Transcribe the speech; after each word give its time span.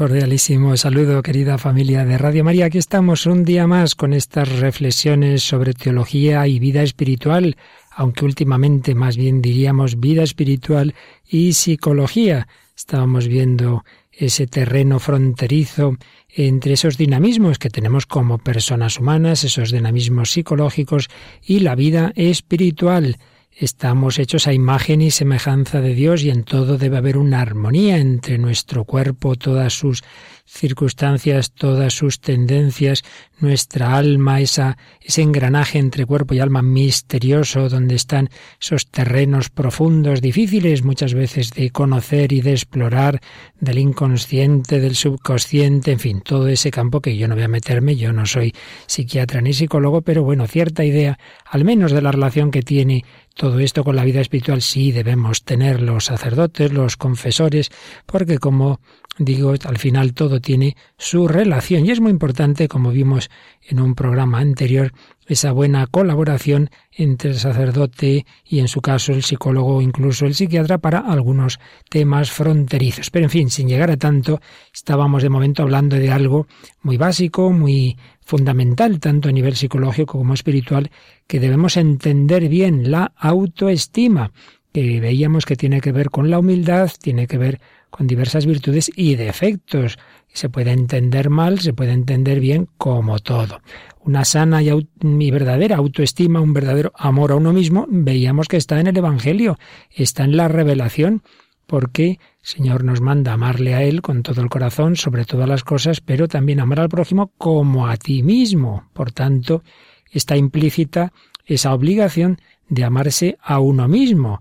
Cordialísimo 0.00 0.78
saludo, 0.78 1.22
querida 1.22 1.58
familia 1.58 2.06
de 2.06 2.16
Radio 2.16 2.42
María. 2.42 2.64
Aquí 2.64 2.78
estamos 2.78 3.26
un 3.26 3.44
día 3.44 3.66
más 3.66 3.94
con 3.94 4.14
estas 4.14 4.48
reflexiones 4.48 5.42
sobre 5.42 5.74
teología 5.74 6.46
y 6.46 6.58
vida 6.58 6.82
espiritual, 6.82 7.58
aunque 7.90 8.24
últimamente 8.24 8.94
más 8.94 9.18
bien 9.18 9.42
diríamos 9.42 10.00
vida 10.00 10.22
espiritual 10.22 10.94
y 11.28 11.52
psicología. 11.52 12.48
Estábamos 12.74 13.28
viendo 13.28 13.84
ese 14.10 14.46
terreno 14.46 15.00
fronterizo 15.00 15.98
entre 16.30 16.72
esos 16.72 16.96
dinamismos 16.96 17.58
que 17.58 17.68
tenemos 17.68 18.06
como 18.06 18.38
personas 18.38 18.98
humanas, 18.98 19.44
esos 19.44 19.70
dinamismos 19.70 20.30
psicológicos 20.30 21.10
y 21.44 21.60
la 21.60 21.74
vida 21.74 22.14
espiritual. 22.16 23.18
Estamos 23.56 24.18
hechos 24.18 24.46
a 24.46 24.54
imagen 24.54 25.02
y 25.02 25.10
semejanza 25.10 25.80
de 25.80 25.94
Dios 25.94 26.22
y 26.22 26.30
en 26.30 26.44
todo 26.44 26.78
debe 26.78 26.96
haber 26.96 27.18
una 27.18 27.40
armonía 27.40 27.98
entre 27.98 28.38
nuestro 28.38 28.84
cuerpo, 28.84 29.34
todas 29.34 29.74
sus 29.74 30.02
circunstancias, 30.46 31.52
todas 31.52 31.94
sus 31.94 32.20
tendencias, 32.20 33.04
nuestra 33.38 33.96
alma, 33.96 34.40
esa, 34.40 34.78
ese 35.00 35.22
engranaje 35.22 35.78
entre 35.78 36.06
cuerpo 36.06 36.34
y 36.34 36.40
alma 36.40 36.60
misterioso, 36.60 37.68
donde 37.68 37.94
están 37.94 38.30
esos 38.60 38.88
terrenos 38.88 39.48
profundos, 39.48 40.20
difíciles 40.20 40.82
muchas 40.82 41.14
veces 41.14 41.52
de 41.52 41.70
conocer 41.70 42.32
y 42.32 42.40
de 42.40 42.52
explorar, 42.52 43.20
del 43.60 43.78
inconsciente, 43.78 44.80
del 44.80 44.96
subconsciente, 44.96 45.92
en 45.92 46.00
fin, 46.00 46.20
todo 46.20 46.48
ese 46.48 46.70
campo 46.70 47.00
que 47.00 47.16
yo 47.16 47.28
no 47.28 47.36
voy 47.36 47.44
a 47.44 47.48
meterme, 47.48 47.96
yo 47.96 48.12
no 48.12 48.26
soy 48.26 48.52
psiquiatra 48.86 49.40
ni 49.40 49.52
psicólogo, 49.52 50.02
pero 50.02 50.24
bueno, 50.24 50.46
cierta 50.46 50.84
idea, 50.84 51.18
al 51.44 51.64
menos 51.64 51.92
de 51.92 52.02
la 52.02 52.12
relación 52.12 52.50
que 52.50 52.62
tiene 52.62 53.04
todo 53.34 53.58
esto 53.58 53.84
con 53.84 53.96
la 53.96 54.04
vida 54.04 54.20
espiritual 54.20 54.62
sí 54.62 54.92
debemos 54.92 55.44
tener 55.44 55.80
los 55.80 56.06
sacerdotes, 56.06 56.72
los 56.72 56.96
confesores, 56.96 57.70
porque 58.06 58.38
como 58.38 58.80
digo, 59.18 59.54
al 59.64 59.78
final 59.78 60.14
todo 60.14 60.40
tiene 60.40 60.76
su 60.96 61.28
relación 61.28 61.84
y 61.84 61.90
es 61.90 62.00
muy 62.00 62.10
importante, 62.10 62.68
como 62.68 62.90
vimos 62.90 63.30
en 63.62 63.80
un 63.80 63.94
programa 63.94 64.38
anterior, 64.38 64.92
esa 65.26 65.52
buena 65.52 65.86
colaboración 65.86 66.70
entre 66.90 67.30
el 67.30 67.38
sacerdote 67.38 68.26
y 68.44 68.58
en 68.58 68.68
su 68.68 68.80
caso 68.80 69.12
el 69.12 69.22
psicólogo 69.22 69.76
o 69.76 69.82
incluso 69.82 70.26
el 70.26 70.34
psiquiatra 70.34 70.78
para 70.78 70.98
algunos 70.98 71.60
temas 71.88 72.30
fronterizos. 72.30 73.10
Pero 73.10 73.26
en 73.26 73.30
fin, 73.30 73.50
sin 73.50 73.68
llegar 73.68 73.90
a 73.90 73.96
tanto, 73.96 74.40
estábamos 74.74 75.22
de 75.22 75.28
momento 75.28 75.62
hablando 75.62 75.96
de 75.96 76.10
algo 76.10 76.46
muy 76.82 76.96
básico, 76.96 77.52
muy 77.52 77.96
fundamental, 78.20 78.98
tanto 79.00 79.28
a 79.28 79.32
nivel 79.32 79.54
psicológico 79.54 80.18
como 80.18 80.34
espiritual, 80.34 80.90
que 81.30 81.38
debemos 81.38 81.76
entender 81.76 82.48
bien 82.48 82.90
la 82.90 83.12
autoestima, 83.16 84.32
que 84.72 84.98
veíamos 84.98 85.46
que 85.46 85.54
tiene 85.54 85.80
que 85.80 85.92
ver 85.92 86.10
con 86.10 86.28
la 86.28 86.40
humildad, 86.40 86.90
tiene 87.00 87.28
que 87.28 87.38
ver 87.38 87.60
con 87.88 88.08
diversas 88.08 88.46
virtudes 88.46 88.90
y 88.96 89.14
defectos. 89.14 89.96
Se 90.26 90.48
puede 90.48 90.72
entender 90.72 91.30
mal, 91.30 91.60
se 91.60 91.72
puede 91.72 91.92
entender 91.92 92.40
bien, 92.40 92.66
como 92.78 93.20
todo. 93.20 93.60
Una 94.00 94.24
sana 94.24 94.60
y, 94.60 95.30
verdadera 95.30 95.76
autoestima, 95.76 96.40
un 96.40 96.52
verdadero 96.52 96.90
amor 96.96 97.30
a 97.30 97.36
uno 97.36 97.52
mismo, 97.52 97.86
veíamos 97.88 98.48
que 98.48 98.56
está 98.56 98.80
en 98.80 98.88
el 98.88 98.96
Evangelio, 98.96 99.56
está 99.92 100.24
en 100.24 100.36
la 100.36 100.48
revelación, 100.48 101.22
porque 101.68 102.08
el 102.08 102.18
Señor 102.42 102.82
nos 102.82 103.00
manda 103.00 103.34
amarle 103.34 103.74
a 103.74 103.84
Él 103.84 104.02
con 104.02 104.24
todo 104.24 104.42
el 104.42 104.48
corazón, 104.48 104.96
sobre 104.96 105.24
todas 105.24 105.48
las 105.48 105.62
cosas, 105.62 106.00
pero 106.00 106.26
también 106.26 106.58
amar 106.58 106.80
al 106.80 106.88
prójimo 106.88 107.30
como 107.38 107.86
a 107.86 107.96
ti 107.98 108.24
mismo. 108.24 108.88
Por 108.94 109.12
tanto, 109.12 109.62
está 110.10 110.36
implícita 110.36 111.12
esa 111.46 111.74
obligación 111.74 112.40
de 112.68 112.84
amarse 112.84 113.38
a 113.42 113.58
uno 113.60 113.88
mismo 113.88 114.40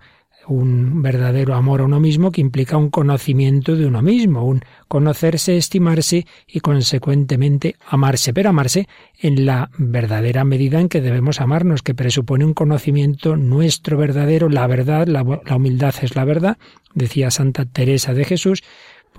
un 0.50 1.02
verdadero 1.02 1.54
amor 1.54 1.82
a 1.82 1.86
uno 1.86 2.00
mismo 2.00 2.32
que 2.32 2.42
implica 2.42 2.76
un 2.76 2.90
conocimiento 2.90 3.76
de 3.76 3.86
uno 3.86 4.02
mismo, 4.02 4.46
un 4.46 4.62
conocerse, 4.88 5.58
estimarse 5.58 6.26
y 6.48 6.60
consecuentemente 6.60 7.76
amarse, 7.88 8.34
pero 8.34 8.50
amarse 8.50 8.88
en 9.20 9.46
la 9.46 9.70
verdadera 9.78 10.44
medida 10.44 10.80
en 10.82 10.90
que 10.90 11.02
debemos 11.02 11.40
amarnos, 11.40 11.84
que 11.84 11.94
presupone 11.94 12.46
un 12.46 12.54
conocimiento 12.56 13.36
nuestro 13.36 13.98
verdadero, 13.98 14.50
la 14.50 14.66
verdad, 14.66 15.08
la, 15.08 15.24
la 15.46 15.56
humildad 15.56 15.94
es 16.02 16.16
la 16.16 16.26
verdad, 16.26 16.58
decía 16.96 17.30
Santa 17.30 17.66
Teresa 17.66 18.14
de 18.14 18.26
Jesús, 18.26 18.64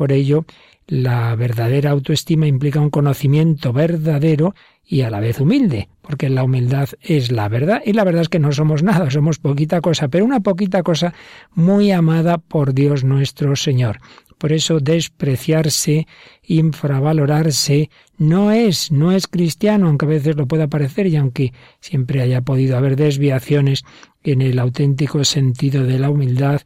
por 0.01 0.13
ello 0.13 0.47
la 0.87 1.37
verdadera 1.37 1.91
autoestima 1.91 2.47
implica 2.47 2.81
un 2.81 2.89
conocimiento 2.89 3.71
verdadero 3.75 4.55
y 4.83 5.03
a 5.03 5.11
la 5.11 5.21
vez 5.21 5.41
humilde, 5.41 5.91
porque 6.01 6.31
la 6.31 6.43
humildad 6.43 6.89
es 7.03 7.31
la 7.31 7.51
verdad 7.51 7.83
y 7.85 7.93
la 7.93 8.05
verdad 8.05 8.23
es 8.23 8.31
que 8.31 8.39
no 8.39 8.51
somos 8.51 8.83
nada, 8.83 9.11
somos 9.11 9.39
poquita 9.39 9.83
cosa, 9.83 10.09
pero 10.09 10.25
una 10.25 10.41
poquita 10.41 10.83
cosa 10.83 11.13
muy 11.53 11.91
amada 11.91 12.39
por 12.39 12.73
Dios 12.73 13.05
nuestro 13.05 13.57
Señor. 13.57 13.99
Por 14.39 14.55
eso 14.55 14.81
despreciarse, 14.81 16.07
infravalorarse, 16.45 17.91
no 18.17 18.53
es, 18.53 18.91
no 18.91 19.13
es 19.13 19.27
cristiano, 19.27 19.87
aunque 19.87 20.07
a 20.07 20.09
veces 20.09 20.35
lo 20.37 20.47
pueda 20.47 20.69
parecer 20.69 21.09
y 21.09 21.17
aunque 21.17 21.53
siempre 21.81 22.23
haya 22.23 22.41
podido 22.41 22.79
haber 22.79 22.97
desviaciones 22.97 23.85
en 24.25 24.41
el 24.41 24.59
auténtico 24.59 25.25
sentido 25.25 25.85
de 25.85 25.99
la 25.99 26.09
humildad 26.09 26.63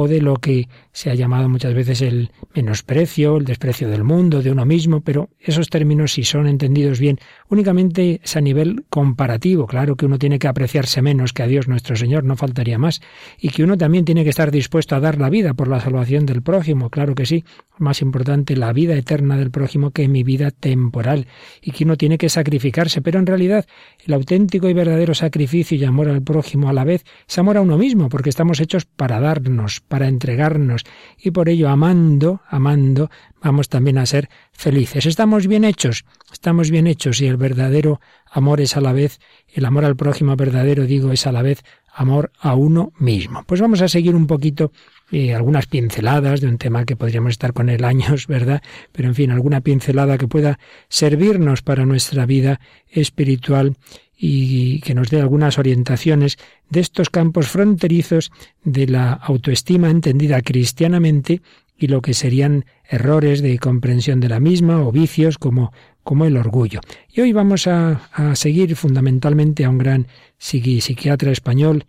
o 0.00 0.06
de 0.06 0.20
lo 0.22 0.36
que 0.36 0.68
se 0.92 1.10
ha 1.10 1.14
llamado 1.16 1.48
muchas 1.48 1.74
veces 1.74 2.02
el 2.02 2.30
menosprecio, 2.54 3.36
el 3.38 3.44
desprecio 3.44 3.88
del 3.88 4.04
mundo, 4.04 4.42
de 4.42 4.52
uno 4.52 4.64
mismo, 4.64 5.00
pero 5.00 5.28
esos 5.40 5.70
términos, 5.70 6.12
si 6.12 6.22
son 6.22 6.46
entendidos 6.46 7.00
bien, 7.00 7.18
únicamente 7.48 8.20
es 8.22 8.36
a 8.36 8.40
nivel 8.40 8.84
comparativo. 8.90 9.66
Claro 9.66 9.96
que 9.96 10.06
uno 10.06 10.16
tiene 10.16 10.38
que 10.38 10.46
apreciarse 10.46 11.02
menos 11.02 11.32
que 11.32 11.42
a 11.42 11.48
Dios 11.48 11.66
nuestro 11.66 11.96
Señor, 11.96 12.22
no 12.22 12.36
faltaría 12.36 12.78
más, 12.78 13.00
y 13.40 13.48
que 13.48 13.64
uno 13.64 13.76
también 13.76 14.04
tiene 14.04 14.22
que 14.22 14.30
estar 14.30 14.52
dispuesto 14.52 14.94
a 14.94 15.00
dar 15.00 15.18
la 15.18 15.30
vida 15.30 15.54
por 15.54 15.66
la 15.66 15.80
salvación 15.80 16.26
del 16.26 16.42
prójimo, 16.42 16.90
claro 16.90 17.16
que 17.16 17.26
sí, 17.26 17.44
más 17.78 18.00
importante 18.00 18.56
la 18.56 18.72
vida 18.72 18.94
eterna 18.94 19.36
del 19.36 19.50
prójimo 19.50 19.90
que 19.90 20.06
mi 20.06 20.22
vida 20.22 20.52
temporal, 20.52 21.26
y 21.60 21.72
que 21.72 21.82
uno 21.82 21.96
tiene 21.96 22.18
que 22.18 22.28
sacrificarse, 22.28 23.02
pero 23.02 23.18
en 23.18 23.26
realidad 23.26 23.66
el 24.06 24.14
auténtico 24.14 24.68
y 24.68 24.74
verdadero 24.74 25.14
sacrificio 25.14 25.76
y 25.76 25.84
amor 25.84 26.08
al 26.08 26.22
prójimo 26.22 26.68
a 26.68 26.72
la 26.72 26.84
vez 26.84 27.04
es 27.28 27.38
amor 27.38 27.56
a 27.56 27.62
uno 27.62 27.76
mismo, 27.78 28.08
porque 28.08 28.30
estamos 28.30 28.60
hechos 28.60 28.84
para 28.84 29.18
darnos, 29.18 29.80
para 29.88 30.08
entregarnos, 30.08 30.84
y 31.18 31.30
por 31.30 31.48
ello 31.48 31.68
amando, 31.68 32.42
amando, 32.48 33.10
vamos 33.42 33.68
también 33.68 33.98
a 33.98 34.06
ser 34.06 34.28
felices. 34.52 35.06
¿Estamos 35.06 35.46
bien 35.46 35.64
hechos? 35.64 36.04
Estamos 36.32 36.70
bien 36.70 36.86
hechos 36.86 37.20
y 37.20 37.26
el 37.26 37.36
verdadero 37.36 38.00
amor 38.30 38.60
es 38.60 38.76
a 38.76 38.80
la 38.80 38.92
vez, 38.92 39.18
el 39.52 39.64
amor 39.64 39.84
al 39.84 39.96
prójimo 39.96 40.36
verdadero, 40.36 40.84
digo, 40.84 41.12
es 41.12 41.26
a 41.26 41.32
la 41.32 41.42
vez 41.42 41.64
amor 41.98 42.30
a 42.38 42.54
uno 42.54 42.92
mismo. 42.98 43.42
Pues 43.44 43.60
vamos 43.60 43.82
a 43.82 43.88
seguir 43.88 44.14
un 44.14 44.26
poquito 44.26 44.70
eh, 45.10 45.34
algunas 45.34 45.66
pinceladas 45.66 46.40
de 46.40 46.46
un 46.46 46.58
tema 46.58 46.84
que 46.84 46.94
podríamos 46.94 47.30
estar 47.30 47.52
con 47.52 47.68
él 47.68 47.84
años, 47.84 48.26
¿verdad? 48.28 48.62
Pero 48.92 49.08
en 49.08 49.14
fin, 49.14 49.30
alguna 49.30 49.60
pincelada 49.60 50.16
que 50.16 50.28
pueda 50.28 50.58
servirnos 50.88 51.62
para 51.62 51.84
nuestra 51.86 52.24
vida 52.24 52.60
espiritual 52.88 53.76
y 54.18 54.80
que 54.80 54.94
nos 54.94 55.10
dé 55.10 55.20
algunas 55.20 55.58
orientaciones 55.58 56.38
de 56.68 56.80
estos 56.80 57.08
campos 57.08 57.48
fronterizos 57.48 58.32
de 58.64 58.88
la 58.88 59.12
autoestima 59.12 59.90
entendida 59.90 60.42
cristianamente 60.42 61.40
y 61.78 61.86
lo 61.86 62.02
que 62.02 62.14
serían 62.14 62.64
errores 62.88 63.40
de 63.40 63.58
comprensión 63.60 64.18
de 64.18 64.28
la 64.28 64.40
misma 64.40 64.82
o 64.82 64.90
vicios 64.90 65.38
como, 65.38 65.72
como 66.02 66.24
el 66.24 66.36
orgullo. 66.36 66.80
Y 67.12 67.20
hoy 67.20 67.32
vamos 67.32 67.68
a, 67.68 68.08
a 68.12 68.34
seguir 68.34 68.74
fundamentalmente 68.74 69.64
a 69.64 69.70
un 69.70 69.78
gran 69.78 70.06
psiqui, 70.38 70.80
psiquiatra 70.80 71.30
español, 71.30 71.84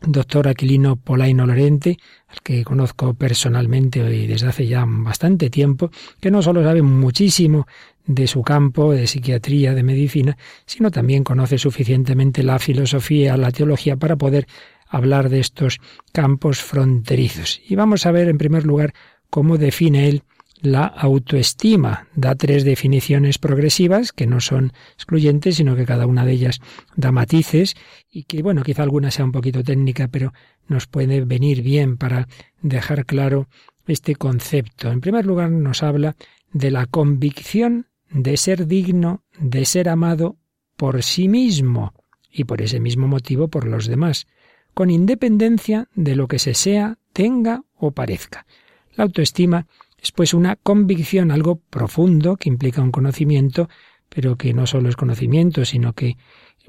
doctor 0.00 0.48
Aquilino 0.48 0.96
Polaino 0.96 1.46
Lorente, 1.46 1.98
al 2.28 2.40
que 2.42 2.64
conozco 2.64 3.14
personalmente 3.14 3.98
y 4.14 4.26
desde 4.26 4.48
hace 4.48 4.66
ya 4.66 4.84
bastante 4.86 5.50
tiempo, 5.50 5.90
que 6.20 6.30
no 6.30 6.42
solo 6.42 6.62
sabe 6.62 6.82
muchísimo 6.82 7.66
de 8.06 8.26
su 8.26 8.42
campo, 8.42 8.92
de 8.92 9.06
psiquiatría, 9.06 9.74
de 9.74 9.82
medicina, 9.82 10.36
sino 10.66 10.90
también 10.90 11.24
conoce 11.24 11.58
suficientemente 11.58 12.42
la 12.42 12.58
filosofía, 12.58 13.36
la 13.36 13.52
teología 13.52 13.96
para 13.96 14.16
poder 14.16 14.46
hablar 14.88 15.28
de 15.28 15.40
estos 15.40 15.78
campos 16.12 16.62
fronterizos. 16.62 17.60
Y 17.68 17.74
vamos 17.76 18.06
a 18.06 18.12
ver 18.12 18.28
en 18.28 18.38
primer 18.38 18.64
lugar 18.64 18.94
cómo 19.30 19.58
define 19.58 20.08
él 20.08 20.22
la 20.60 20.86
autoestima. 20.86 22.08
Da 22.14 22.34
tres 22.34 22.64
definiciones 22.64 23.38
progresivas 23.38 24.12
que 24.12 24.26
no 24.26 24.40
son 24.40 24.72
excluyentes, 24.94 25.56
sino 25.56 25.76
que 25.76 25.86
cada 25.86 26.06
una 26.06 26.24
de 26.24 26.32
ellas 26.32 26.60
da 26.96 27.12
matices 27.12 27.76
y 28.10 28.24
que, 28.24 28.42
bueno, 28.42 28.62
quizá 28.62 28.82
alguna 28.82 29.10
sea 29.10 29.24
un 29.24 29.32
poquito 29.32 29.62
técnica, 29.62 30.08
pero 30.08 30.32
nos 30.66 30.86
puede 30.86 31.24
venir 31.24 31.62
bien 31.62 31.96
para 31.96 32.28
dejar 32.62 33.06
claro 33.06 33.48
este 33.86 34.16
concepto. 34.16 34.90
En 34.90 35.00
primer 35.00 35.26
lugar, 35.26 35.50
nos 35.50 35.82
habla 35.82 36.16
de 36.52 36.70
la 36.70 36.86
convicción 36.86 37.86
de 38.10 38.36
ser 38.36 38.66
digno 38.66 39.22
de 39.38 39.64
ser 39.64 39.88
amado 39.88 40.36
por 40.76 41.02
sí 41.02 41.28
mismo 41.28 41.92
y 42.30 42.44
por 42.44 42.62
ese 42.62 42.80
mismo 42.80 43.06
motivo 43.08 43.48
por 43.48 43.66
los 43.66 43.86
demás, 43.86 44.26
con 44.74 44.90
independencia 44.90 45.88
de 45.94 46.14
lo 46.14 46.28
que 46.28 46.38
se 46.38 46.54
sea, 46.54 46.98
tenga 47.12 47.64
o 47.74 47.90
parezca. 47.90 48.46
La 48.94 49.04
autoestima 49.04 49.66
es 50.00 50.12
pues 50.12 50.34
una 50.34 50.56
convicción, 50.56 51.30
algo 51.30 51.60
profundo 51.70 52.36
que 52.36 52.48
implica 52.48 52.82
un 52.82 52.92
conocimiento, 52.92 53.68
pero 54.08 54.36
que 54.36 54.54
no 54.54 54.66
solo 54.66 54.88
es 54.88 54.96
conocimiento, 54.96 55.64
sino 55.64 55.92
que 55.92 56.16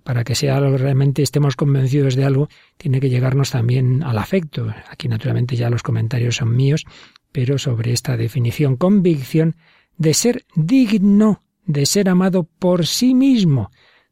para 0.04 0.24
que 0.24 0.36
sea 0.36 0.60
realmente 0.60 1.22
estemos 1.22 1.56
convencidos 1.56 2.16
de 2.16 2.26
algo, 2.26 2.50
tiene 2.78 3.00
que 3.00 3.10
llegarnos 3.10 3.52
también 3.52 4.04
al 4.04 4.18
afecto. 4.18 4.74
Aquí 4.90 5.08
naturalmente 5.08 5.56
ya 5.56 5.70
los 5.70 5.84
comentarios 5.84 6.38
son 6.38 6.56
míos, 6.56 6.86
pero 7.32 7.58
sobre 7.58 7.92
esta 7.92 8.18
definición, 8.18 8.78
convicción 8.78 9.56
de 9.98 10.14
ser 10.14 10.46
digno 10.56 11.44
de 11.70 11.86
ser 11.86 12.10
amado 12.10 12.50
por 12.58 12.88
sí 12.88 13.14
mismo. 13.14 13.70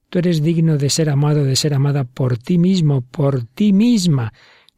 Tú 0.09 0.19
eres 0.19 0.43
digno 0.43 0.77
de 0.77 0.91
ser 0.91 1.09
amado, 1.09 1.43
de 1.43 1.55
ser 1.55 1.73
amada 1.73 2.03
por 2.03 2.37
ti 2.37 2.59
mismo, 2.59 3.01
por 3.01 3.45
ti 3.45 3.73
misma, 3.73 4.31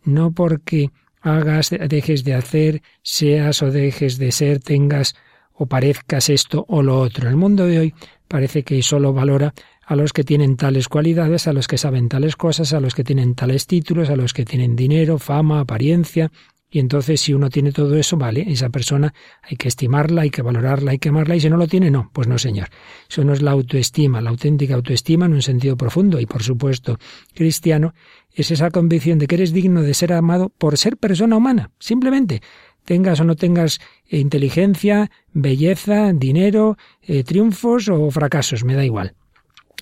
no 0.06 0.32
porque 0.32 0.90
hagas, 1.22 1.70
dejes 1.70 2.24
de 2.24 2.34
hacer, 2.34 2.82
seas 3.02 3.62
o 3.62 3.72
dejes 3.72 4.18
de 4.18 4.32
ser, 4.32 4.60
tengas 4.60 5.16
o 5.54 5.66
parezcas 5.66 6.30
esto 6.30 6.66
o 6.68 6.82
lo 6.82 7.00
otro. 7.00 7.30
El 7.30 7.36
mundo 7.36 7.66
de 7.66 7.80
hoy 7.80 7.94
parece 8.28 8.64
que 8.64 8.82
solo 8.82 9.14
valora 9.14 9.54
a 9.86 9.96
los 9.96 10.14
que 10.14 10.24
tienen 10.24 10.56
tales 10.56 10.88
cualidades, 10.88 11.48
a 11.48 11.54
los 11.54 11.68
que 11.68 11.78
saben 11.78 12.10
tales 12.10 12.36
cosas, 12.36 12.74
a 12.74 12.80
los 12.80 12.94
que 12.94 13.04
tienen 13.04 13.36
tales 13.36 13.66
títulos, 13.66 14.10
a 14.10 14.16
los 14.16 14.34
que 14.34 14.46
tienen 14.46 14.76
dinero, 14.76 15.18
fama, 15.18 15.60
apariencia, 15.60 16.32
y 16.72 16.78
entonces 16.78 17.22
si 17.22 17.34
uno 17.34 17.50
tiene 17.50 17.72
todo 17.72 17.96
eso, 17.96 18.16
vale, 18.16 18.46
esa 18.48 18.70
persona 18.70 19.12
hay 19.42 19.58
que 19.58 19.68
estimarla, 19.68 20.22
hay 20.22 20.30
que 20.30 20.44
valorarla, 20.44 20.92
hay 20.92 21.00
que 21.00 21.10
amarla, 21.10 21.36
y 21.36 21.40
si 21.40 21.50
no 21.50 21.58
lo 21.58 21.68
tiene, 21.68 21.90
no, 21.90 22.12
pues 22.14 22.28
no, 22.28 22.38
señor. 22.38 22.68
Eso 23.10 23.24
no 23.24 23.34
es 23.34 23.42
la 23.42 23.52
autoestima, 23.52 24.22
la 24.22 24.30
auténtica 24.30 24.76
autoestima 24.76 25.26
en 25.26 25.34
un 25.34 25.42
sentido 25.42 25.76
profundo 25.76 26.20
y 26.20 26.28
por 26.28 26.44
supuesto 26.44 27.00
cristiano, 27.34 27.96
es 28.34 28.52
esa 28.52 28.72
convicción 28.72 29.20
de 29.20 29.28
que 29.28 29.36
eres 29.36 29.54
digno 29.54 29.82
de 29.82 29.94
ser 29.94 30.14
amado 30.14 30.50
por 30.50 30.78
ser 30.78 30.98
persona 30.98 31.38
humana, 31.38 31.72
simplemente. 31.80 32.42
Tengas 32.86 33.20
o 33.20 33.24
no 33.24 33.36
tengas 33.36 33.80
inteligencia, 34.08 35.12
belleza, 35.34 36.14
dinero, 36.14 36.78
eh, 37.02 37.24
triunfos 37.24 37.90
o 37.90 38.10
fracasos, 38.10 38.64
me 38.64 38.76
da 38.76 38.86
igual. 38.86 39.16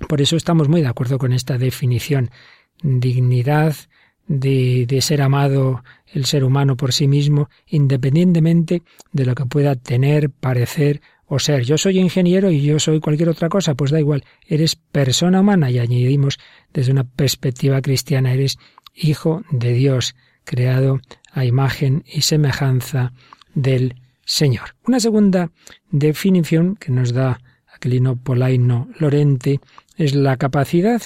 Por 0.10 0.22
eso 0.22 0.36
estamos 0.36 0.70
muy 0.70 0.82
de 0.82 0.88
acuerdo 0.88 1.18
con 1.18 1.34
esta 1.34 1.58
definición. 1.58 2.30
Dignidad 2.82 3.76
de, 4.28 4.86
de 4.88 5.02
ser 5.02 5.22
amado 5.22 5.84
el 6.08 6.26
ser 6.26 6.44
humano 6.44 6.76
por 6.76 6.94
sí 6.94 7.08
mismo, 7.08 7.50
independientemente 7.66 8.84
de 9.12 9.26
lo 9.26 9.36
que 9.36 9.46
pueda 9.46 9.76
tener, 9.76 10.30
parecer 10.30 11.02
o 11.28 11.40
ser. 11.40 11.64
Yo 11.64 11.78
soy 11.78 12.00
ingeniero 12.00 12.50
y 12.52 12.62
yo 12.62 12.80
soy 12.80 13.00
cualquier 13.00 13.30
otra 13.30 13.50
cosa, 13.50 13.76
pues 13.76 13.92
da 13.92 14.00
igual, 14.00 14.24
eres 14.48 14.76
persona 14.76 15.42
humana 15.42 15.70
y 15.70 15.80
añadimos 15.80 16.40
desde 16.74 16.92
una 16.92 17.04
perspectiva 17.04 17.82
cristiana, 17.82 18.34
eres 18.34 18.58
hijo 18.96 19.44
de 19.52 19.74
Dios, 19.74 20.16
creado 20.44 21.00
a 21.32 21.46
imagen 21.46 22.04
y 22.08 22.22
semejanza 22.22 23.14
del 23.54 23.96
Señor. 24.26 24.76
Una 24.86 25.00
segunda 25.00 25.52
definición 25.92 26.76
que 26.76 26.92
nos 26.92 27.14
da 27.14 27.40
Aquilino 27.74 28.16
Polaino 28.16 28.90
Lorente 28.98 29.60
es 29.98 30.16
la 30.16 30.38
capacidad 30.38 31.02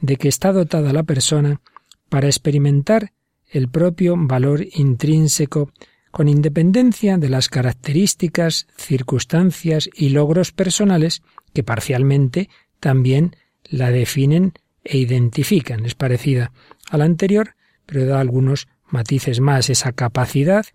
de 0.00 0.16
que 0.16 0.28
está 0.28 0.52
dotada 0.52 0.92
la 0.92 1.02
persona 1.02 1.60
para 2.08 2.26
experimentar 2.26 3.12
el 3.48 3.68
propio 3.68 4.14
valor 4.16 4.64
intrínseco 4.74 5.70
con 6.12 6.28
independencia 6.28 7.16
de 7.18 7.28
las 7.28 7.48
características, 7.48 8.68
circunstancias 8.76 9.90
y 9.94 10.10
logros 10.10 10.52
personales 10.52 11.22
que 11.52 11.64
parcialmente 11.64 12.48
también 12.78 13.34
la 13.64 13.90
definen 13.90 14.52
e 14.84 14.98
identifican. 14.98 15.84
Es 15.84 15.94
parecida 15.94 16.52
a 16.90 16.98
la 16.98 17.06
anterior, 17.06 17.56
pero 17.86 18.04
da 18.06 18.20
algunos 18.20 18.68
matices 18.88 19.40
más, 19.40 19.70
esa 19.70 19.92
capacidad 19.92 20.66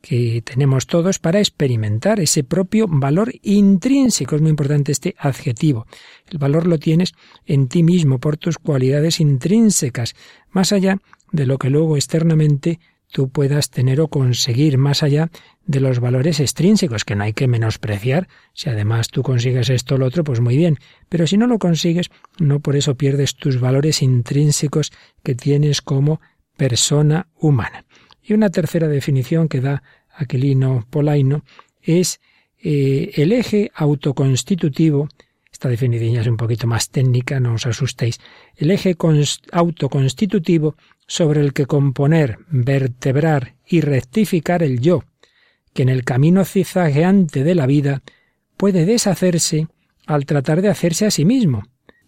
que 0.00 0.42
tenemos 0.42 0.86
todos 0.86 1.18
para 1.18 1.40
experimentar 1.40 2.20
ese 2.20 2.44
propio 2.44 2.86
valor 2.86 3.32
intrínseco. 3.42 4.36
Es 4.36 4.42
muy 4.42 4.50
importante 4.50 4.92
este 4.92 5.16
adjetivo. 5.18 5.86
El 6.30 6.38
valor 6.38 6.66
lo 6.66 6.78
tienes 6.78 7.14
en 7.46 7.68
ti 7.68 7.82
mismo 7.82 8.20
por 8.20 8.36
tus 8.36 8.58
cualidades 8.58 9.18
intrínsecas, 9.18 10.14
más 10.50 10.72
allá 10.72 10.98
de 11.32 11.46
lo 11.46 11.58
que 11.58 11.70
luego 11.70 11.96
externamente 11.96 12.78
tú 13.14 13.28
puedas 13.28 13.70
tener 13.70 14.00
o 14.00 14.08
conseguir 14.08 14.76
más 14.76 15.04
allá 15.04 15.30
de 15.66 15.78
los 15.78 16.00
valores 16.00 16.40
extrínsecos, 16.40 17.04
que 17.04 17.14
no 17.14 17.22
hay 17.22 17.32
que 17.32 17.46
menospreciar. 17.46 18.26
Si 18.54 18.68
además 18.68 19.06
tú 19.06 19.22
consigues 19.22 19.70
esto 19.70 19.94
o 19.94 19.98
lo 19.98 20.06
otro, 20.06 20.24
pues 20.24 20.40
muy 20.40 20.56
bien. 20.56 20.78
Pero 21.08 21.28
si 21.28 21.36
no 21.36 21.46
lo 21.46 21.60
consigues, 21.60 22.10
no 22.40 22.58
por 22.58 22.74
eso 22.74 22.96
pierdes 22.96 23.36
tus 23.36 23.60
valores 23.60 24.02
intrínsecos 24.02 24.90
que 25.22 25.36
tienes 25.36 25.80
como 25.80 26.20
persona 26.56 27.28
humana. 27.38 27.84
Y 28.20 28.32
una 28.32 28.50
tercera 28.50 28.88
definición 28.88 29.46
que 29.46 29.60
da 29.60 29.84
Aquilino 30.12 30.84
Polaino 30.90 31.44
es 31.82 32.20
eh, 32.58 33.12
el 33.14 33.30
eje 33.30 33.70
autoconstitutivo 33.76 35.08
esta 35.54 35.68
definición 35.68 36.16
es 36.16 36.26
un 36.26 36.36
poquito 36.36 36.66
más 36.66 36.90
técnica, 36.90 37.38
no 37.38 37.54
os 37.54 37.64
asustéis. 37.64 38.18
El 38.56 38.72
eje 38.72 38.96
autoconstitutivo 39.52 40.74
sobre 41.06 41.40
el 41.40 41.52
que 41.52 41.66
componer, 41.66 42.38
vertebrar 42.48 43.54
y 43.66 43.80
rectificar 43.80 44.62
el 44.62 44.80
yo, 44.80 45.04
que 45.72 45.82
en 45.82 45.88
el 45.88 46.04
camino 46.04 46.44
zigzagueante 46.44 47.44
de 47.44 47.54
la 47.54 47.66
vida 47.66 48.02
puede 48.56 48.86
deshacerse 48.86 49.68
al 50.06 50.26
tratar 50.26 50.62
de 50.62 50.68
hacerse 50.68 51.06
a 51.06 51.10
sí 51.10 51.24
mismo. 51.24 51.64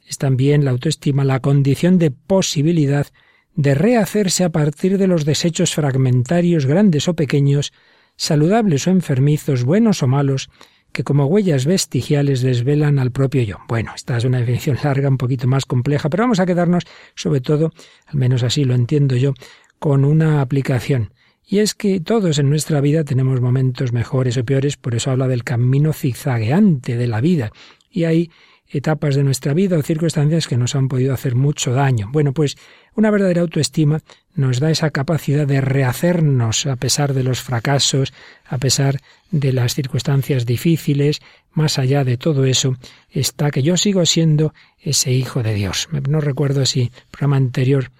Es 0.07 0.19
también 0.19 0.65
la 0.65 0.71
autoestima 0.71 1.25
la 1.25 1.41
condición 1.41 1.99
de 1.99 2.11
posibilidad 2.11 3.07
de 3.55 3.75
rehacerse 3.75 4.45
a 4.45 4.51
partir 4.51 4.99
de 4.99 5.07
los 5.07 5.25
desechos 5.25 5.75
fragmentarios 5.75 6.67
grandes 6.67 7.09
o 7.09 7.15
pequeños, 7.15 7.73
saludables 8.17 8.87
o 8.87 8.91
enfermizos, 8.91 9.65
buenos 9.65 10.03
o 10.03 10.07
malos, 10.07 10.51
que 10.97 11.05
como 11.05 11.27
huellas 11.27 11.67
vestigiales 11.67 12.41
desvelan 12.41 12.99
al 12.99 13.11
propio 13.11 13.43
yo. 13.43 13.59
Bueno, 13.69 13.93
esta 13.95 14.17
es 14.17 14.25
una 14.25 14.39
definición 14.39 14.79
larga, 14.83 15.11
un 15.11 15.19
poquito 15.19 15.47
más 15.47 15.67
compleja, 15.67 16.09
pero 16.09 16.23
vamos 16.23 16.41
a 16.41 16.47
quedarnos 16.47 16.85
sobre 17.15 17.43
todo, 17.43 17.71
al 18.07 18.17
menos 18.17 18.43
así 18.43 18.65
lo 18.65 18.75
entiendo 18.75 19.15
yo, 19.15 19.35
con 19.79 20.07
una 20.07 20.41
aplicación. 20.41 21.13
Y 21.47 21.59
es 21.59 21.75
que 21.75 22.01
todos 22.01 22.39
en 22.39 22.49
nuestra 22.49 22.81
vida 22.81 23.05
tenemos 23.05 23.43
momentos 23.43 23.93
mejores 23.93 24.39
o 24.39 24.45
peores, 24.47 24.79
por 24.79 24.95
eso 24.95 25.11
habla 25.11 25.29
del 25.29 25.45
camino 25.45 25.93
zigzagueante 25.93 26.97
de 26.97 27.07
la 27.07 27.21
vida. 27.21 27.53
Y 27.91 28.05
hay 28.05 28.31
etapas 28.69 29.15
de 29.15 29.23
nuestra 29.23 29.55
vida 29.55 29.79
o 29.79 29.83
circunstancias 29.83 30.49
que 30.49 30.57
nos 30.57 30.75
han 30.75 30.89
podido 30.89 31.15
hacer 31.15 31.35
mucho 31.35 31.73
daño. 31.73 32.09
Bueno, 32.11 32.33
pues 32.33 32.57
una 32.95 33.11
verdadera 33.11 33.43
autoestima 33.43 34.01
nos 34.35 34.61
da 34.61 34.71
esa 34.71 34.91
capacidad 34.91 35.47
de 35.47 35.61
rehacernos 35.61 36.67
a 36.67 36.77
pesar 36.77 37.15
de 37.15 37.23
los 37.23 37.41
fracasos, 37.41 38.13
a 38.45 38.59
pesar 38.59 39.01
de 39.31 39.53
las 39.53 39.75
circunstancias 39.75 40.47
difíciles, 40.47 41.21
más 41.53 41.79
allá 41.79 42.05
de 42.05 42.17
todo 42.17 42.45
eso, 42.45 42.77
está 43.11 43.51
que 43.51 43.63
yo 43.63 43.77
sigo 43.77 44.05
siendo 44.05 44.53
ese 44.79 45.13
hijo 45.13 45.43
de 45.43 45.55
Dios. 45.55 45.89
No 46.09 46.21
recuerdo 46.21 46.67
si 46.67 46.83
el 46.83 46.91
programa 47.11 47.37
anterior, 47.37 47.91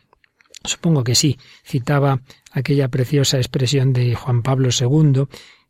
supongo 0.65 1.05
que 1.05 1.15
sí, 1.15 1.39
citaba 1.65 2.21
aquella 2.53 2.89
preciosa 2.89 3.39
expresión 3.39 3.93
de 3.93 4.15
Juan 4.15 4.43
Pablo 4.43 4.69
II 4.79 5.25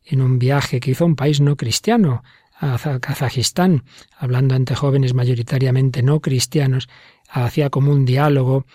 en 0.05 0.21
un 0.21 0.39
viaje 0.39 0.79
que 0.79 0.91
hizo 0.91 1.03
a 1.03 1.07
un 1.07 1.15
país 1.15 1.41
no 1.41 1.55
cristiano, 1.55 2.23
a 2.59 2.99
Kazajistán, 2.99 3.83
hablando 4.17 4.55
ante 4.55 4.75
jóvenes 4.75 5.13
mayoritariamente 5.13 6.01
no 6.01 6.19
cristianos, 6.19 6.89
hacía 7.29 7.69
como 7.69 7.91
un 7.91 8.05
diálogo. 8.05 8.65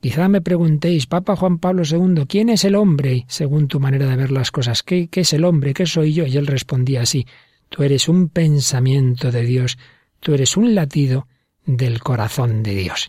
Quizá 0.00 0.28
me 0.28 0.40
preguntéis, 0.40 1.06
Papa 1.06 1.34
Juan 1.34 1.58
Pablo 1.58 1.82
II, 1.84 2.26
¿quién 2.28 2.48
es 2.48 2.64
el 2.64 2.74
hombre 2.74 3.24
según 3.28 3.68
tu 3.68 3.80
manera 3.80 4.06
de 4.06 4.16
ver 4.16 4.30
las 4.30 4.50
cosas? 4.50 4.82
¿Qué, 4.82 5.08
es 5.12 5.32
el 5.32 5.44
hombre? 5.44 5.74
¿Qué 5.74 5.86
soy 5.86 6.12
yo? 6.12 6.26
Y 6.26 6.36
él 6.36 6.46
respondía 6.46 7.02
así, 7.02 7.26
tú 7.70 7.82
eres 7.82 8.08
un 8.08 8.28
pensamiento 8.28 9.32
de 9.32 9.42
Dios, 9.44 9.78
tú 10.20 10.34
eres 10.34 10.56
un 10.56 10.74
latido 10.74 11.26
del 11.64 12.00
corazón 12.00 12.62
de 12.62 12.74
Dios. 12.74 13.08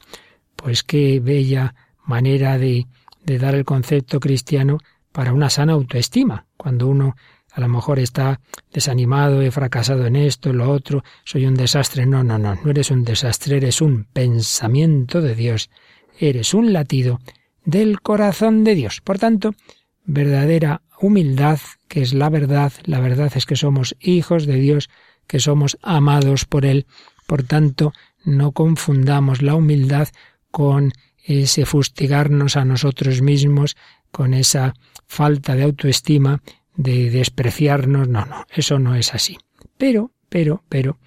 Pues 0.55 0.83
qué 0.83 1.19
bella 1.19 1.75
manera 2.05 2.57
de, 2.57 2.87
de 3.25 3.39
dar 3.39 3.55
el 3.55 3.65
concepto 3.65 4.19
cristiano 4.19 4.77
para 5.11 5.33
una 5.33 5.49
sana 5.49 5.73
autoestima. 5.73 6.45
Cuando 6.55 6.87
uno 6.87 7.15
a 7.55 7.61
lo 7.61 7.69
mejor 7.69 7.99
está 7.99 8.41
desanimado, 8.73 9.41
he 9.41 9.49
fracasado 9.49 10.05
en 10.05 10.17
esto, 10.17 10.49
en 10.49 10.57
lo 10.57 10.69
otro, 10.69 11.05
soy 11.23 11.45
un 11.45 11.55
desastre. 11.55 12.05
No, 12.05 12.21
no, 12.21 12.37
no, 12.37 12.55
no 12.55 12.69
eres 12.69 12.91
un 12.91 13.05
desastre, 13.05 13.55
eres 13.55 13.81
un 13.81 14.03
pensamiento 14.11 15.21
de 15.21 15.35
Dios, 15.35 15.69
eres 16.19 16.53
un 16.53 16.73
latido 16.73 17.21
del 17.63 18.01
corazón 18.01 18.65
de 18.65 18.75
Dios. 18.75 18.99
Por 18.99 19.19
tanto, 19.19 19.55
verdadera 20.03 20.81
humildad, 20.99 21.59
que 21.87 22.01
es 22.01 22.13
la 22.13 22.29
verdad, 22.29 22.73
la 22.83 22.99
verdad 22.99 23.31
es 23.35 23.45
que 23.45 23.55
somos 23.55 23.95
hijos 24.01 24.45
de 24.45 24.55
Dios, 24.55 24.89
que 25.25 25.39
somos 25.39 25.77
amados 25.81 26.43
por 26.43 26.65
Él. 26.65 26.85
Por 27.25 27.43
tanto, 27.43 27.93
no 28.25 28.51
confundamos 28.51 29.41
la 29.41 29.55
humildad 29.55 30.09
con 30.51 30.91
ese 31.23 31.65
fustigarnos 31.65 32.57
a 32.57 32.65
nosotros 32.65 33.21
mismos, 33.21 33.77
con 34.11 34.33
esa 34.33 34.73
falta 35.07 35.55
de 35.55 35.63
autoestima, 35.63 36.41
de 36.75 37.09
despreciarnos. 37.09 38.07
No, 38.07 38.25
no, 38.25 38.45
eso 38.53 38.79
no 38.79 38.95
es 38.95 39.13
así. 39.13 39.37
Pero, 39.77 40.11
pero, 40.29 40.63
pero, 40.69 40.97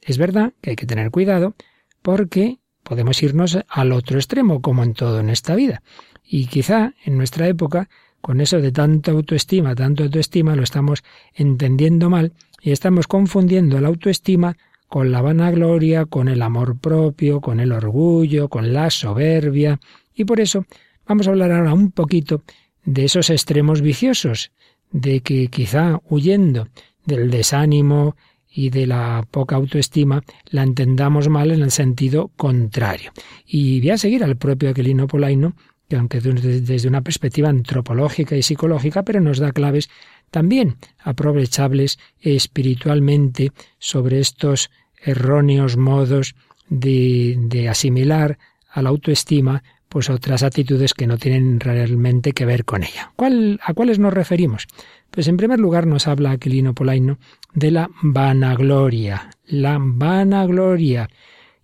es 0.00 0.18
verdad 0.18 0.52
que 0.60 0.70
hay 0.70 0.76
que 0.76 0.86
tener 0.86 1.10
cuidado 1.10 1.54
porque 2.02 2.58
podemos 2.82 3.22
irnos 3.22 3.58
al 3.68 3.92
otro 3.92 4.18
extremo, 4.18 4.60
como 4.62 4.82
en 4.82 4.94
todo 4.94 5.20
en 5.20 5.30
esta 5.30 5.54
vida. 5.54 5.82
Y 6.24 6.46
quizá 6.46 6.94
en 7.04 7.16
nuestra 7.16 7.48
época, 7.48 7.88
con 8.20 8.40
eso 8.40 8.60
de 8.60 8.72
tanta 8.72 9.10
autoestima, 9.12 9.74
tanto 9.74 10.04
autoestima, 10.04 10.56
lo 10.56 10.62
estamos 10.62 11.02
entendiendo 11.34 12.10
mal 12.10 12.32
y 12.60 12.72
estamos 12.72 13.06
confundiendo 13.06 13.80
la 13.80 13.88
autoestima 13.88 14.56
con 14.88 15.12
la 15.12 15.22
vanagloria, 15.22 16.06
con 16.06 16.28
el 16.28 16.42
amor 16.42 16.78
propio, 16.78 17.40
con 17.40 17.60
el 17.60 17.72
orgullo, 17.72 18.48
con 18.48 18.72
la 18.72 18.90
soberbia. 18.90 19.78
Y 20.14 20.24
por 20.24 20.40
eso 20.40 20.66
vamos 21.06 21.26
a 21.26 21.30
hablar 21.30 21.52
ahora 21.52 21.72
un 21.72 21.92
poquito 21.92 22.42
de 22.84 23.04
esos 23.04 23.30
extremos 23.30 23.82
viciosos, 23.82 24.52
de 24.92 25.20
que 25.20 25.48
quizá 25.48 26.00
huyendo 26.08 26.68
del 27.04 27.30
desánimo 27.30 28.16
y 28.52 28.70
de 28.70 28.86
la 28.86 29.26
poca 29.30 29.56
autoestima 29.56 30.22
la 30.50 30.62
entendamos 30.62 31.28
mal 31.28 31.52
en 31.52 31.62
el 31.62 31.70
sentido 31.70 32.30
contrario. 32.36 33.12
Y 33.46 33.80
voy 33.80 33.90
a 33.90 33.98
seguir 33.98 34.24
al 34.24 34.36
propio 34.36 34.70
Aquilino 34.70 35.06
Polaino, 35.06 35.54
que 35.88 35.96
aunque 35.96 36.20
desde 36.20 36.88
una 36.88 37.02
perspectiva 37.02 37.48
antropológica 37.48 38.36
y 38.36 38.42
psicológica, 38.42 39.04
pero 39.04 39.20
nos 39.20 39.38
da 39.38 39.52
claves 39.52 39.88
también 40.30 40.76
aprovechables 41.02 41.98
espiritualmente 42.20 43.52
sobre 43.78 44.20
estos 44.20 44.70
erróneos 45.02 45.76
modos 45.76 46.34
de, 46.68 47.36
de 47.38 47.68
asimilar 47.68 48.38
a 48.68 48.82
la 48.82 48.90
autoestima 48.90 49.62
pues 49.90 50.08
otras 50.08 50.44
actitudes 50.44 50.94
que 50.94 51.08
no 51.08 51.18
tienen 51.18 51.58
realmente 51.58 52.32
que 52.32 52.46
ver 52.46 52.64
con 52.64 52.84
ella. 52.84 53.12
¿Cuál, 53.16 53.58
¿A 53.64 53.74
cuáles 53.74 53.98
nos 53.98 54.14
referimos? 54.14 54.68
Pues 55.10 55.26
en 55.26 55.36
primer 55.36 55.58
lugar 55.58 55.88
nos 55.88 56.06
habla 56.06 56.30
Aquilino 56.30 56.74
Polaino 56.74 57.18
de 57.54 57.72
la 57.72 57.90
vanagloria, 58.00 59.30
la 59.46 59.78
vanagloria. 59.80 61.10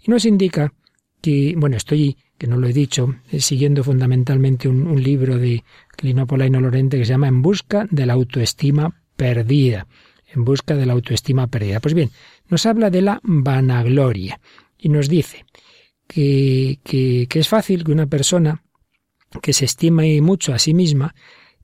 Y 0.04 0.11
nos 0.11 0.25
indica 0.25 0.73
que, 1.23 1.54
bueno, 1.56 1.76
estoy, 1.76 2.16
que 2.37 2.49
no 2.49 2.56
lo 2.56 2.66
he 2.66 2.73
dicho, 2.73 3.14
eh, 3.30 3.38
siguiendo 3.38 3.85
fundamentalmente 3.85 4.68
un, 4.68 4.88
un 4.88 5.00
libro 5.00 5.38
de 5.38 5.62
Aquilino 5.92 6.26
Polaino 6.26 6.61
Lorente 6.61 6.99
que 6.99 7.04
se 7.04 7.12
llama 7.12 7.28
En 7.28 7.42
busca 7.42 7.87
de 7.88 8.06
la 8.06 8.14
autoestima 8.14 8.92
perdida. 9.16 9.87
En 10.35 10.45
busca 10.45 10.75
de 10.75 10.85
la 10.85 10.95
autoestima 10.95 11.47
perdida. 11.47 11.78
Pues 11.78 11.95
bien, 11.95 12.11
nos 12.49 12.66
habla 12.66 12.90
de 12.90 13.02
la 13.02 13.21
vanagloria 13.23 14.40
y 14.76 14.88
nos 14.88 15.09
dice 15.09 15.45
que, 16.06 16.78
es 17.32 17.48
fácil 17.48 17.84
que 17.84 17.92
una 17.92 18.06
persona 18.06 18.62
que 19.42 19.52
se 19.52 19.64
estima 19.64 20.02
mucho 20.22 20.54
a 20.54 20.58
sí 20.58 20.75
misma 20.75 21.14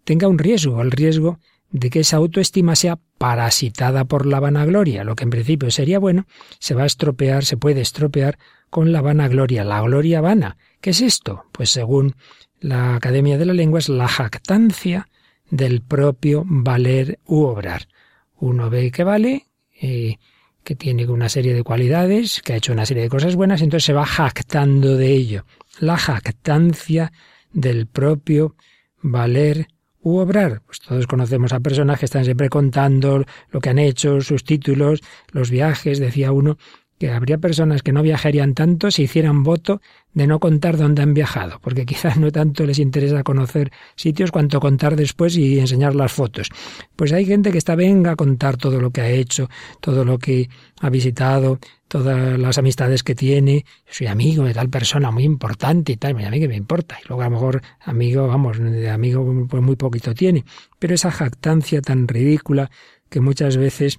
tenga 0.04 0.28
un 0.28 0.38
riesgo, 0.38 0.82
el 0.82 0.90
riesgo 0.90 1.38
de 1.70 1.88
que 1.88 2.00
esa 2.00 2.18
autoestima 2.18 2.76
sea 2.76 2.98
parasitada 3.18 4.04
por 4.04 4.26
la 4.26 4.40
vanagloria, 4.40 5.04
lo 5.04 5.16
que 5.16 5.24
en 5.24 5.30
principio 5.30 5.70
sería 5.70 5.98
bueno, 5.98 6.26
se 6.58 6.74
va 6.74 6.82
a 6.82 6.86
estropear, 6.86 7.44
se 7.44 7.56
puede 7.56 7.80
estropear 7.80 8.38
con 8.68 8.92
la 8.92 9.00
vanagloria, 9.00 9.64
la 9.64 9.80
gloria 9.80 10.20
vana. 10.20 10.56
¿Qué 10.80 10.90
es 10.90 11.00
esto? 11.00 11.44
Pues 11.52 11.70
según 11.70 12.14
la 12.60 12.96
Academia 12.96 13.38
de 13.38 13.46
la 13.46 13.54
Lengua 13.54 13.78
es 13.78 13.88
la 13.88 14.08
jactancia 14.08 15.08
del 15.50 15.82
propio 15.82 16.44
valer 16.46 17.20
u 17.26 17.42
obrar. 17.42 17.88
Uno 18.36 18.70
ve 18.70 18.90
que 18.90 19.04
vale, 19.04 19.46
eh, 19.80 20.18
que 20.64 20.74
tiene 20.76 21.06
una 21.06 21.28
serie 21.28 21.54
de 21.54 21.62
cualidades, 21.62 22.40
que 22.42 22.52
ha 22.52 22.56
hecho 22.56 22.72
una 22.72 22.86
serie 22.86 23.04
de 23.04 23.08
cosas 23.08 23.36
buenas, 23.36 23.62
entonces 23.62 23.84
se 23.84 23.92
va 23.92 24.06
jactando 24.06 24.96
de 24.96 25.12
ello. 25.12 25.44
La 25.80 25.96
jactancia 25.96 27.12
del 27.52 27.86
propio 27.86 28.56
valer 29.02 29.66
u 30.00 30.18
obrar. 30.18 30.62
Pues 30.66 30.80
todos 30.80 31.06
conocemos 31.06 31.52
a 31.52 31.60
personas 31.60 31.98
que 31.98 32.06
están 32.06 32.24
siempre 32.24 32.48
contando 32.48 33.24
lo 33.50 33.60
que 33.60 33.70
han 33.70 33.78
hecho, 33.78 34.20
sus 34.20 34.44
títulos, 34.44 35.00
los 35.30 35.50
viajes, 35.50 35.98
decía 35.98 36.32
uno, 36.32 36.58
que 37.02 37.10
habría 37.10 37.38
personas 37.38 37.82
que 37.82 37.90
no 37.90 38.00
viajarían 38.00 38.54
tanto 38.54 38.92
si 38.92 39.02
hicieran 39.02 39.42
voto 39.42 39.80
de 40.14 40.28
no 40.28 40.38
contar 40.38 40.76
dónde 40.76 41.02
han 41.02 41.14
viajado, 41.14 41.58
porque 41.60 41.84
quizás 41.84 42.16
no 42.16 42.30
tanto 42.30 42.64
les 42.64 42.78
interesa 42.78 43.24
conocer 43.24 43.72
sitios 43.96 44.30
cuanto 44.30 44.60
contar 44.60 44.94
después 44.94 45.36
y 45.36 45.58
enseñar 45.58 45.96
las 45.96 46.12
fotos. 46.12 46.50
Pues 46.94 47.12
hay 47.12 47.26
gente 47.26 47.50
que 47.50 47.58
está 47.58 47.74
venga 47.74 48.12
a 48.12 48.14
contar 48.14 48.56
todo 48.56 48.80
lo 48.80 48.92
que 48.92 49.00
ha 49.00 49.10
hecho, 49.10 49.50
todo 49.80 50.04
lo 50.04 50.20
que 50.20 50.48
ha 50.80 50.90
visitado, 50.90 51.58
todas 51.88 52.38
las 52.38 52.58
amistades 52.58 53.02
que 53.02 53.16
tiene. 53.16 53.64
soy 53.90 54.06
amigo 54.06 54.44
de 54.44 54.54
tal 54.54 54.68
persona 54.68 55.10
muy 55.10 55.24
importante 55.24 55.90
y 55.90 55.96
tal, 55.96 56.24
a 56.24 56.30
mí 56.30 56.38
que 56.38 56.46
me 56.46 56.54
importa. 56.54 56.98
Y 57.02 57.08
luego 57.08 57.22
a 57.22 57.24
lo 57.24 57.32
mejor 57.32 57.62
amigo, 57.80 58.28
vamos, 58.28 58.60
de 58.60 58.90
amigo 58.90 59.48
pues 59.48 59.60
muy 59.60 59.74
poquito 59.74 60.14
tiene. 60.14 60.44
Pero 60.78 60.94
esa 60.94 61.10
jactancia 61.10 61.82
tan 61.82 62.06
ridícula 62.06 62.70
que 63.10 63.18
muchas 63.18 63.56
veces 63.56 63.98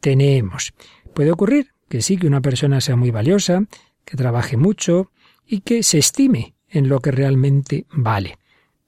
tenemos. 0.00 0.72
Puede 1.12 1.30
ocurrir 1.30 1.72
que 1.88 2.02
sí, 2.02 2.16
que 2.16 2.26
una 2.26 2.40
persona 2.40 2.80
sea 2.80 2.96
muy 2.96 3.10
valiosa, 3.10 3.64
que 4.04 4.16
trabaje 4.16 4.56
mucho 4.56 5.10
y 5.46 5.60
que 5.60 5.82
se 5.82 5.98
estime 5.98 6.54
en 6.68 6.88
lo 6.88 7.00
que 7.00 7.10
realmente 7.10 7.86
vale. 7.90 8.38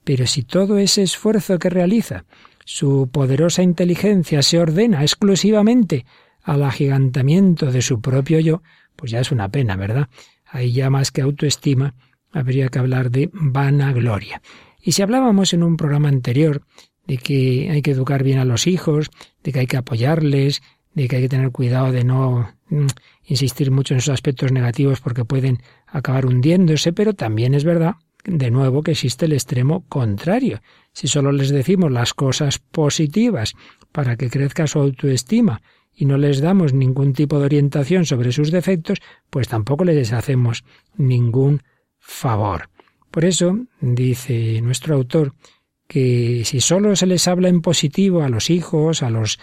Pero 0.05 0.27
si 0.27 0.43
todo 0.43 0.79
ese 0.79 1.03
esfuerzo 1.03 1.59
que 1.59 1.71
realiza, 1.71 2.25
su 2.65 3.09
poderosa 3.11 3.63
inteligencia 3.63 4.43
se 4.43 4.59
ordena 4.59 5.03
exclusivamente 5.03 6.07
al 6.43 6.63
agigantamiento 6.63 7.71
de 7.71 7.83
su 7.83 8.01
propio 8.01 8.41
yo, 8.41 8.63
pues 8.97 9.11
ya 9.13 9.21
es 9.21 9.33
una 9.33 9.49
pena, 9.49 9.77
¿verdad? 9.77 10.09
Ahí 10.47 10.73
ya 10.73 10.91
más 10.91 11.11
que 11.11 11.23
autoestima 11.23 11.95
habría 12.33 12.69
que 12.69 12.79
hablar 12.79 13.11
de 13.11 13.31
vanagloria. 13.33 14.43
Y 14.83 14.93
si 14.93 15.03
hablábamos 15.03 15.53
en 15.53 15.63
un 15.63 15.77
programa 15.77 16.09
anterior 16.09 16.63
de 17.07 17.19
que 17.19 17.71
hay 17.71 17.83
que 17.83 17.91
educar 17.91 18.23
bien 18.23 18.39
a 18.39 18.45
los 18.45 18.67
hijos, 18.67 19.11
de 19.43 19.53
que 19.53 19.61
hay 19.61 19.67
que 19.67 19.77
apoyarles, 19.77 20.63
de 20.95 21.09
que 21.09 21.17
hay 21.17 21.23
que 21.23 21.29
tener 21.29 21.51
cuidado 21.51 21.93
de 21.93 22.05
no 22.05 22.55
insistir 23.25 23.71
mucho 23.71 23.95
en 23.95 23.99
esos 23.99 24.15
aspectos 24.15 24.53
negativos 24.53 25.01
porque 25.01 25.25
pueden 25.25 25.59
acabar 25.87 26.27
hundiéndose, 26.27 26.93
pero 26.93 27.15
también 27.15 27.55
es 27.55 27.65
verdad, 27.65 27.97
de 28.25 28.51
nuevo, 28.51 28.83
que 28.83 28.93
existe 28.93 29.27
el 29.27 29.33
extremo 29.33 29.85
contrario. 29.89 30.61
Si 30.93 31.09
solo 31.09 31.33
les 31.33 31.51
decimos 31.51 31.91
las 31.91 32.15
cosas 32.15 32.59
positivas 32.59 33.55
para 33.93 34.17
que 34.17 34.31
crezca 34.31 34.67
su 34.67 34.79
autoestima 34.79 35.63
y 35.95 36.05
no 36.05 36.17
les 36.17 36.41
damos 36.41 36.73
ningún 36.73 37.13
tipo 37.13 37.39
de 37.39 37.47
orientación 37.47 38.07
sobre 38.07 38.33
sus 38.33 38.51
defectos, 38.51 38.99
pues 39.31 39.49
tampoco 39.49 39.85
les 39.85 40.13
hacemos 40.13 40.65
ningún 40.97 41.63
favor. 41.99 42.71
Por 43.11 43.25
eso, 43.25 43.67
dice 43.81 44.61
nuestro 44.63 44.95
autor, 44.95 45.35
que 45.91 46.45
si 46.45 46.61
solo 46.61 46.95
se 46.95 47.05
les 47.05 47.27
habla 47.27 47.49
en 47.49 47.63
positivo 47.63 48.23
a 48.23 48.29
los 48.29 48.49
hijos, 48.49 49.03
a 49.03 49.11
los 49.11 49.41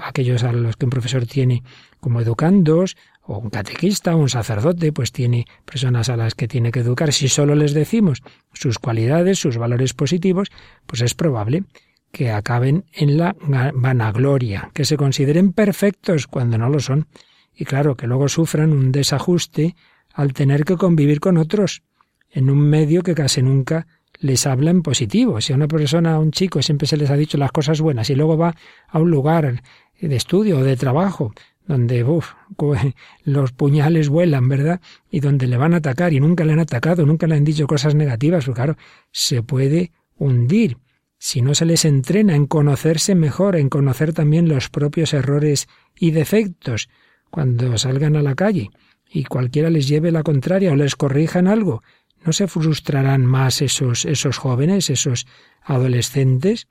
aquellos 0.00 0.44
a 0.44 0.52
los 0.52 0.76
que 0.76 0.86
un 0.86 0.90
profesor 0.90 1.26
tiene 1.26 1.64
como 1.98 2.20
educandos, 2.20 2.96
o 3.22 3.38
un 3.38 3.50
catequista, 3.50 4.14
o 4.14 4.18
un 4.18 4.28
sacerdote, 4.28 4.92
pues 4.92 5.10
tiene 5.10 5.44
personas 5.64 6.08
a 6.08 6.16
las 6.16 6.36
que 6.36 6.46
tiene 6.46 6.70
que 6.70 6.78
educar. 6.78 7.12
Si 7.12 7.26
solo 7.26 7.56
les 7.56 7.74
decimos 7.74 8.22
sus 8.52 8.78
cualidades, 8.78 9.40
sus 9.40 9.58
valores 9.58 9.92
positivos, 9.92 10.50
pues 10.86 11.02
es 11.02 11.14
probable 11.14 11.64
que 12.12 12.30
acaben 12.30 12.84
en 12.92 13.18
la 13.18 13.34
vanagloria, 13.74 14.70
que 14.74 14.84
se 14.84 14.96
consideren 14.96 15.52
perfectos 15.52 16.28
cuando 16.28 16.58
no 16.58 16.68
lo 16.68 16.78
son. 16.78 17.08
Y 17.56 17.64
claro, 17.64 17.96
que 17.96 18.06
luego 18.06 18.28
sufran 18.28 18.72
un 18.72 18.92
desajuste 18.92 19.74
al 20.14 20.32
tener 20.32 20.64
que 20.64 20.76
convivir 20.76 21.18
con 21.18 21.38
otros 21.38 21.82
en 22.30 22.50
un 22.50 22.60
medio 22.60 23.02
que 23.02 23.16
casi 23.16 23.42
nunca 23.42 23.88
les 24.22 24.46
habla 24.46 24.70
en 24.70 24.82
positivo. 24.82 25.40
Si 25.40 25.52
a 25.52 25.56
una 25.56 25.68
persona, 25.68 26.14
a 26.14 26.18
un 26.18 26.30
chico, 26.30 26.62
siempre 26.62 26.86
se 26.86 26.96
les 26.96 27.10
ha 27.10 27.16
dicho 27.16 27.36
las 27.36 27.52
cosas 27.52 27.80
buenas 27.80 28.08
y 28.08 28.14
luego 28.14 28.38
va 28.38 28.54
a 28.88 28.98
un 28.98 29.10
lugar 29.10 29.62
de 30.00 30.16
estudio 30.16 30.58
o 30.58 30.64
de 30.64 30.76
trabajo 30.76 31.32
donde 31.66 32.04
los 33.24 33.52
puñales 33.52 34.08
vuelan, 34.08 34.48
¿verdad? 34.48 34.80
Y 35.10 35.20
donde 35.20 35.46
le 35.46 35.56
van 35.56 35.74
a 35.74 35.78
atacar 35.78 36.12
y 36.12 36.20
nunca 36.20 36.44
le 36.44 36.52
han 36.52 36.60
atacado, 36.60 37.04
nunca 37.04 37.26
le 37.26 37.34
han 37.34 37.44
dicho 37.44 37.66
cosas 37.66 37.94
negativas, 37.94 38.44
pues 38.44 38.54
claro, 38.54 38.76
se 39.10 39.42
puede 39.42 39.92
hundir. 40.16 40.78
Si 41.18 41.40
no 41.40 41.54
se 41.54 41.66
les 41.66 41.84
entrena 41.84 42.34
en 42.34 42.46
conocerse 42.46 43.14
mejor, 43.14 43.56
en 43.56 43.68
conocer 43.68 44.12
también 44.12 44.48
los 44.48 44.68
propios 44.68 45.14
errores 45.14 45.68
y 45.96 46.10
defectos, 46.10 46.88
cuando 47.30 47.78
salgan 47.78 48.16
a 48.16 48.22
la 48.22 48.34
calle 48.34 48.70
y 49.08 49.24
cualquiera 49.24 49.70
les 49.70 49.86
lleve 49.88 50.10
la 50.10 50.22
contraria 50.22 50.72
o 50.72 50.76
les 50.76 50.96
corrijan 50.96 51.46
algo, 51.46 51.82
¿No 52.24 52.32
se 52.32 52.46
frustrarán 52.46 53.26
más 53.26 53.62
esos, 53.62 54.04
esos 54.04 54.38
jóvenes, 54.38 54.90
esos 54.90 55.26
adolescentes? 55.62 56.68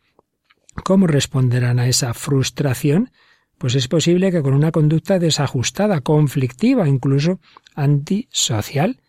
¿Cómo 0.86 1.08
responderán 1.08 1.80
a 1.80 1.88
esa 1.88 2.14
frustración? 2.14 3.12
Pues 3.58 3.76
es 3.76 3.88
posible 3.88 4.32
que 4.32 4.42
con 4.42 4.54
una 4.54 4.72
conducta 4.72 5.20
desajustada, 5.20 6.02
conflictiva, 6.02 6.88
incluso 6.88 7.40
antisocial. 7.76 9.02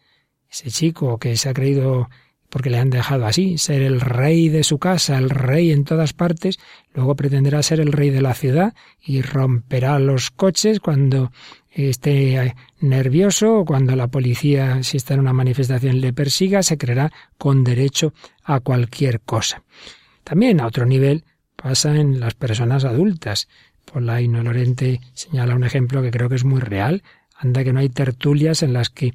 Ese 0.51 0.71
chico 0.71 1.19
que 1.19 1.37
se 1.37 1.49
ha 1.49 1.55
creído 1.55 2.09
porque 2.53 2.69
le 2.69 2.79
han 2.79 2.91
dejado 2.91 3.25
así, 3.25 3.57
ser 3.57 3.81
el 3.81 3.99
rey 4.03 4.51
de 4.51 4.63
su 4.63 4.79
casa, 4.79 5.17
el 5.17 5.31
rey 5.31 5.71
en 5.71 5.85
todas 5.85 6.13
partes, 6.13 6.59
luego 6.93 7.17
pretenderá 7.17 7.63
ser 7.63 7.81
el 7.81 7.93
rey 7.93 8.11
de 8.11 8.21
la 8.21 8.35
ciudad 8.35 8.75
y 9.01 9.23
romperá 9.23 9.99
los 9.99 10.31
coches 10.31 10.79
cuando 10.79 11.33
esté 11.75 12.55
nervioso 12.81 13.59
o 13.59 13.65
cuando 13.65 13.97
la 13.97 14.09
policía, 14.09 14.83
si 14.83 14.97
está 14.97 15.15
en 15.15 15.21
una 15.21 15.33
manifestación, 15.33 16.01
le 16.01 16.13
persiga, 16.13 16.63
se 16.63 16.79
creerá 16.79 17.13
con 17.39 17.65
derecho 17.65 18.13
a 18.45 18.61
cualquier 18.61 19.21
cosa. 19.21 19.63
También 20.25 20.61
a 20.61 20.67
otro 20.67 20.87
nivel 20.87 21.25
pasa 21.57 21.97
en 21.97 22.21
las 22.21 22.35
personas 22.35 22.85
adultas. 22.85 23.49
Polaino 23.91 24.43
Lorente 24.43 25.01
señala 25.15 25.55
un 25.55 25.65
ejemplo 25.65 26.03
que 26.03 26.11
creo 26.11 26.29
que 26.29 26.37
es 26.37 26.45
muy 26.45 26.61
real. 26.61 27.03
Anda 27.37 27.65
que 27.65 27.73
no 27.73 27.81
hay 27.81 27.89
tertulias 27.89 28.63
en 28.63 28.73
las 28.73 28.91
que 28.91 29.15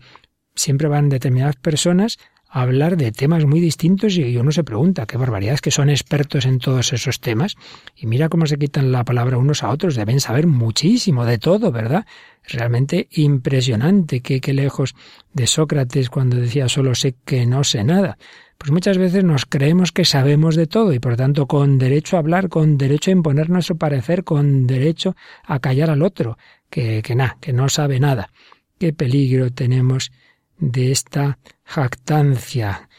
siempre 0.55 0.87
van 0.87 1.09
determinadas 1.09 1.55
personas 1.55 2.17
hablar 2.49 2.97
de 2.97 3.11
temas 3.11 3.45
muy 3.45 3.59
distintos 3.59 4.17
y 4.17 4.37
uno 4.37 4.51
se 4.51 4.63
pregunta 4.63 5.05
qué 5.05 5.17
barbaridad 5.17 5.59
que 5.59 5.71
son 5.71 5.89
expertos 5.89 6.45
en 6.45 6.59
todos 6.59 6.93
esos 6.93 7.19
temas 7.19 7.55
y 7.95 8.07
mira 8.07 8.29
cómo 8.29 8.45
se 8.45 8.57
quitan 8.57 8.91
la 8.91 9.03
palabra 9.03 9.37
unos 9.37 9.63
a 9.63 9.69
otros, 9.69 9.95
deben 9.95 10.19
saber 10.19 10.47
muchísimo 10.47 11.25
de 11.25 11.37
todo, 11.37 11.71
¿verdad? 11.71 12.05
Realmente 12.47 13.07
impresionante 13.11 14.21
que, 14.21 14.39
que 14.39 14.53
lejos 14.53 14.95
de 15.33 15.47
Sócrates 15.47 16.09
cuando 16.09 16.37
decía 16.37 16.69
solo 16.69 16.95
sé 16.95 17.15
que 17.25 17.45
no 17.45 17.63
sé 17.63 17.83
nada. 17.83 18.17
Pues 18.57 18.71
muchas 18.71 18.97
veces 18.97 19.23
nos 19.23 19.45
creemos 19.45 19.91
que 19.91 20.05
sabemos 20.05 20.55
de 20.55 20.65
todo 20.65 20.93
y 20.93 20.99
por 20.99 21.15
tanto 21.15 21.45
con 21.45 21.77
derecho 21.77 22.15
a 22.15 22.19
hablar, 22.19 22.49
con 22.49 22.77
derecho 22.77 23.11
a 23.11 23.13
imponer 23.13 23.49
nuestro 23.49 23.75
parecer, 23.75 24.23
con 24.23 24.65
derecho 24.65 25.15
a 25.43 25.59
callar 25.59 25.91
al 25.91 26.01
otro, 26.01 26.37
que, 26.69 27.01
que 27.03 27.13
nada, 27.13 27.37
que 27.39 27.53
no 27.53 27.69
sabe 27.69 27.99
nada. 27.99 28.31
Qué 28.79 28.93
peligro 28.93 29.51
tenemos 29.51 30.11
de 30.57 30.91
esta 30.91 31.37
jactancia. 31.67 32.89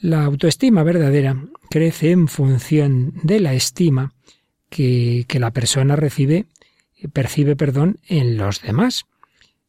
La 0.00 0.24
autoestima 0.24 0.82
verdadera 0.82 1.36
crece 1.68 2.12
en 2.12 2.28
función 2.28 3.12
de 3.22 3.40
la 3.40 3.54
estima 3.54 4.14
que, 4.70 5.26
la 5.38 5.50
persona 5.50 5.96
recibe, 5.96 6.46
percibe, 7.12 7.56
perdón, 7.56 7.98
en 8.06 8.36
los 8.38 8.62
demás. 8.62 9.04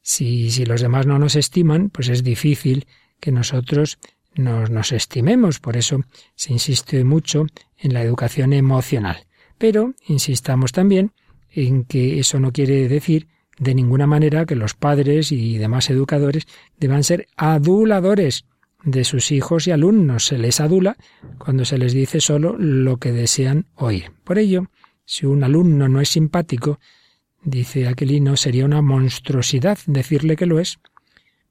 Si, 0.01 0.51
si 0.51 0.65
los 0.65 0.81
demás 0.81 1.05
no 1.07 1.19
nos 1.19 1.35
estiman, 1.35 1.89
pues 1.89 2.07
es 2.09 2.23
difícil 2.23 2.87
que 3.19 3.31
nosotros 3.31 3.99
nos, 4.35 4.69
nos 4.69 4.91
estimemos. 4.91 5.59
Por 5.59 5.75
eso 5.75 6.01
se 6.35 6.53
insiste 6.53 7.03
mucho 7.03 7.47
en 7.77 7.93
la 7.93 8.01
educación 8.01 8.53
emocional. 8.53 9.25
Pero 9.57 9.93
insistamos 10.07 10.71
también 10.71 11.11
en 11.51 11.83
que 11.83 12.19
eso 12.19 12.39
no 12.39 12.51
quiere 12.51 12.87
decir 12.87 13.27
de 13.63 13.75
ninguna 13.75 14.07
manera 14.07 14.45
que 14.45 14.55
los 14.55 14.73
padres 14.73 15.31
y 15.31 15.57
demás 15.57 15.89
educadores 15.89 16.45
deban 16.77 17.03
ser 17.03 17.27
aduladores 17.37 18.45
de 18.83 19.03
sus 19.05 19.31
hijos 19.31 19.67
y 19.67 19.71
alumnos. 19.71 20.25
Se 20.25 20.37
les 20.37 20.59
adula 20.59 20.97
cuando 21.37 21.65
se 21.65 21.77
les 21.77 21.93
dice 21.93 22.19
solo 22.19 22.55
lo 22.57 22.97
que 22.97 23.11
desean 23.11 23.65
oír. 23.75 24.11
Por 24.23 24.37
ello, 24.37 24.67
si 25.05 25.25
un 25.25 25.43
alumno 25.43 25.87
no 25.87 26.01
es 26.01 26.09
simpático, 26.09 26.79
dice 27.43 27.87
Aquilino, 27.87 28.35
sería 28.35 28.65
una 28.65 28.81
monstruosidad 28.81 29.77
decirle 29.85 30.35
que 30.35 30.45
lo 30.45 30.59
es. 30.59 30.79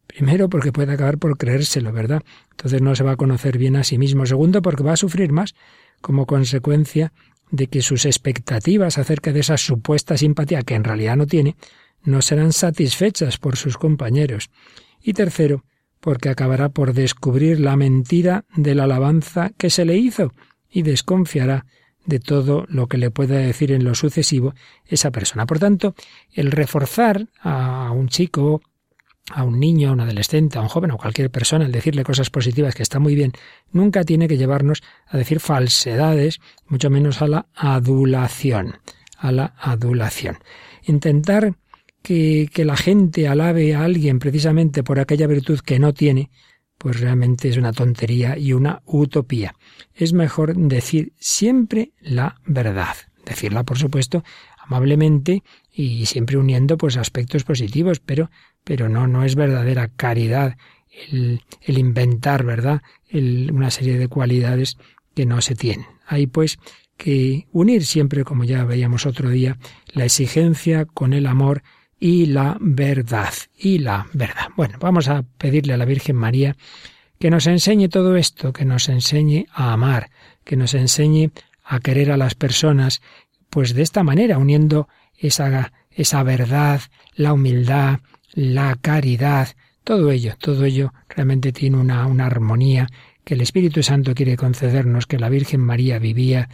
Primero, 0.06 0.50
porque 0.50 0.72
puede 0.72 0.92
acabar 0.92 1.16
por 1.16 1.38
creérselo, 1.38 1.92
¿verdad? 1.92 2.22
Entonces 2.50 2.82
no 2.82 2.94
se 2.94 3.04
va 3.04 3.12
a 3.12 3.16
conocer 3.16 3.56
bien 3.56 3.76
a 3.76 3.84
sí 3.84 3.96
mismo. 3.96 4.26
Segundo, 4.26 4.60
porque 4.60 4.82
va 4.82 4.92
a 4.92 4.96
sufrir 4.96 5.32
más 5.32 5.54
como 6.02 6.26
consecuencia 6.26 7.12
de 7.50 7.68
que 7.68 7.80
sus 7.80 8.04
expectativas 8.04 8.98
acerca 8.98 9.32
de 9.32 9.40
esa 9.40 9.56
supuesta 9.56 10.18
simpatía, 10.18 10.62
que 10.62 10.74
en 10.74 10.84
realidad 10.84 11.16
no 11.16 11.26
tiene, 11.26 11.56
no 12.04 12.22
serán 12.22 12.52
satisfechas 12.52 13.38
por 13.38 13.56
sus 13.56 13.78
compañeros. 13.78 14.50
Y 15.00 15.14
tercero, 15.14 15.64
porque 16.00 16.28
acabará 16.28 16.68
por 16.68 16.94
descubrir 16.94 17.60
la 17.60 17.76
mentira 17.76 18.44
de 18.56 18.74
la 18.74 18.84
alabanza 18.84 19.52
que 19.56 19.70
se 19.70 19.84
le 19.84 19.96
hizo 19.96 20.32
y 20.68 20.82
desconfiará 20.82 21.64
de 22.04 22.18
todo 22.18 22.66
lo 22.68 22.88
que 22.88 22.98
le 22.98 23.10
pueda 23.10 23.36
decir 23.36 23.70
en 23.72 23.84
lo 23.84 23.94
sucesivo 23.94 24.54
esa 24.86 25.10
persona. 25.10 25.46
Por 25.46 25.58
tanto, 25.58 25.94
el 26.32 26.50
reforzar 26.50 27.28
a 27.40 27.92
un 27.92 28.08
chico, 28.08 28.62
a 29.30 29.44
un 29.44 29.60
niño, 29.60 29.90
a 29.90 29.92
un 29.92 30.00
adolescente, 30.00 30.58
a 30.58 30.62
un 30.62 30.68
joven 30.68 30.90
o 30.90 30.98
cualquier 30.98 31.30
persona, 31.30 31.64
el 31.64 31.72
decirle 31.72 32.02
cosas 32.02 32.30
positivas 32.30 32.74
que 32.74 32.82
está 32.82 32.98
muy 32.98 33.14
bien, 33.14 33.32
nunca 33.70 34.02
tiene 34.04 34.26
que 34.26 34.36
llevarnos 34.36 34.82
a 35.06 35.16
decir 35.16 35.38
falsedades, 35.38 36.40
mucho 36.66 36.90
menos 36.90 37.22
a 37.22 37.28
la 37.28 37.46
adulación, 37.54 38.78
a 39.16 39.30
la 39.30 39.54
adulación. 39.58 40.38
Intentar 40.82 41.54
que, 42.02 42.48
que 42.52 42.64
la 42.64 42.76
gente 42.76 43.28
alabe 43.28 43.74
a 43.74 43.84
alguien 43.84 44.18
precisamente 44.18 44.82
por 44.82 44.98
aquella 44.98 45.26
virtud 45.26 45.60
que 45.60 45.78
no 45.78 45.92
tiene, 45.92 46.30
pues 46.78 47.00
realmente 47.00 47.48
es 47.48 47.56
una 47.56 47.72
tontería 47.72 48.36
y 48.36 48.52
una 48.52 48.82
utopía. 48.86 49.54
Es 49.94 50.12
mejor 50.12 50.56
decir 50.56 51.12
siempre 51.18 51.92
la 52.00 52.40
verdad. 52.44 52.96
Decirla, 53.24 53.62
por 53.62 53.78
supuesto, 53.78 54.24
amablemente 54.58 55.44
y 55.72 56.06
siempre 56.06 56.36
uniendo 56.36 56.76
pues 56.76 56.96
aspectos 56.96 57.44
positivos, 57.44 58.00
pero, 58.00 58.30
pero 58.64 58.88
no, 58.88 59.06
no 59.06 59.22
es 59.24 59.36
verdadera 59.36 59.88
caridad 59.88 60.56
el, 61.10 61.42
el 61.62 61.78
inventar, 61.78 62.44
¿verdad? 62.44 62.82
El, 63.08 63.50
una 63.52 63.70
serie 63.70 63.96
de 63.96 64.08
cualidades 64.08 64.76
que 65.14 65.24
no 65.24 65.40
se 65.40 65.54
tienen. 65.54 65.86
Hay 66.06 66.26
pues 66.26 66.58
que 66.96 67.46
unir 67.52 67.86
siempre, 67.86 68.24
como 68.24 68.44
ya 68.44 68.64
veíamos 68.64 69.06
otro 69.06 69.30
día, 69.30 69.56
la 69.92 70.04
exigencia 70.04 70.84
con 70.84 71.12
el 71.12 71.26
amor 71.26 71.62
y 72.04 72.26
la 72.26 72.56
verdad. 72.58 73.32
Y 73.56 73.78
la 73.78 74.08
verdad. 74.12 74.48
Bueno, 74.56 74.76
vamos 74.80 75.06
a 75.06 75.22
pedirle 75.22 75.74
a 75.74 75.76
la 75.76 75.84
Virgen 75.84 76.16
María 76.16 76.56
que 77.20 77.30
nos 77.30 77.46
enseñe 77.46 77.88
todo 77.88 78.16
esto, 78.16 78.52
que 78.52 78.64
nos 78.64 78.88
enseñe 78.88 79.46
a 79.52 79.72
amar, 79.72 80.10
que 80.42 80.56
nos 80.56 80.74
enseñe 80.74 81.30
a 81.62 81.78
querer 81.78 82.10
a 82.10 82.16
las 82.16 82.34
personas, 82.34 83.02
pues 83.50 83.72
de 83.72 83.82
esta 83.82 84.02
manera, 84.02 84.38
uniendo 84.38 84.88
esa, 85.16 85.72
esa 85.92 86.24
verdad, 86.24 86.80
la 87.14 87.34
humildad, 87.34 88.00
la 88.32 88.74
caridad, 88.80 89.50
todo 89.84 90.10
ello, 90.10 90.34
todo 90.40 90.64
ello 90.64 90.92
realmente 91.08 91.52
tiene 91.52 91.76
una, 91.76 92.04
una 92.08 92.26
armonía 92.26 92.88
que 93.22 93.34
el 93.34 93.42
Espíritu 93.42 93.84
Santo 93.84 94.12
quiere 94.16 94.36
concedernos, 94.36 95.06
que 95.06 95.20
la 95.20 95.28
Virgen 95.28 95.60
María 95.60 96.00
vivía, 96.00 96.48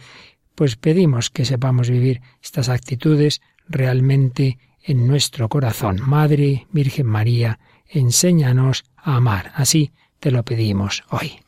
pues 0.53 0.75
pedimos 0.75 1.31
que 1.31 1.43
sepamos 1.43 1.89
vivir 1.89 2.21
estas 2.39 2.69
actitudes 2.69 3.41
realmente 3.67 4.59
en 4.83 5.07
nuestro 5.07 5.49
corazón. 5.49 5.99
Madre 6.05 6.67
Virgen 6.71 7.07
María, 7.07 7.59
enséñanos 7.87 8.85
a 8.95 9.15
amar. 9.15 9.51
Así 9.55 9.91
te 10.19 10.31
lo 10.31 10.43
pedimos 10.43 11.03
hoy. 11.09 11.39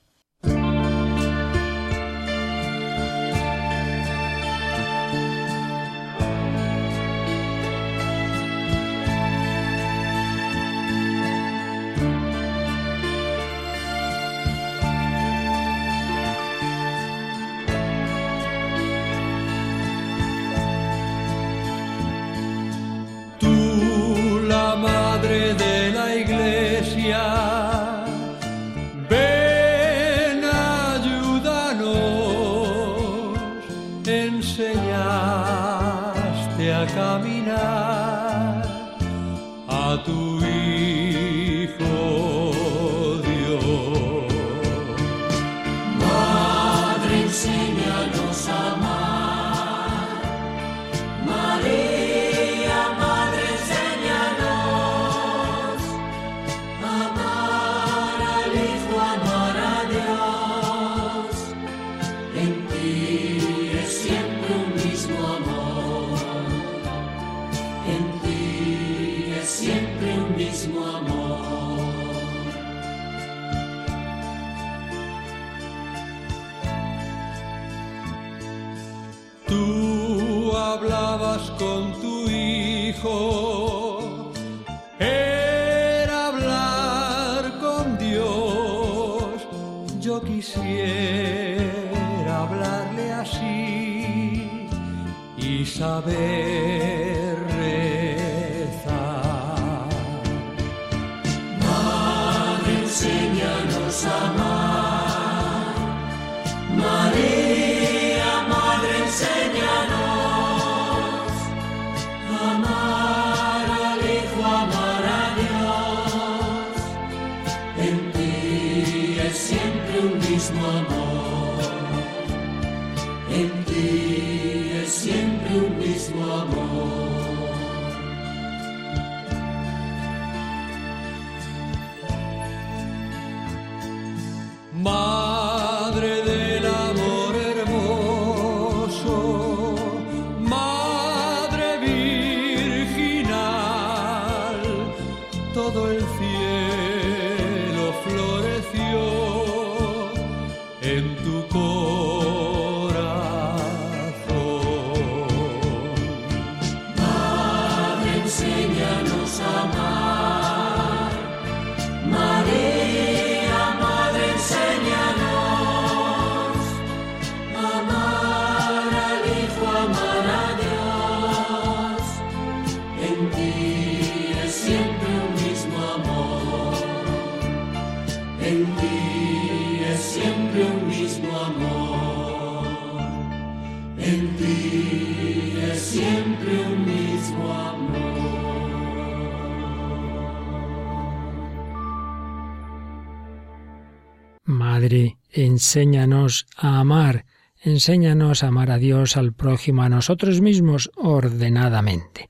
Enséñanos 195.62 196.48
a 196.58 196.80
amar, 196.80 197.26
enséñanos 197.62 198.44
a 198.44 198.48
amar 198.48 198.72
a 198.72 198.80
Dios, 198.80 199.16
al 199.16 199.32
prójimo, 199.32 199.84
a 199.84 199.90
nosotros 199.90 200.42
mismos 200.42 200.90
ordenadamente. 200.96 202.30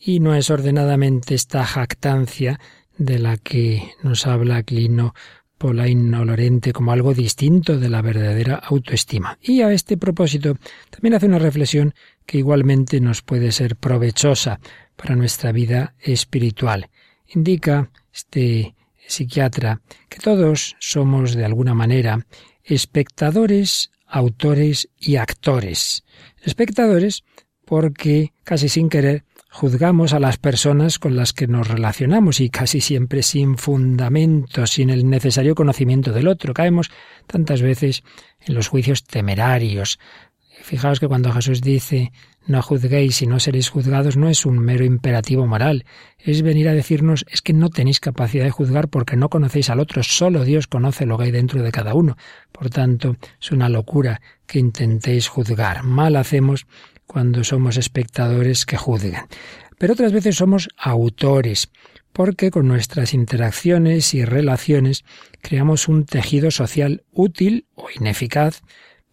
Y 0.00 0.18
no 0.18 0.34
es 0.34 0.50
ordenadamente 0.50 1.36
esta 1.36 1.64
jactancia 1.64 2.58
de 2.98 3.20
la 3.20 3.36
que 3.36 3.92
nos 4.02 4.26
habla 4.26 4.64
Clino 4.64 5.14
Polaino 5.58 6.24
Lorente 6.24 6.72
como 6.72 6.90
algo 6.90 7.14
distinto 7.14 7.78
de 7.78 7.88
la 7.88 8.02
verdadera 8.02 8.56
autoestima. 8.56 9.38
Y 9.40 9.62
a 9.62 9.72
este 9.72 9.96
propósito 9.96 10.56
también 10.90 11.14
hace 11.14 11.26
una 11.26 11.38
reflexión 11.38 11.94
que 12.26 12.38
igualmente 12.38 13.00
nos 13.00 13.22
puede 13.22 13.52
ser 13.52 13.76
provechosa 13.76 14.58
para 14.96 15.14
nuestra 15.14 15.52
vida 15.52 15.94
espiritual. 16.00 16.90
Indica 17.28 17.92
este 18.12 18.74
psiquiatra 19.06 19.82
que 20.08 20.18
todos 20.18 20.74
somos 20.80 21.36
de 21.36 21.44
alguna 21.44 21.74
manera 21.74 22.26
espectadores, 22.66 23.90
autores 24.06 24.88
y 24.98 25.16
actores. 25.16 26.04
Espectadores 26.42 27.24
porque 27.64 28.32
casi 28.44 28.68
sin 28.68 28.88
querer 28.88 29.24
juzgamos 29.50 30.12
a 30.12 30.20
las 30.20 30.36
personas 30.36 30.98
con 30.98 31.16
las 31.16 31.32
que 31.32 31.46
nos 31.46 31.66
relacionamos 31.66 32.40
y 32.40 32.50
casi 32.50 32.80
siempre 32.80 33.22
sin 33.22 33.56
fundamento, 33.56 34.66
sin 34.66 34.90
el 34.90 35.08
necesario 35.08 35.54
conocimiento 35.54 36.12
del 36.12 36.28
otro. 36.28 36.52
Caemos 36.52 36.90
tantas 37.26 37.62
veces 37.62 38.02
en 38.40 38.54
los 38.54 38.68
juicios 38.68 39.04
temerarios. 39.04 39.98
Fijaos 40.66 40.98
que 40.98 41.06
cuando 41.06 41.32
Jesús 41.32 41.60
dice 41.60 42.10
no 42.48 42.60
juzguéis 42.60 43.22
y 43.22 43.28
no 43.28 43.38
seréis 43.38 43.68
juzgados 43.68 44.16
no 44.16 44.28
es 44.28 44.44
un 44.44 44.58
mero 44.58 44.84
imperativo 44.84 45.46
moral, 45.46 45.84
es 46.18 46.42
venir 46.42 46.68
a 46.68 46.74
decirnos 46.74 47.24
es 47.30 47.40
que 47.40 47.52
no 47.52 47.70
tenéis 47.70 48.00
capacidad 48.00 48.42
de 48.42 48.50
juzgar 48.50 48.88
porque 48.88 49.14
no 49.14 49.28
conocéis 49.28 49.70
al 49.70 49.78
otro, 49.78 50.02
solo 50.02 50.42
Dios 50.42 50.66
conoce 50.66 51.06
lo 51.06 51.18
que 51.18 51.26
hay 51.26 51.30
dentro 51.30 51.62
de 51.62 51.70
cada 51.70 51.94
uno. 51.94 52.16
Por 52.50 52.68
tanto, 52.68 53.14
es 53.40 53.52
una 53.52 53.68
locura 53.68 54.20
que 54.44 54.58
intentéis 54.58 55.28
juzgar. 55.28 55.84
Mal 55.84 56.16
hacemos 56.16 56.66
cuando 57.06 57.44
somos 57.44 57.76
espectadores 57.76 58.66
que 58.66 58.76
juzgan. 58.76 59.28
Pero 59.78 59.92
otras 59.92 60.10
veces 60.10 60.34
somos 60.34 60.68
autores, 60.76 61.70
porque 62.12 62.50
con 62.50 62.66
nuestras 62.66 63.14
interacciones 63.14 64.14
y 64.14 64.24
relaciones 64.24 65.04
creamos 65.42 65.86
un 65.86 66.06
tejido 66.06 66.50
social 66.50 67.04
útil 67.12 67.68
o 67.76 67.86
ineficaz 67.96 68.62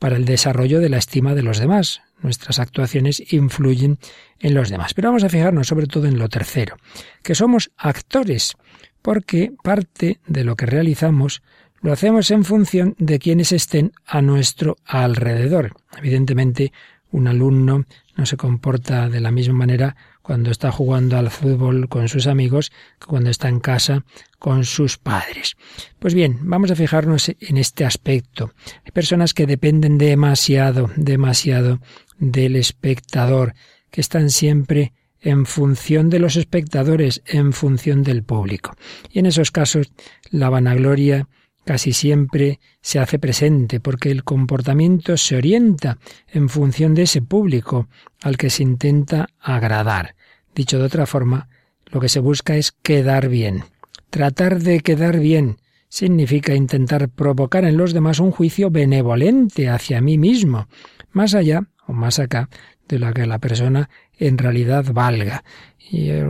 para 0.04 0.18
el 0.18 0.26
desarrollo 0.26 0.82
de 0.82 0.89
la 0.89 0.98
estima 0.98 1.34
de 1.34 1.44
los 1.44 1.60
demás. 1.60 2.02
Nuestras 2.22 2.60
actuaciones 2.60 3.24
influyen 3.32 4.00
en 4.38 4.54
los 4.54 4.70
demás. 4.70 4.94
Pero 4.94 5.08
vamos 5.08 5.24
a 5.24 5.30
fijarnos 5.30 5.68
sobre 5.68 5.88
todo 5.88 6.08
en 6.08 6.20
lo 6.20 6.28
tercero, 6.28 6.76
que 7.24 7.36
somos 7.36 7.72
actores, 7.78 8.58
porque 9.02 9.54
parte 9.63 10.20
de 10.28 10.44
lo 10.44 10.58
que 10.58 10.66
realizamos 10.66 11.42
lo 11.80 11.94
hacemos 11.94 12.32
en 12.32 12.44
función 12.44 12.96
de 12.98 13.18
quienes 13.18 13.54
estén 13.54 13.94
a 14.06 14.22
nuestro 14.22 14.76
alrededor. 14.84 15.72
Evidentemente, 15.98 16.74
un 17.10 17.30
alumno 17.30 17.86
no 18.18 18.26
se 18.26 18.36
comporta 18.36 19.08
de 19.08 19.22
la 19.22 19.32
misma 19.32 19.54
manera 19.54 19.96
cuando 20.22 20.52
está 20.52 20.70
jugando 20.70 21.18
al 21.18 21.32
fútbol 21.32 21.88
con 21.88 22.10
sus 22.10 22.28
amigos 22.28 22.74
que 23.00 23.08
cuando 23.08 23.30
está 23.30 23.48
en 23.48 23.62
casa 23.62 24.04
con 24.44 24.66
sus 24.66 24.98
padres. 24.98 25.56
Pues 26.00 26.14
bien, 26.14 26.38
vamos 26.42 26.70
a 26.70 26.76
fijarnos 26.76 27.32
en 27.40 27.56
este 27.56 27.86
aspecto. 27.86 28.52
Hay 28.84 28.92
personas 28.92 29.34
que 29.34 29.48
dependen 29.48 29.98
demasiado, 29.98 30.92
demasiado 30.98 31.80
del 32.18 32.58
espectador, 32.58 33.54
que 33.90 34.02
están 34.02 34.30
siempre 34.30 34.92
en 35.22 35.46
función 35.46 36.10
de 36.10 36.20
los 36.20 36.36
espectadores, 36.36 37.22
en 37.26 37.54
función 37.54 38.04
del 38.04 38.24
público. 38.24 38.76
Y 39.10 39.20
en 39.20 39.28
esos 39.28 39.50
casos, 39.50 39.94
la 40.30 40.50
vanagloria 40.50 41.30
casi 41.64 41.94
siempre 41.94 42.60
se 42.82 43.00
hace 43.00 43.20
presente 43.20 43.80
porque 43.80 44.12
el 44.12 44.26
comportamiento 44.26 45.16
se 45.16 45.38
orienta 45.38 46.00
en 46.28 46.50
función 46.50 46.96
de 46.96 47.04
ese 47.04 47.22
público 47.22 47.88
al 48.22 48.36
que 48.36 48.50
se 48.50 48.64
intenta 48.64 49.30
agradar. 49.40 50.18
Dicho 50.54 50.80
de 50.80 50.84
otra 50.84 51.06
forma, 51.06 51.48
lo 51.86 52.02
que 52.02 52.10
se 52.10 52.20
busca 52.20 52.58
es 52.58 52.74
quedar 52.74 53.30
bien. 53.30 53.64
Tratar 54.13 54.60
de 54.60 54.82
quedar 54.82 55.17
bien 55.17 55.58
significa 55.89 56.54
intentar 56.54 57.10
provocar 57.10 57.65
en 57.65 57.78
los 57.78 57.93
demás 57.93 58.19
un 58.19 58.30
juicio 58.30 58.69
benevolente 58.69 59.69
hacia 59.69 60.02
mí 60.02 60.19
mismo, 60.19 60.67
más 61.13 61.34
allá 61.34 61.63
o 61.88 61.93
más 61.93 62.19
acá 62.19 62.47
de 62.88 62.99
lo 62.99 63.12
que 63.12 63.26
la 63.26 63.39
persona 63.39 63.89
en 64.19 64.38
realidad 64.38 64.86
valga. 64.93 65.43
Y 65.80 66.12
he 66.12 66.23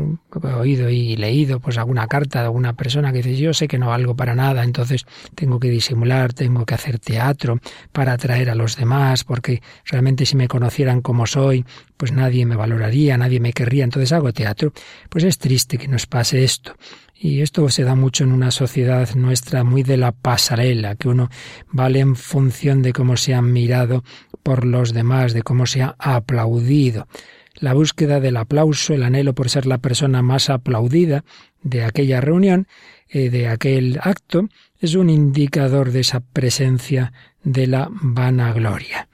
oído 0.56 0.90
y 0.90 1.18
leído 1.18 1.60
pues 1.60 1.78
alguna 1.78 2.08
carta 2.08 2.40
de 2.40 2.46
alguna 2.46 2.72
persona 2.72 3.12
que 3.12 3.22
dice 3.22 3.36
yo 3.36 3.54
sé 3.54 3.68
que 3.68 3.78
no 3.78 3.88
valgo 3.88 4.16
para 4.16 4.34
nada, 4.34 4.64
entonces 4.64 5.06
tengo 5.36 5.60
que 5.60 5.70
disimular, 5.70 6.32
tengo 6.32 6.66
que 6.66 6.76
hacer 6.76 7.00
teatro 7.00 7.60
para 7.92 8.14
atraer 8.14 8.50
a 8.50 8.56
los 8.56 8.78
demás, 8.78 9.26
porque 9.26 9.62
realmente 9.84 10.26
si 10.26 10.38
me 10.38 10.48
conocieran 10.48 11.02
como 11.02 11.28
soy, 11.28 11.66
pues 11.98 12.14
nadie 12.14 12.46
me 12.46 12.56
valoraría, 12.56 13.18
nadie 13.18 13.42
me 13.42 13.52
querría, 13.52 13.84
entonces 13.84 14.14
hago 14.14 14.32
teatro. 14.32 14.72
Pues 15.10 15.26
es 15.26 15.38
triste 15.38 15.78
que 15.78 15.90
nos 15.90 16.08
pase 16.08 16.46
esto. 16.46 16.76
Y 17.24 17.42
esto 17.42 17.70
se 17.70 17.86
da 17.86 17.96
mucho 17.96 18.26
en 18.26 18.34
una 18.34 18.52
sociedad 18.52 19.16
nuestra 19.16 19.64
muy 19.64 19.82
de 19.84 19.96
la 19.96 20.12
pasarela, 20.12 20.96
que 20.96 21.08
uno 21.08 21.30
vale 21.72 22.02
en 22.02 22.18
función 22.18 22.82
de 22.82 22.92
cómo 22.92 23.16
se 23.16 23.34
ha 23.34 23.42
mirado 23.42 24.04
por 24.44 24.66
los 24.66 24.92
demás, 24.92 25.32
de 25.32 25.42
cómo 25.42 25.66
se 25.66 25.84
ha 25.84 25.96
aplaudido. 25.98 27.08
La 27.56 27.74
búsqueda 27.74 28.20
del 28.20 28.36
aplauso, 28.36 28.94
el 28.94 29.04
anhelo 29.04 29.34
por 29.34 29.50
ser 29.50 29.66
la 29.68 29.78
persona 29.78 30.22
más 30.22 30.50
aplaudida 30.50 31.24
de 31.62 31.86
aquella 31.86 32.20
reunión, 32.20 32.68
eh, 33.08 33.30
de 33.30 33.48
aquel 33.48 34.00
acto, 34.02 34.50
es 34.82 34.96
un 34.96 35.10
indicador 35.10 35.94
de 35.94 36.02
esa 36.02 36.20
presencia 36.20 37.14
de 37.42 37.68
la 37.68 37.88
vanagloria. 37.90 39.08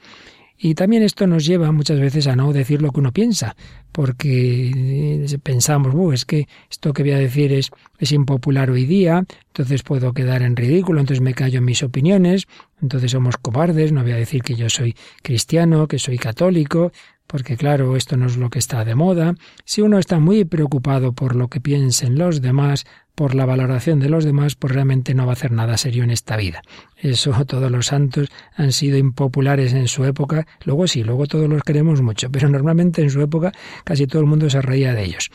Y 0.62 0.76
también 0.76 1.04
esto 1.04 1.26
nos 1.26 1.46
lleva 1.46 1.72
muchas 1.72 2.02
veces 2.02 2.28
a 2.28 2.36
no 2.36 2.52
decir 2.52 2.82
lo 2.82 2.92
que 2.92 3.00
uno 3.00 3.14
piensa, 3.14 3.56
porque 3.94 4.72
eh, 4.76 5.40
pensamos, 5.42 6.14
es 6.14 6.26
que 6.26 6.50
esto 6.70 6.92
que 6.92 7.04
voy 7.04 7.14
a 7.14 7.18
decir 7.18 7.54
es, 7.54 7.72
es 7.98 8.12
impopular 8.12 8.70
hoy 8.70 8.86
día, 8.86 9.24
entonces 9.48 9.84
puedo 9.84 10.12
quedar 10.12 10.42
en 10.42 10.58
ridículo, 10.58 11.00
entonces 11.00 11.22
me 11.22 11.34
callo 11.34 11.60
en 11.60 11.66
mis 11.66 11.82
opiniones, 11.82 12.46
entonces 12.82 13.12
somos 13.12 13.38
cobardes, 13.38 13.94
no 13.94 14.04
voy 14.04 14.12
a 14.12 14.18
decir 14.18 14.44
que 14.44 14.56
yo 14.56 14.70
soy 14.70 14.98
cristiano, 15.24 15.88
que 15.88 15.98
soy 15.98 16.18
católico, 16.18 16.92
porque 17.30 17.58
claro, 17.58 17.96
esto 17.96 18.18
no 18.18 18.26
es 18.26 18.38
lo 18.38 18.50
que 18.50 18.58
está 18.58 18.84
de 18.84 18.96
moda. 18.96 19.36
Si 19.64 19.82
uno 19.82 20.00
está 20.00 20.20
muy 20.20 20.46
preocupado 20.46 21.14
por 21.14 21.36
lo 21.36 21.48
que 21.48 21.62
piensen 21.62 22.18
los 22.18 22.42
demás, 22.42 22.88
por 23.14 23.36
la 23.36 23.46
valoración 23.46 24.00
de 24.00 24.10
los 24.10 24.26
demás, 24.26 24.56
pues 24.56 24.74
realmente 24.74 25.14
no 25.14 25.28
va 25.28 25.34
a 25.34 25.34
hacer 25.34 25.52
nada 25.52 25.78
serio 25.78 26.04
en 26.04 26.10
esta 26.10 26.38
vida. 26.38 26.64
Eso 26.98 27.32
todos 27.46 27.70
los 27.70 27.86
santos 27.86 28.30
han 28.56 28.72
sido 28.72 28.98
impopulares 28.98 29.74
en 29.74 29.88
su 29.88 30.06
época, 30.06 30.48
luego 30.66 30.88
sí, 30.88 31.04
luego 31.04 31.28
todos 31.28 31.48
los 31.48 31.62
queremos 31.62 32.02
mucho, 32.02 32.32
pero 32.32 32.50
normalmente 32.50 33.04
en 33.04 33.12
su 33.12 33.22
época 33.22 33.52
casi 33.84 34.08
todo 34.08 34.24
el 34.24 34.28
mundo 34.28 34.50
se 34.50 34.64
reía 34.64 34.96
de 34.96 35.04
ellos. 35.04 35.30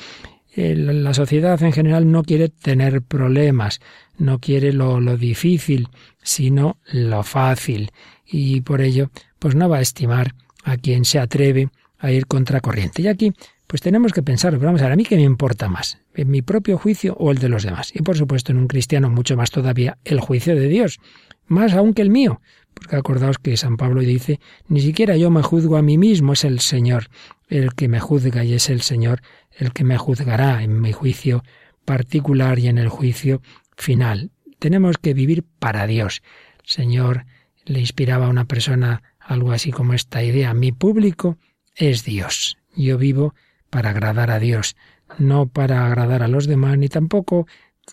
La 0.56 1.14
sociedad 1.14 1.62
en 1.62 1.72
general 1.72 2.10
no 2.10 2.24
quiere 2.24 2.48
tener 2.48 3.02
problemas, 3.02 3.80
no 4.18 4.40
quiere 4.40 4.72
lo, 4.72 5.00
lo 5.00 5.16
difícil, 5.16 5.88
sino 6.24 6.78
lo 6.92 7.22
fácil, 7.22 7.92
y 8.26 8.62
por 8.62 8.80
ello, 8.80 9.10
pues 9.38 9.54
no 9.54 9.68
va 9.68 9.76
a 9.76 9.82
estimar 9.82 10.34
a 10.64 10.76
quien 10.76 11.04
se 11.04 11.20
atreve 11.20 11.68
a 12.04 12.12
ir 12.12 12.26
contracorriente. 12.26 13.02
Y 13.02 13.08
aquí 13.08 13.32
pues 13.66 13.80
tenemos 13.80 14.12
que 14.12 14.22
pensar, 14.22 14.56
vamos 14.58 14.82
a 14.82 14.84
ver, 14.84 14.92
a 14.92 14.96
mí 14.96 15.04
qué 15.04 15.16
me 15.16 15.22
importa 15.22 15.68
más, 15.68 15.98
en 16.14 16.30
mi 16.30 16.42
propio 16.42 16.76
juicio 16.76 17.14
o 17.18 17.30
el 17.30 17.38
de 17.38 17.48
los 17.48 17.62
demás. 17.62 17.92
Y 17.94 18.02
por 18.02 18.16
supuesto 18.16 18.52
en 18.52 18.58
un 18.58 18.68
cristiano 18.68 19.08
mucho 19.08 19.36
más 19.36 19.50
todavía 19.50 19.98
el 20.04 20.20
juicio 20.20 20.54
de 20.54 20.68
Dios, 20.68 21.00
más 21.46 21.72
aún 21.72 21.94
que 21.94 22.02
el 22.02 22.10
mío. 22.10 22.40
Porque 22.74 22.96
acordaos 22.96 23.38
que 23.38 23.56
San 23.56 23.76
Pablo 23.76 24.00
dice, 24.00 24.38
ni 24.68 24.80
siquiera 24.80 25.16
yo 25.16 25.30
me 25.30 25.42
juzgo 25.42 25.76
a 25.76 25.82
mí 25.82 25.96
mismo, 25.96 26.34
es 26.34 26.44
el 26.44 26.60
Señor 26.60 27.08
el 27.48 27.74
que 27.74 27.88
me 27.88 28.00
juzga 28.00 28.44
y 28.44 28.54
es 28.54 28.68
el 28.68 28.82
Señor 28.82 29.22
el 29.56 29.72
que 29.72 29.84
me 29.84 29.96
juzgará 29.96 30.62
en 30.62 30.80
mi 30.80 30.92
juicio 30.92 31.42
particular 31.84 32.58
y 32.58 32.68
en 32.68 32.78
el 32.78 32.88
juicio 32.88 33.40
final. 33.76 34.30
Tenemos 34.58 34.98
que 34.98 35.14
vivir 35.14 35.44
para 35.58 35.86
Dios. 35.86 36.22
Señor 36.64 37.26
le 37.64 37.80
inspiraba 37.80 38.26
a 38.26 38.30
una 38.30 38.44
persona 38.44 39.02
algo 39.20 39.52
así 39.52 39.70
como 39.70 39.94
esta 39.94 40.22
idea, 40.22 40.52
mi 40.52 40.72
público 40.72 41.38
es 41.74 42.04
Dios. 42.04 42.58
Yo 42.76 42.98
vivo 42.98 43.34
para 43.70 43.90
agradar 43.90 44.30
a 44.30 44.38
Dios, 44.38 44.76
no 45.18 45.46
para 45.46 45.86
agradar 45.86 46.22
a 46.22 46.28
los 46.28 46.46
demás, 46.46 46.78
ni 46.78 46.88
tampoco 46.88 47.46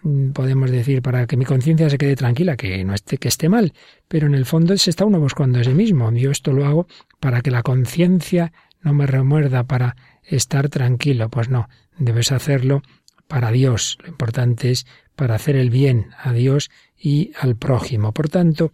mm, 0.04 0.32
podemos 0.32 0.72
decir 0.72 1.02
para 1.02 1.28
que 1.28 1.38
mi 1.38 1.46
conciencia 1.46 1.89
se 1.89 1.98
quede 1.98 2.15
tranquila, 2.15 2.58
que 2.58 2.84
no 2.84 2.94
esté, 2.94 3.17
que 3.17 3.28
esté 3.28 3.50
mal, 3.50 3.74
pero 4.08 4.28
en 4.28 4.36
el 4.36 4.46
fondo 4.46 4.76
se 4.78 4.89
está 4.89 5.06
uno 5.06 5.20
buscando 5.20 5.60
a 5.60 5.63
sí 5.63 5.74
mismo. 5.74 6.12
Yo 6.12 6.32
esto 6.32 6.54
lo 6.54 6.65
hago 6.65 6.88
para 7.20 7.41
que 7.41 7.52
la 7.52 7.63
conciencia 7.63 8.52
no 8.82 8.94
me 8.94 9.06
remuerda, 9.06 9.63
para 9.63 9.96
estar 10.24 10.70
tranquilo. 10.70 11.30
Pues 11.30 11.50
no, 11.50 11.70
debes 11.98 12.32
hacerlo 12.32 12.82
para 13.28 13.52
Dios. 13.52 13.98
Lo 14.02 14.10
importante 14.10 14.72
es 14.72 14.86
para 15.15 15.36
hacer 15.36 15.56
el 15.56 15.70
bien 15.70 16.10
a 16.17 16.34
Dios 16.34 16.70
y 16.98 17.32
al 17.39 17.56
prójimo. 17.56 18.12
Por 18.12 18.30
tanto, 18.30 18.72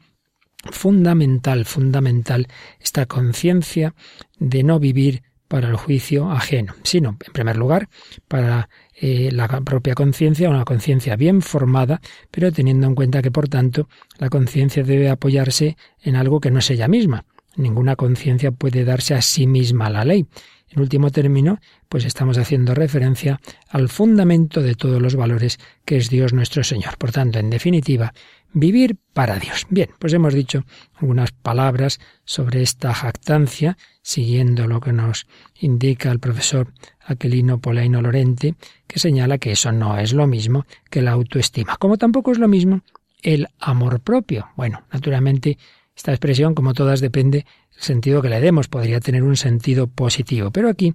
fundamental, 0.72 1.66
fundamental 1.66 2.48
esta 2.80 3.06
conciencia 3.06 3.96
de 4.40 4.64
no 4.64 4.80
vivir 4.80 5.24
para 5.48 5.70
el 5.70 5.76
juicio 5.76 6.30
ajeno, 6.32 6.76
sino, 6.84 7.18
en 7.26 7.34
primer 7.34 7.58
lugar, 7.58 7.90
para 8.28 8.70
eh, 8.94 9.30
la 9.32 9.48
propia 9.48 9.96
conciencia, 9.96 10.50
una 10.50 10.66
conciencia 10.66 11.16
bien 11.16 11.42
formada, 11.42 12.02
pero 12.32 12.52
teniendo 12.52 12.88
en 12.88 12.96
cuenta 12.96 13.22
que, 13.22 13.32
por 13.32 13.48
tanto, 13.48 13.88
la 14.18 14.30
conciencia 14.30 14.84
debe 14.84 15.10
apoyarse 15.10 15.78
en 16.02 16.16
algo 16.16 16.40
que 16.40 16.52
no 16.52 16.60
es 16.60 16.70
ella 16.70 16.88
misma. 16.88 17.26
Ninguna 17.56 17.96
conciencia 17.96 18.52
puede 18.52 18.84
darse 18.84 19.14
a 19.14 19.22
sí 19.22 19.48
misma 19.48 19.90
la 19.90 20.04
ley. 20.04 20.26
En 20.70 20.82
último 20.82 21.12
término, 21.12 21.60
pues 21.88 22.04
estamos 22.04 22.38
haciendo 22.38 22.76
referencia 22.76 23.40
al 23.70 23.88
fundamento 23.88 24.62
de 24.62 24.76
todos 24.76 25.02
los 25.02 25.16
valores 25.16 25.60
que 25.86 25.96
es 25.96 26.10
Dios 26.10 26.34
nuestro 26.34 26.64
Señor. 26.64 26.98
Por 26.98 27.12
tanto, 27.12 27.40
en 27.40 27.50
definitiva, 27.50 28.14
vivir 28.54 28.98
para 29.14 29.38
Dios. 29.40 29.66
Bien, 29.70 29.90
pues 30.00 30.14
hemos 30.14 30.34
dicho 30.34 30.64
algunas 30.96 31.32
palabras 31.32 32.00
sobre 32.26 32.62
esta 32.62 32.94
jactancia, 32.94 33.78
siguiendo 34.02 34.68
lo 34.68 34.80
que 34.80 34.94
nos 34.94 35.28
indica 35.60 36.12
el 36.12 36.20
profesor 36.20 36.74
Aquilino 37.06 37.60
Polaino 37.60 38.02
Lorente, 38.02 38.56
que 38.88 39.00
señala 39.00 39.38
que 39.38 39.52
eso 39.52 39.72
no 39.72 39.98
es 39.98 40.14
lo 40.14 40.28
mismo 40.28 40.66
que 40.90 41.02
la 41.02 41.12
autoestima, 41.12 41.78
como 41.78 41.98
tampoco 41.98 42.32
es 42.32 42.38
lo 42.38 42.48
mismo 42.48 42.82
el 43.22 43.48
amor 43.60 44.00
propio. 44.00 44.50
Bueno, 44.56 44.84
naturalmente 44.92 45.58
esta 45.96 46.12
expresión, 46.12 46.54
como 46.54 46.74
todas, 46.74 47.02
depende 47.02 47.46
del 47.74 47.82
sentido 47.82 48.22
que 48.22 48.30
le 48.30 48.40
demos, 48.40 48.68
podría 48.68 49.00
tener 49.00 49.24
un 49.24 49.36
sentido 49.36 49.88
positivo, 49.88 50.52
pero 50.52 50.70
aquí 50.70 50.94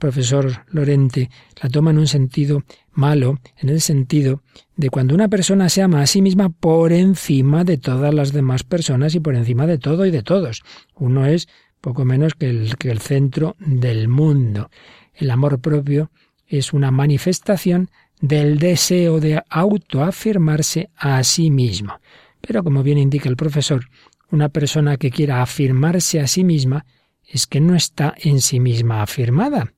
profesor 0.00 0.64
Lorente 0.68 1.30
la 1.62 1.68
toma 1.68 1.92
en 1.92 1.98
un 1.98 2.08
sentido 2.08 2.64
malo, 2.92 3.38
en 3.58 3.68
el 3.68 3.80
sentido 3.80 4.42
de 4.74 4.90
cuando 4.90 5.14
una 5.14 5.28
persona 5.28 5.68
se 5.68 5.82
ama 5.82 6.02
a 6.02 6.06
sí 6.08 6.22
misma 6.22 6.48
por 6.48 6.92
encima 6.92 7.62
de 7.62 7.78
todas 7.78 8.12
las 8.12 8.32
demás 8.32 8.64
personas 8.64 9.14
y 9.14 9.20
por 9.20 9.36
encima 9.36 9.68
de 9.68 9.78
todo 9.78 10.04
y 10.06 10.10
de 10.10 10.24
todos. 10.24 10.62
Uno 10.96 11.26
es 11.26 11.46
poco 11.80 12.04
menos 12.04 12.34
que 12.34 12.50
el, 12.50 12.76
que 12.76 12.90
el 12.90 12.98
centro 12.98 13.54
del 13.60 14.08
mundo. 14.08 14.70
El 15.14 15.30
amor 15.30 15.60
propio 15.60 16.10
es 16.48 16.72
una 16.72 16.90
manifestación 16.90 17.90
del 18.20 18.58
deseo 18.58 19.20
de 19.20 19.42
autoafirmarse 19.48 20.90
a 20.96 21.22
sí 21.22 21.50
mismo. 21.50 22.00
Pero 22.40 22.64
como 22.64 22.82
bien 22.82 22.98
indica 22.98 23.28
el 23.28 23.36
profesor, 23.36 23.86
una 24.30 24.48
persona 24.48 24.96
que 24.96 25.10
quiera 25.10 25.42
afirmarse 25.42 26.20
a 26.20 26.26
sí 26.26 26.42
misma 26.42 26.86
es 27.26 27.46
que 27.46 27.60
no 27.60 27.76
está 27.76 28.14
en 28.18 28.40
sí 28.40 28.60
misma 28.60 29.02
afirmada 29.02 29.74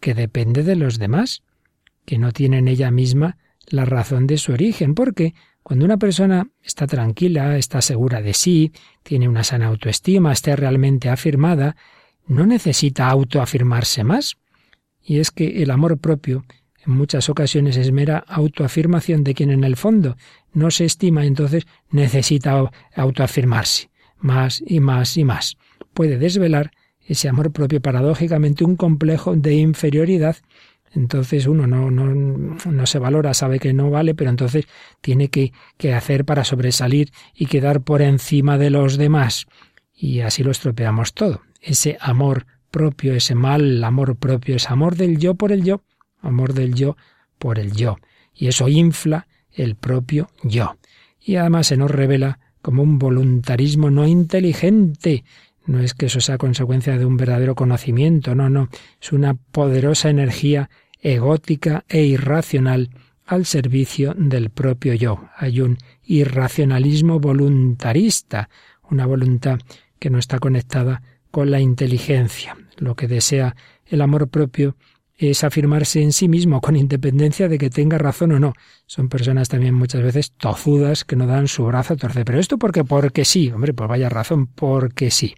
que 0.00 0.14
depende 0.14 0.62
de 0.62 0.76
los 0.76 0.98
demás, 0.98 1.42
que 2.04 2.18
no 2.18 2.32
tiene 2.32 2.58
en 2.58 2.68
ella 2.68 2.90
misma 2.90 3.38
la 3.66 3.84
razón 3.84 4.26
de 4.26 4.38
su 4.38 4.52
origen, 4.52 4.94
porque 4.94 5.34
cuando 5.62 5.84
una 5.84 5.98
persona 5.98 6.48
está 6.62 6.86
tranquila, 6.86 7.58
está 7.58 7.82
segura 7.82 8.22
de 8.22 8.32
sí, 8.32 8.72
tiene 9.02 9.28
una 9.28 9.44
sana 9.44 9.66
autoestima, 9.66 10.32
está 10.32 10.56
realmente 10.56 11.10
afirmada, 11.10 11.76
no 12.26 12.46
necesita 12.46 13.08
autoafirmarse 13.08 14.04
más. 14.04 14.38
Y 15.02 15.18
es 15.18 15.30
que 15.30 15.62
el 15.62 15.70
amor 15.70 15.98
propio 15.98 16.44
en 16.86 16.92
muchas 16.92 17.28
ocasiones 17.28 17.76
es 17.76 17.92
mera 17.92 18.24
autoafirmación 18.28 19.24
de 19.24 19.34
quien 19.34 19.50
en 19.50 19.64
el 19.64 19.76
fondo 19.76 20.16
no 20.52 20.70
se 20.70 20.86
estima, 20.86 21.26
entonces 21.26 21.66
necesita 21.90 22.70
autoafirmarse 22.94 23.90
más 24.18 24.62
y 24.66 24.80
más 24.80 25.16
y 25.16 25.24
más. 25.24 25.56
Puede 25.92 26.18
desvelar 26.18 26.70
ese 27.08 27.28
amor 27.28 27.52
propio 27.52 27.80
paradójicamente 27.80 28.64
un 28.64 28.76
complejo 28.76 29.34
de 29.34 29.54
inferioridad. 29.54 30.36
Entonces 30.92 31.46
uno 31.46 31.66
no, 31.66 31.90
no, 31.90 32.04
no, 32.14 32.86
se 32.86 32.98
valora, 32.98 33.32
sabe 33.34 33.58
que 33.58 33.72
no 33.72 33.90
vale, 33.90 34.14
pero 34.14 34.30
entonces 34.30 34.66
tiene 35.00 35.28
que, 35.28 35.52
que 35.78 35.94
hacer 35.94 36.24
para 36.24 36.44
sobresalir 36.44 37.10
y 37.34 37.46
quedar 37.46 37.80
por 37.80 38.02
encima 38.02 38.58
de 38.58 38.70
los 38.70 38.98
demás. 38.98 39.46
Y 39.94 40.20
así 40.20 40.44
lo 40.44 40.50
estropeamos 40.50 41.14
todo. 41.14 41.40
Ese 41.60 41.96
amor 42.00 42.46
propio, 42.70 43.14
ese 43.14 43.34
mal 43.34 43.82
amor 43.84 44.16
propio, 44.16 44.56
ese 44.56 44.68
amor 44.70 44.96
del 44.96 45.18
yo 45.18 45.34
por 45.34 45.50
el 45.50 45.64
yo, 45.64 45.82
amor 46.20 46.52
del 46.52 46.74
yo 46.74 46.96
por 47.38 47.58
el 47.58 47.72
yo. 47.72 47.96
Y 48.34 48.48
eso 48.48 48.68
infla 48.68 49.26
el 49.50 49.76
propio 49.76 50.28
yo. 50.42 50.76
Y 51.20 51.36
además 51.36 51.68
se 51.68 51.78
nos 51.78 51.90
revela 51.90 52.38
como 52.60 52.82
un 52.82 52.98
voluntarismo 52.98 53.90
no 53.90 54.06
inteligente, 54.06 55.24
no 55.68 55.80
es 55.80 55.94
que 55.94 56.06
eso 56.06 56.20
sea 56.20 56.38
consecuencia 56.38 56.96
de 56.98 57.04
un 57.04 57.16
verdadero 57.16 57.54
conocimiento, 57.54 58.34
no, 58.34 58.48
no, 58.48 58.68
es 59.00 59.12
una 59.12 59.34
poderosa 59.34 60.08
energía 60.08 60.70
egótica 61.00 61.84
e 61.88 62.02
irracional 62.02 62.90
al 63.26 63.44
servicio 63.44 64.14
del 64.16 64.48
propio 64.48 64.94
yo. 64.94 65.28
Hay 65.36 65.60
un 65.60 65.76
irracionalismo 66.02 67.20
voluntarista, 67.20 68.48
una 68.90 69.04
voluntad 69.04 69.58
que 69.98 70.08
no 70.08 70.18
está 70.18 70.38
conectada 70.38 71.02
con 71.30 71.50
la 71.50 71.60
inteligencia. 71.60 72.56
Lo 72.78 72.96
que 72.96 73.06
desea 73.06 73.54
el 73.84 74.00
amor 74.00 74.28
propio 74.28 74.74
es 75.18 75.42
afirmarse 75.42 76.00
en 76.00 76.12
sí 76.12 76.28
mismo 76.28 76.60
con 76.60 76.76
independencia 76.76 77.48
de 77.48 77.58
que 77.58 77.70
tenga 77.70 77.98
razón 77.98 78.32
o 78.32 78.38
no. 78.38 78.52
Son 78.86 79.08
personas 79.08 79.48
también 79.48 79.74
muchas 79.74 80.00
veces 80.00 80.30
tozudas 80.30 81.04
que 81.04 81.16
no 81.16 81.26
dan 81.26 81.48
su 81.48 81.64
brazo 81.64 81.94
a 81.94 81.96
torcer. 81.96 82.24
Pero 82.24 82.38
esto 82.38 82.56
porque 82.56 82.84
porque 82.84 83.24
sí, 83.24 83.50
hombre, 83.50 83.74
pues 83.74 83.88
vaya 83.88 84.08
razón, 84.08 84.46
porque 84.46 85.10
sí. 85.10 85.34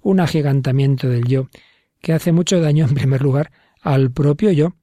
Un 0.00 0.18
agigantamiento 0.18 1.08
del 1.08 1.24
yo 1.24 1.48
que 2.02 2.12
hace 2.12 2.32
mucho 2.32 2.60
daño 2.60 2.84
en 2.84 2.94
primer 2.94 3.22
lugar 3.22 3.52
al 3.80 4.10
propio 4.10 4.50
yo. 4.50 4.74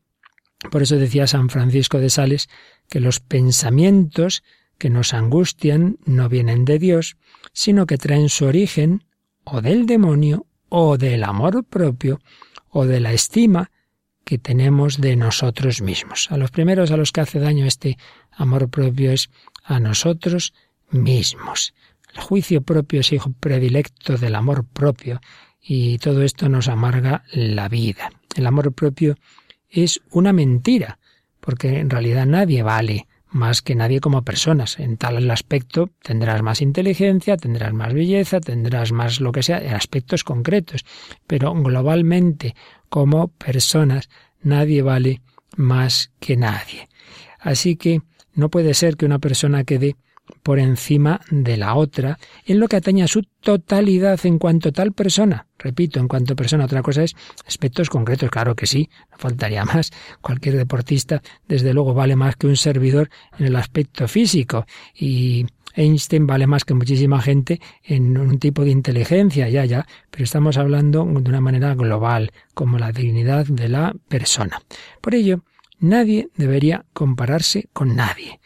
Por 0.72 0.82
eso 0.82 0.96
decía 0.96 1.28
San 1.28 1.50
Francisco 1.50 2.00
de 2.00 2.10
Sales 2.10 2.48
que 2.88 3.02
los 3.02 3.20
pensamientos 3.20 4.42
que 4.78 4.90
nos 4.90 5.14
angustian 5.14 5.98
no 6.06 6.30
vienen 6.30 6.64
de 6.64 6.80
Dios, 6.80 7.18
sino 7.52 7.86
que 7.86 7.98
traen 7.98 8.30
su 8.30 8.46
origen 8.46 9.04
o 9.44 9.62
del 9.62 9.86
demonio 9.86 10.46
o 10.70 10.98
del 10.98 11.26
amor 11.26 11.66
propio 11.66 12.22
o 12.70 12.86
de 12.86 13.02
la 13.02 13.12
estima 13.12 13.70
que 14.24 14.38
tenemos 14.38 15.00
de 15.00 15.16
nosotros 15.16 15.82
mismos. 15.82 16.32
A 16.32 16.38
los 16.38 16.52
primeros 16.52 16.92
a 16.92 16.98
los 16.98 17.12
que 17.12 17.22
hace 17.22 17.40
daño 17.40 17.66
este 17.66 17.98
amor 18.32 18.70
propio 18.70 19.12
es 19.12 19.30
a 19.64 19.80
nosotros 19.80 20.54
mismos. 20.90 21.74
El 22.14 22.22
juicio 22.22 22.62
propio 22.62 23.02
es 23.02 23.12
hijo 23.12 23.34
predilecto 23.40 24.18
del 24.18 24.36
amor 24.36 24.66
propio 24.66 25.20
y 25.62 25.98
todo 25.98 26.24
esto 26.24 26.50
nos 26.50 26.68
amarga 26.68 27.24
la 27.32 27.70
vida. 27.70 28.12
El 28.36 28.46
amor 28.46 28.74
propio 28.74 29.16
es 29.70 30.02
una 30.12 30.34
mentira, 30.34 31.00
porque 31.40 31.80
en 31.80 31.90
realidad 31.90 32.26
nadie 32.26 32.64
vale 32.64 33.08
más 33.34 33.62
que 33.62 33.76
nadie 33.76 34.00
como 34.00 34.22
personas. 34.22 34.80
En 34.80 34.98
tal 34.98 35.30
aspecto 35.32 35.90
tendrás 36.02 36.42
más 36.42 36.62
inteligencia, 36.62 37.38
tendrás 37.38 37.74
más 37.74 37.94
belleza, 37.94 38.40
tendrás 38.40 38.92
más 38.92 39.20
lo 39.20 39.32
que 39.32 39.44
sea, 39.44 39.60
en 39.60 39.74
aspectos 39.74 40.24
concretos. 40.24 40.86
Pero 41.28 41.54
globalmente, 41.54 42.56
como 42.94 43.30
personas, 43.30 44.08
nadie 44.44 44.84
vale 44.84 45.24
más 45.56 46.12
que 46.20 46.38
nadie. 46.38 46.90
Así 47.40 47.76
que 47.76 48.04
no 48.36 48.50
puede 48.50 48.76
ser 48.76 48.98
que 48.98 49.08
una 49.08 49.18
persona 49.18 49.64
quede 49.64 49.96
por 50.44 50.60
encima 50.60 51.20
de 51.32 51.58
la 51.58 51.74
otra 51.74 52.20
en 52.46 52.60
lo 52.60 52.68
que 52.68 52.76
atañe 52.76 53.02
a 53.02 53.08
su 53.08 53.24
totalidad 53.24 54.24
en 54.28 54.38
cuanto 54.38 54.72
tal 54.72 54.92
persona. 54.92 55.48
Repito, 55.58 56.00
en 56.00 56.08
cuanto 56.08 56.36
persona, 56.36 56.66
otra 56.66 56.84
cosa 56.84 57.02
es 57.02 57.16
aspectos 57.48 57.90
concretos, 57.90 58.30
claro 58.30 58.56
que 58.56 58.68
sí, 58.68 58.92
no 59.10 59.18
faltaría 59.18 59.66
más. 59.66 59.90
Cualquier 60.22 60.56
deportista, 60.56 61.24
desde 61.48 61.74
luego, 61.74 61.96
vale 61.96 62.16
más 62.16 62.36
que 62.36 62.46
un 62.46 62.58
servidor 62.58 63.10
en 63.40 63.48
el 63.48 63.56
aspecto 63.56 64.08
físico 64.08 64.68
y 64.94 65.48
Einstein 65.74 66.28
vale 66.28 66.48
más 66.48 66.66
que 66.66 66.74
muchísima 66.74 67.22
gente 67.22 67.60
en 67.84 68.18
un 68.18 68.40
tipo 68.40 68.64
de 68.64 68.72
inteligencia, 68.72 69.50
ya, 69.50 69.66
ya, 69.66 69.86
pero 70.10 70.24
estamos 70.24 70.58
hablando 70.58 71.06
de 71.06 71.30
una 71.30 71.42
manera 71.42 71.76
global, 71.76 72.32
como 72.54 72.78
la 72.78 72.92
dignidad 72.92 73.46
de 73.46 73.70
la 73.70 73.96
persona. 74.08 74.62
Por 75.02 75.16
ello, 75.16 75.44
nadie 75.80 76.30
debería 76.36 76.86
compararse 76.94 77.70
con 77.74 77.96
nadie 77.96 78.40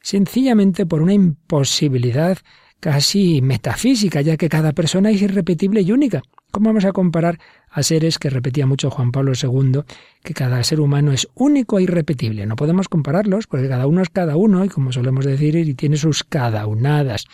sencillamente 0.00 0.86
por 0.86 1.02
una 1.02 1.12
imposibilidad 1.12 2.38
casi 2.80 3.42
metafísica, 3.42 4.20
ya 4.22 4.36
que 4.36 4.48
cada 4.48 4.72
persona 4.72 5.10
es 5.10 5.20
irrepetible 5.22 5.82
y 5.82 5.92
única. 5.92 6.22
¿Cómo 6.50 6.70
vamos 6.70 6.84
a 6.84 6.92
comparar 6.92 7.38
a 7.70 7.82
seres 7.84 8.18
que 8.18 8.28
repetía 8.28 8.66
mucho 8.66 8.90
Juan 8.90 9.12
Pablo 9.12 9.32
II, 9.40 9.82
que 10.24 10.34
cada 10.34 10.62
ser 10.64 10.80
humano 10.80 11.12
es 11.12 11.28
único 11.34 11.78
e 11.78 11.84
irrepetible? 11.84 12.44
No 12.44 12.56
podemos 12.56 12.88
compararlos, 12.88 13.46
porque 13.46 13.68
cada 13.68 13.86
uno 13.86 14.02
es 14.02 14.08
cada 14.10 14.36
uno, 14.36 14.64
y 14.64 14.68
como 14.68 14.90
solemos 14.90 15.24
decir, 15.24 15.54
y 15.54 15.74
tiene 15.74 15.96
sus 15.96 16.24
cadaunadas, 16.24 17.26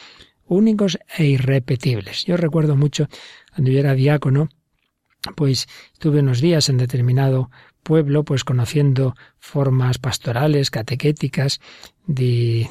únicos 0.46 0.98
e 1.16 1.24
irrepetibles. 1.24 2.26
Yo 2.26 2.36
recuerdo 2.36 2.76
mucho, 2.76 3.08
cuando 3.54 3.70
yo 3.70 3.78
era 3.78 3.94
diácono, 3.94 4.50
pues 5.34 5.66
tuve 5.98 6.20
unos 6.20 6.42
días 6.42 6.68
en 6.68 6.76
determinado 6.76 7.50
pueblo, 7.86 8.24
pues 8.24 8.42
conociendo 8.42 9.14
formas 9.38 9.98
pastorales, 9.98 10.72
catequéticas, 10.72 11.60
de 12.08 12.68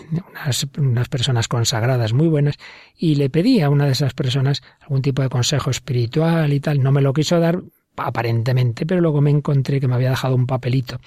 unas, 0.78 1.10
personas 1.10 1.48
consagradas 1.48 2.12
muy 2.12 2.28
buenas, 2.28 2.56
y 2.98 3.16
le 3.16 3.30
pedí 3.30 3.62
a 3.62 3.70
una 3.70 3.86
de 3.86 3.94
esas 3.94 4.14
personas 4.14 4.62
algún 4.82 5.02
tipo 5.02 5.22
de 5.22 5.30
consejo 5.30 5.70
espiritual 5.70 6.52
y 6.52 6.60
tal. 6.60 6.84
No 6.84 6.92
me 6.92 7.02
lo 7.02 7.14
quiso 7.14 7.40
dar 7.40 7.62
aparentemente, 7.96 8.86
pero 8.86 9.00
luego 9.00 9.22
me 9.22 9.32
encontré 9.32 9.80
que 9.80 9.88
me 9.88 9.96
había 9.96 10.10
dejado 10.10 10.36
un 10.36 10.48
papelito 10.48 11.00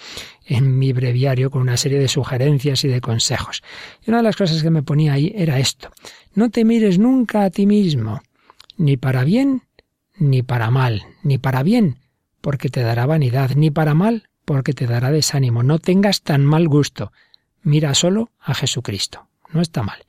en 0.47 0.79
mi 0.79 0.95
breviario 0.95 1.51
con 1.51 1.61
una 1.61 1.77
serie 1.77 1.99
de 1.99 2.09
sugerencias 2.09 2.83
y 2.85 2.89
de 2.89 3.03
consejos. 3.03 3.63
Y 4.07 4.11
una 4.11 4.19
de 4.19 4.25
las 4.25 4.37
cosas 4.37 4.63
que 4.63 4.71
me 4.71 4.83
ponía 4.83 5.13
ahí 5.13 5.35
era 5.37 5.59
esto. 5.59 5.91
No 6.35 6.49
te 6.49 6.65
mires 6.65 6.99
nunca 6.99 7.45
a 7.45 7.51
ti 7.51 7.67
mismo, 7.67 8.23
ni 8.79 8.97
para 8.97 9.25
bien 9.25 9.69
ni 10.19 10.43
para 10.43 10.71
mal, 10.71 11.03
ni 11.23 11.39
para 11.39 11.63
bien, 11.63 11.99
porque 12.41 12.69
te 12.69 12.83
dará 12.83 13.07
vanidad, 13.07 13.51
ni 13.55 13.71
para 13.71 13.95
mal, 13.95 14.29
porque 14.45 14.73
te 14.73 14.87
dará 14.87 15.11
desánimo. 15.11 15.63
No 15.63 15.79
tengas 15.79 16.23
tan 16.23 16.45
mal 16.45 16.69
gusto. 16.69 17.13
Mira 17.63 17.95
solo 17.95 18.31
a 18.41 18.55
Jesucristo. 18.55 19.29
No 19.53 19.61
está 19.61 19.83
mal. 19.83 20.07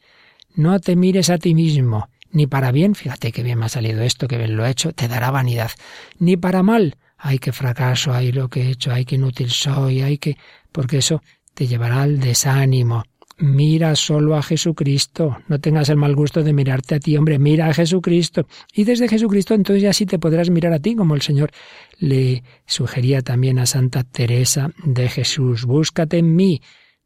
No 0.55 0.79
te 0.79 0.95
mires 0.95 1.29
a 1.29 1.37
ti 1.37 1.53
mismo, 1.53 2.09
ni 2.31 2.47
para 2.47 2.71
bien, 2.71 2.95
fíjate 2.95 3.31
que 3.31 3.43
bien 3.43 3.59
me 3.59 3.65
ha 3.65 3.69
salido 3.69 4.01
esto, 4.01 4.27
que 4.27 4.37
bien 4.37 4.55
lo 4.55 4.65
he 4.65 4.69
hecho, 4.69 4.93
te 4.93 5.07
dará 5.07 5.31
vanidad, 5.31 5.71
ni 6.19 6.37
para 6.37 6.63
mal, 6.63 6.97
ay, 7.17 7.39
qué 7.39 7.51
fracaso, 7.51 8.13
ay, 8.13 8.31
lo 8.31 8.49
que 8.49 8.63
he 8.63 8.69
hecho, 8.71 8.91
ay, 8.91 9.05
qué 9.05 9.15
inútil 9.15 9.51
soy, 9.51 10.01
ay, 10.01 10.17
que... 10.17 10.37
porque 10.71 10.97
eso 10.97 11.21
te 11.53 11.67
llevará 11.67 12.01
al 12.03 12.19
desánimo. 12.19 13.05
Mira 13.41 13.95
solo 13.95 14.35
a 14.35 14.43
Jesucristo. 14.43 15.37
No 15.47 15.59
tengas 15.59 15.87
el 15.87 15.95
mal 15.95 16.13
gusto 16.13 16.43
de 16.43 16.51
mirarte 16.51 16.95
a 16.95 16.99
ti, 16.99 17.15
hombre, 17.15 17.39
mira 17.39 17.67
a 17.67 17.73
Jesucristo. 17.73 18.45
Y 18.73 18.83
desde 18.83 19.07
Jesucristo 19.07 19.53
entonces 19.53 19.81
ya 19.81 19.93
sí 19.93 20.05
te 20.05 20.19
podrás 20.19 20.49
mirar 20.49 20.73
a 20.73 20.79
ti, 20.79 20.93
como 20.93 21.15
el 21.15 21.21
Señor 21.21 21.51
le 21.99 22.43
sugería 22.65 23.21
también 23.21 23.57
a 23.57 23.65
Santa 23.65 24.03
Teresa 24.03 24.71
de 24.83 25.07
Jesús. 25.07 25.63
Búscate 25.63 26.17
en 26.17 26.35
mí, 26.35 26.61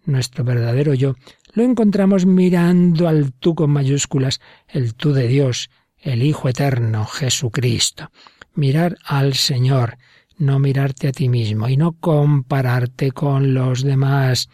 nuestro 0.06 0.44
verdadero 0.44 0.96
yo. 0.96 1.14
Lo 1.54 1.62
encontramos 1.62 2.26
mirando 2.26 3.08
al 3.08 3.32
tú 3.34 3.54
con 3.54 3.70
mayúsculas, 3.70 4.42
el 4.68 4.96
tú 4.96 5.14
de 5.14 5.28
Dios, 5.28 5.70
el 6.00 6.24
Hijo 6.24 6.50
eterno, 6.50 7.06
Jesucristo. 7.06 8.10
Mirar 8.56 8.98
al 9.06 9.36
Señor, 9.36 9.98
no 10.40 10.58
mirarte 10.58 11.10
a 11.10 11.12
ti 11.12 11.30
mismo 11.30 11.70
y 11.70 11.78
no 11.78 11.92
compararte 11.94 13.12
con 13.12 13.54
los 13.54 13.84
demás. 13.84 14.50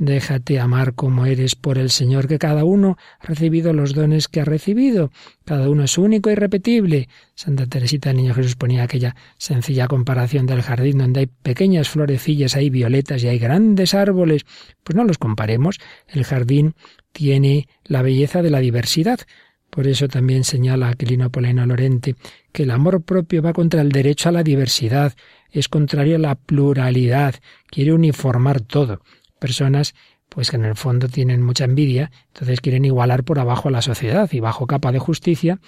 Déjate 0.00 0.58
amar 0.58 0.94
como 0.94 1.26
eres 1.26 1.56
por 1.56 1.76
el 1.76 1.90
Señor, 1.90 2.26
que 2.26 2.38
cada 2.38 2.64
uno 2.64 2.96
ha 3.18 3.26
recibido 3.26 3.74
los 3.74 3.92
dones 3.92 4.28
que 4.28 4.40
ha 4.40 4.46
recibido. 4.46 5.12
Cada 5.44 5.68
uno 5.68 5.84
es 5.84 5.98
único 5.98 6.30
y 6.30 6.34
repetible. 6.34 7.10
Santa 7.34 7.66
Teresita 7.66 8.08
del 8.08 8.16
Niño 8.16 8.32
Jesús 8.32 8.56
ponía 8.56 8.82
aquella 8.82 9.14
sencilla 9.36 9.88
comparación 9.88 10.46
del 10.46 10.62
jardín 10.62 10.96
donde 10.96 11.20
hay 11.20 11.26
pequeñas 11.26 11.90
florecillas, 11.90 12.56
hay 12.56 12.70
violetas 12.70 13.22
y 13.22 13.28
hay 13.28 13.38
grandes 13.38 13.92
árboles. 13.92 14.46
Pues 14.82 14.96
no 14.96 15.04
los 15.04 15.18
comparemos. 15.18 15.78
El 16.08 16.24
jardín 16.24 16.76
tiene 17.12 17.68
la 17.84 18.00
belleza 18.00 18.40
de 18.40 18.48
la 18.48 18.60
diversidad. 18.60 19.20
Por 19.68 19.86
eso 19.86 20.08
también 20.08 20.44
señala 20.44 20.88
Aquilino 20.88 21.28
Poleno 21.28 21.66
Lorente 21.66 22.16
que 22.52 22.62
el 22.62 22.70
amor 22.70 23.02
propio 23.02 23.42
va 23.42 23.52
contra 23.52 23.82
el 23.82 23.92
derecho 23.92 24.30
a 24.30 24.32
la 24.32 24.42
diversidad, 24.42 25.12
es 25.52 25.68
contrario 25.68 26.16
a 26.16 26.18
la 26.18 26.34
pluralidad, 26.36 27.34
quiere 27.70 27.92
uniformar 27.92 28.62
todo 28.62 29.02
personas 29.40 29.94
pues 30.28 30.50
que 30.50 30.56
en 30.56 30.64
el 30.64 30.76
fondo 30.76 31.08
tienen 31.08 31.42
mucha 31.42 31.64
envidia, 31.64 32.12
entonces 32.28 32.60
quieren 32.60 32.84
igualar 32.84 33.24
por 33.24 33.40
abajo 33.40 33.68
a 33.68 33.72
la 33.72 33.82
sociedad 33.82 34.30
y 34.32 34.38
bajo 34.38 34.68
capa 34.68 34.92
de 34.92 35.00
justicia 35.00 35.58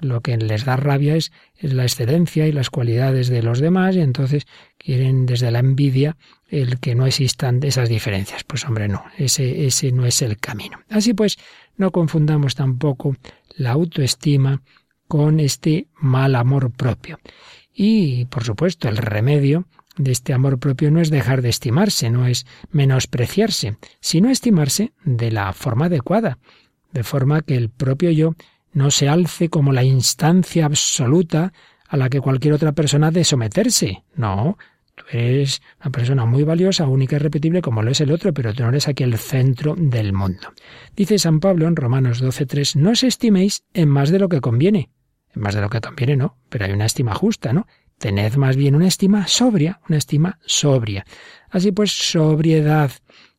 lo 0.00 0.20
que 0.20 0.36
les 0.36 0.64
da 0.64 0.76
rabia 0.76 1.16
es, 1.16 1.32
la 1.60 1.82
excelencia 1.82 2.46
y 2.46 2.52
las 2.52 2.70
cualidades 2.70 3.28
de 3.28 3.42
los 3.42 3.60
demás 3.60 3.96
y 3.96 4.00
entonces 4.00 4.46
quieren 4.78 5.26
desde 5.26 5.50
la 5.50 5.58
envidia 5.58 6.16
el 6.48 6.80
que 6.80 6.94
no 6.94 7.06
existan 7.06 7.60
esas 7.62 7.88
diferencias. 7.88 8.44
Pues 8.44 8.64
hombre, 8.64 8.88
no, 8.88 9.04
ese, 9.18 9.66
ese 9.66 9.92
no 9.92 10.06
es 10.06 10.22
el 10.22 10.38
camino. 10.38 10.80
Así 10.88 11.14
pues, 11.14 11.38
no 11.76 11.90
confundamos 11.90 12.54
tampoco 12.54 13.16
la 13.56 13.72
autoestima 13.72 14.62
con 15.06 15.40
este 15.40 15.88
mal 15.94 16.34
amor 16.34 16.70
propio. 16.70 17.18
Y, 17.72 18.24
por 18.26 18.44
supuesto, 18.44 18.88
el 18.88 18.96
remedio 18.96 19.66
de 20.00 20.12
este 20.12 20.32
amor 20.32 20.58
propio 20.58 20.90
no 20.90 21.00
es 21.00 21.10
dejar 21.10 21.42
de 21.42 21.50
estimarse, 21.50 22.10
no 22.10 22.26
es 22.26 22.46
menospreciarse, 22.70 23.76
sino 24.00 24.30
estimarse 24.30 24.92
de 25.04 25.30
la 25.30 25.52
forma 25.52 25.86
adecuada, 25.86 26.38
de 26.92 27.04
forma 27.04 27.42
que 27.42 27.56
el 27.56 27.70
propio 27.70 28.10
yo 28.10 28.34
no 28.72 28.90
se 28.90 29.08
alce 29.08 29.48
como 29.48 29.72
la 29.72 29.84
instancia 29.84 30.66
absoluta 30.66 31.52
a 31.88 31.96
la 31.96 32.08
que 32.08 32.20
cualquier 32.20 32.54
otra 32.54 32.72
persona 32.72 33.08
ha 33.08 33.10
de 33.10 33.24
someterse. 33.24 34.04
No, 34.14 34.56
tú 34.94 35.04
eres 35.10 35.60
una 35.80 35.90
persona 35.90 36.24
muy 36.24 36.44
valiosa, 36.44 36.86
única 36.86 37.16
y 37.16 37.18
repetible 37.18 37.62
como 37.62 37.82
lo 37.82 37.90
es 37.90 38.00
el 38.00 38.12
otro, 38.12 38.32
pero 38.32 38.54
tú 38.54 38.62
no 38.62 38.68
eres 38.68 38.88
aquí 38.88 39.02
el 39.02 39.18
centro 39.18 39.74
del 39.76 40.12
mundo. 40.12 40.52
Dice 40.96 41.18
San 41.18 41.40
Pablo 41.40 41.66
en 41.66 41.76
Romanos 41.76 42.22
12.3, 42.22 42.76
no 42.76 42.90
os 42.90 43.02
estiméis 43.02 43.64
en 43.74 43.88
más 43.88 44.10
de 44.10 44.18
lo 44.18 44.28
que 44.28 44.40
conviene. 44.40 44.90
En 45.34 45.42
más 45.42 45.54
de 45.54 45.60
lo 45.60 45.68
que 45.68 45.80
conviene, 45.80 46.16
no, 46.16 46.36
pero 46.48 46.64
hay 46.64 46.72
una 46.72 46.86
estima 46.86 47.14
justa, 47.14 47.52
¿no? 47.52 47.66
Tened 48.00 48.36
más 48.36 48.56
bien 48.56 48.74
una 48.74 48.88
estima 48.88 49.26
sobria, 49.26 49.78
una 49.86 49.98
estima 49.98 50.38
sobria. 50.46 51.04
Así 51.50 51.70
pues, 51.70 51.92
sobriedad, 51.92 52.90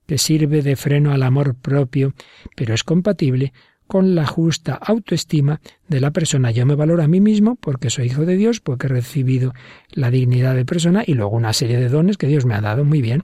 que 0.06 0.20
sirve 0.20 0.62
de 0.62 0.76
freno 0.76 1.14
al 1.14 1.24
amor 1.24 1.56
propio, 1.56 2.14
pero 2.56 2.76
es 2.76 2.84
compatible 2.84 3.54
con 3.88 4.14
la 4.14 4.28
justa 4.28 4.76
autoestima 4.76 5.62
de 5.88 6.00
la 6.00 6.12
persona. 6.12 6.52
Yo 6.52 6.68
me 6.68 6.76
valoro 6.76 7.02
a 7.02 7.08
mí 7.08 7.20
mismo 7.20 7.56
porque 7.56 7.90
soy 7.90 8.06
hijo 8.06 8.24
de 8.24 8.38
Dios, 8.38 8.60
porque 8.60 8.86
he 8.86 8.90
recibido 8.90 9.52
la 9.90 10.12
dignidad 10.12 10.54
de 10.54 10.64
persona 10.64 11.04
y 11.08 11.16
luego 11.16 11.36
una 11.36 11.54
serie 11.54 11.80
de 11.80 11.90
dones 11.90 12.18
que 12.18 12.28
Dios 12.28 12.46
me 12.46 12.54
ha 12.54 12.62
dado 12.62 12.86
muy 12.86 13.02
bien 13.02 13.24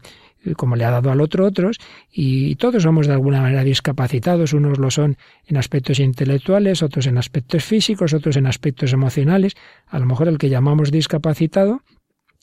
como 0.55 0.75
le 0.75 0.85
ha 0.85 0.91
dado 0.91 1.11
al 1.11 1.21
otro 1.21 1.45
otros, 1.45 1.77
y 2.11 2.55
todos 2.55 2.83
somos 2.83 3.07
de 3.07 3.13
alguna 3.13 3.41
manera 3.41 3.63
discapacitados, 3.63 4.53
unos 4.53 4.77
lo 4.77 4.91
son 4.91 5.17
en 5.45 5.57
aspectos 5.57 5.99
intelectuales, 5.99 6.83
otros 6.83 7.07
en 7.07 7.17
aspectos 7.17 7.63
físicos, 7.63 8.13
otros 8.13 8.37
en 8.37 8.47
aspectos 8.47 8.93
emocionales. 8.93 9.55
A 9.87 9.99
lo 9.99 10.05
mejor 10.05 10.27
el 10.27 10.37
que 10.37 10.49
llamamos 10.49 10.91
discapacitado 10.91 11.81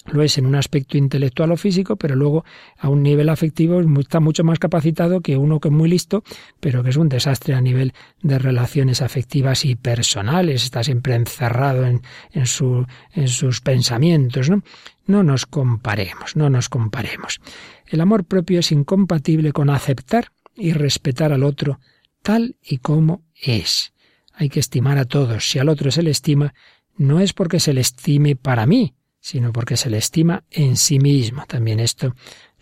lo 0.07 0.23
es 0.23 0.37
en 0.39 0.47
un 0.47 0.55
aspecto 0.55 0.99
intelectual 0.99 1.53
o 1.53 1.57
físico, 1.57 1.97
pero 1.97 2.15
luego 2.15 2.45
a 2.79 2.89
un 2.89 3.03
nivel 3.03 3.29
afectivo 3.29 3.81
está 3.99 4.21
mucho 4.21 4.45
más 4.45 4.59
capacitado 4.59 5.21
que 5.21 5.37
uno 5.37 5.61
que 5.61 5.69
es 5.69 5.75
muy 5.75 5.89
listo, 5.89 6.23
pero 6.61 6.83
que 6.83 6.91
es 6.91 6.97
un 6.97 7.09
desastre 7.09 7.55
a 7.55 7.61
nivel 7.61 7.93
de 8.23 8.39
relaciones 8.39 9.03
afectivas 9.03 9.65
y 9.65 9.77
personales, 9.77 10.65
está 10.65 10.85
siempre 10.85 11.15
encerrado 11.15 11.87
en, 11.87 12.03
en, 12.33 12.45
en 13.15 13.29
sus 13.29 13.61
pensamientos. 13.61 14.51
¿no? 14.51 14.63
no 15.07 15.23
nos 15.23 15.47
comparemos, 15.47 16.37
no 16.37 16.51
nos 16.51 16.69
comparemos. 16.69 17.41
El 17.87 18.01
amor 18.01 18.25
propio 18.25 18.61
es 18.61 18.73
incompatible 18.73 19.53
con 19.53 19.71
aceptar 19.71 20.29
y 20.55 20.73
respetar 20.73 21.33
al 21.33 21.43
otro 21.43 21.81
tal 22.23 22.57
y 22.63 22.79
como 22.79 23.23
es. 23.35 23.93
Hay 24.33 24.49
que 24.49 24.61
estimar 24.61 24.99
a 24.99 25.05
todos. 25.05 25.49
Si 25.49 25.59
al 25.59 25.69
otro 25.69 25.91
se 25.91 26.03
le 26.03 26.11
estima, 26.11 26.55
no 26.97 27.21
es 27.21 27.33
porque 27.33 27.61
se 27.61 27.75
le 27.75 27.81
estime 27.81 28.37
para 28.37 28.67
mí, 28.67 28.95
sino 29.25 29.55
porque 29.55 29.79
se 29.79 29.89
le 29.89 29.97
estima 29.97 30.45
en 30.51 30.77
sí 30.77 30.99
mismo. 30.99 31.47
También 31.49 31.81
esto 31.81 32.15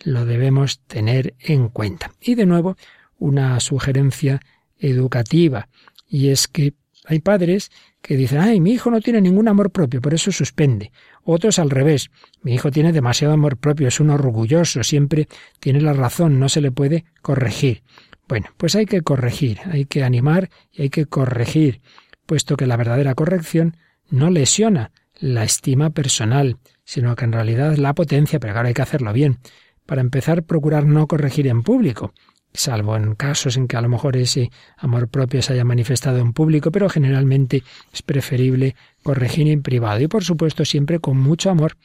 lo 0.05 0.25
debemos 0.25 0.79
tener 0.87 1.35
en 1.39 1.67
cuenta. 1.67 2.13
Y 2.21 2.35
de 2.35 2.45
nuevo, 2.45 2.77
una 3.19 3.59
sugerencia 3.59 4.39
educativa, 4.79 5.67
y 6.07 6.29
es 6.29 6.47
que 6.47 6.73
hay 7.05 7.19
padres 7.19 7.69
que 8.01 8.15
dicen, 8.15 8.39
ay, 8.39 8.61
mi 8.61 8.71
hijo 8.71 8.89
no 8.89 9.01
tiene 9.01 9.19
ningún 9.19 9.49
amor 9.49 9.71
propio, 9.71 9.99
por 9.99 10.13
eso 10.13 10.31
suspende. 10.31 10.93
Otros 11.25 11.59
al 11.59 11.69
revés, 11.69 12.11
mi 12.43 12.53
hijo 12.53 12.71
tiene 12.71 12.93
demasiado 12.93 13.33
amor 13.33 13.57
propio, 13.57 13.89
es 13.89 13.99
un 13.99 14.09
orgulloso, 14.09 14.85
siempre 14.85 15.27
tiene 15.59 15.81
la 15.81 15.91
razón, 15.91 16.39
no 16.39 16.47
se 16.47 16.61
le 16.61 16.71
puede 16.71 17.03
corregir. 17.21 17.83
Bueno, 18.25 18.47
pues 18.55 18.75
hay 18.75 18.85
que 18.85 19.01
corregir, 19.01 19.59
hay 19.69 19.83
que 19.83 20.05
animar 20.05 20.49
y 20.71 20.83
hay 20.83 20.89
que 20.89 21.07
corregir, 21.07 21.81
puesto 22.25 22.55
que 22.55 22.67
la 22.67 22.77
verdadera 22.77 23.15
corrección 23.15 23.75
no 24.09 24.29
lesiona 24.29 24.91
la 25.23 25.45
estima 25.45 25.91
personal, 25.91 26.57
sino 26.83 27.15
que 27.15 27.23
en 27.23 27.31
realidad 27.31 27.77
la 27.77 27.93
potencia, 27.95 28.41
pero 28.41 28.53
claro, 28.53 28.67
hay 28.67 28.73
que 28.73 28.81
hacerlo 28.81 29.13
bien. 29.13 29.39
Para 29.85 30.01
empezar, 30.01 30.43
procurar 30.43 30.85
no 30.85 31.07
corregir 31.07 31.47
en 31.47 31.63
público, 31.63 32.13
salvo 32.53 32.97
en 32.97 33.15
casos 33.15 33.55
en 33.55 33.69
que 33.69 33.77
a 33.77 33.81
lo 33.81 33.87
mejor 33.87 34.17
ese 34.17 34.51
amor 34.75 35.07
propio 35.07 35.41
se 35.41 35.53
haya 35.53 35.63
manifestado 35.63 36.17
en 36.17 36.33
público, 36.33 36.71
pero 36.71 36.89
generalmente 36.89 37.63
es 37.93 38.01
preferible 38.01 38.75
corregir 39.01 39.47
en 39.47 39.63
privado 39.63 40.01
y 40.01 40.09
por 40.09 40.25
supuesto 40.25 40.65
siempre 40.65 40.99
con 40.99 41.17
mucho 41.17 41.49
amor, 41.49 41.77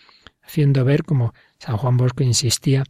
haciendo 0.42 0.84
ver, 0.84 1.04
como 1.04 1.32
San 1.60 1.76
Juan 1.76 1.96
Bosco 1.96 2.24
insistía, 2.24 2.82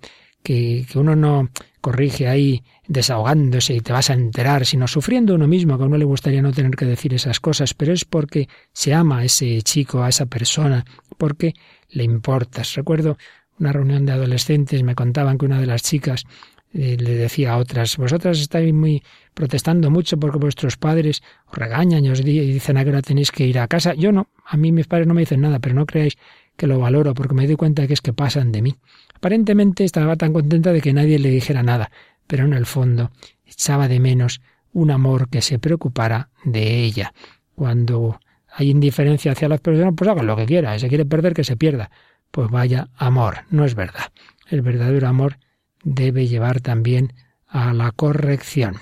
que, 0.49 0.87
uno 0.95 1.15
no 1.15 1.51
corrige 1.83 2.27
ahí 2.27 2.63
desahogándose 2.87 3.75
y 3.75 3.81
te 3.81 3.93
vas 3.93 4.09
a 4.09 4.15
enterar, 4.15 4.65
sino 4.65 4.89
sufriendo 4.89 5.35
uno 5.35 5.47
mismo, 5.47 5.77
que 5.77 5.85
a 5.85 5.87
uno 5.87 5.99
le 5.99 6.07
gustaría 6.07 6.41
no 6.41 6.53
tener 6.53 6.75
que 6.75 6.87
decir 6.87 7.13
esas 7.13 7.39
cosas, 7.39 7.75
pero 7.75 7.93
es 7.93 8.07
porque 8.07 8.49
se 8.73 8.95
ama 8.95 9.19
a 9.19 9.25
ese 9.25 9.61
chico, 9.61 10.03
a 10.03 10.09
esa 10.09 10.25
persona, 10.25 10.87
porque 11.19 11.53
le 11.91 12.05
importas. 12.05 12.75
Recuerdo 12.75 13.19
una 13.59 13.73
reunión 13.73 14.07
de 14.07 14.13
adolescentes, 14.13 14.83
me 14.83 14.95
contaban 14.95 15.37
que 15.37 15.45
una 15.45 15.61
de 15.61 15.67
las 15.67 15.83
chicas 15.83 16.25
eh, 16.73 16.97
le 16.99 17.15
decía 17.15 17.53
a 17.53 17.59
otras, 17.59 17.99
vosotras 17.99 18.41
estáis 18.41 18.73
muy 18.73 19.03
protestando 19.35 19.91
mucho 19.91 20.19
porque 20.19 20.39
vuestros 20.39 20.79
padres 20.79 21.23
os 21.47 21.59
regañan 21.59 22.07
y 22.07 22.11
os 22.11 22.25
dicen 22.25 22.79
a 22.79 22.85
qué 22.85 22.91
hora 22.91 23.03
tenéis 23.03 23.33
que 23.33 23.47
ir 23.47 23.59
a 23.59 23.69
casa. 23.69 23.93
Yo 23.93 24.13
no, 24.13 24.29
a 24.47 24.57
mí 24.57 24.73
mis 24.73 24.87
padres 24.87 25.07
no 25.07 25.13
me 25.13 25.21
dicen 25.21 25.43
nada, 25.43 25.59
pero 25.59 25.75
no 25.75 25.85
creáis 25.85 26.17
que 26.57 26.67
lo 26.67 26.79
valoro 26.79 27.13
porque 27.13 27.35
me 27.35 27.47
doy 27.47 27.57
cuenta 27.57 27.83
de 27.83 27.89
que 27.89 27.95
es 27.95 28.01
que 28.01 28.15
pasan 28.15 28.51
de 28.51 28.63
mí. 28.63 28.77
Aparentemente 29.19 29.83
estaba 29.83 30.15
tan 30.15 30.33
contenta 30.33 30.73
de 30.73 30.81
que 30.81 30.93
nadie 30.93 31.19
le 31.19 31.29
dijera 31.29 31.65
nada, 31.65 31.91
pero 32.29 32.45
en 32.45 32.53
el 32.53 32.67
fondo 32.67 33.11
echaba 33.45 33.89
de 33.89 33.99
menos 33.99 34.41
un 34.73 34.93
amor 34.93 35.29
que 35.29 35.43
se 35.43 35.59
preocupara 35.59 36.31
de 36.45 36.85
ella. 36.85 37.13
Cuando 37.57 38.21
hay 38.49 38.71
indiferencia 38.71 39.33
hacia 39.33 39.49
las 39.49 39.61
personas, 39.61 39.95
pues 39.97 40.09
haga 40.09 40.23
lo 40.23 40.37
que 40.37 40.47
quiera. 40.47 40.73
Si 40.75 40.81
se 40.83 40.89
quiere 40.89 41.05
perder, 41.05 41.35
que 41.35 41.43
se 41.43 41.57
pierda. 41.57 41.91
Pues 42.31 42.49
vaya 42.49 42.91
amor, 42.95 43.39
no 43.51 43.65
es 43.65 43.75
verdad. 43.75 44.13
El 44.49 44.63
verdadero 44.63 45.09
amor 45.09 45.39
debe 45.83 46.29
llevar 46.29 46.61
también 46.61 47.13
a 47.49 47.75
la 47.75 47.91
corrección. 47.91 48.77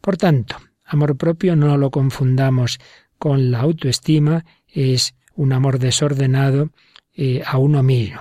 Por 0.00 0.16
tanto, 0.16 0.54
amor 0.84 1.16
propio 1.16 1.56
no 1.56 1.76
lo 1.76 1.90
confundamos 1.90 2.78
con 3.18 3.50
la 3.50 3.58
autoestima, 3.58 4.44
es 4.68 5.16
un 5.34 5.52
amor 5.52 5.80
desordenado 5.80 6.70
eh, 7.12 7.42
a 7.44 7.58
uno 7.58 7.82
mismo. 7.82 8.20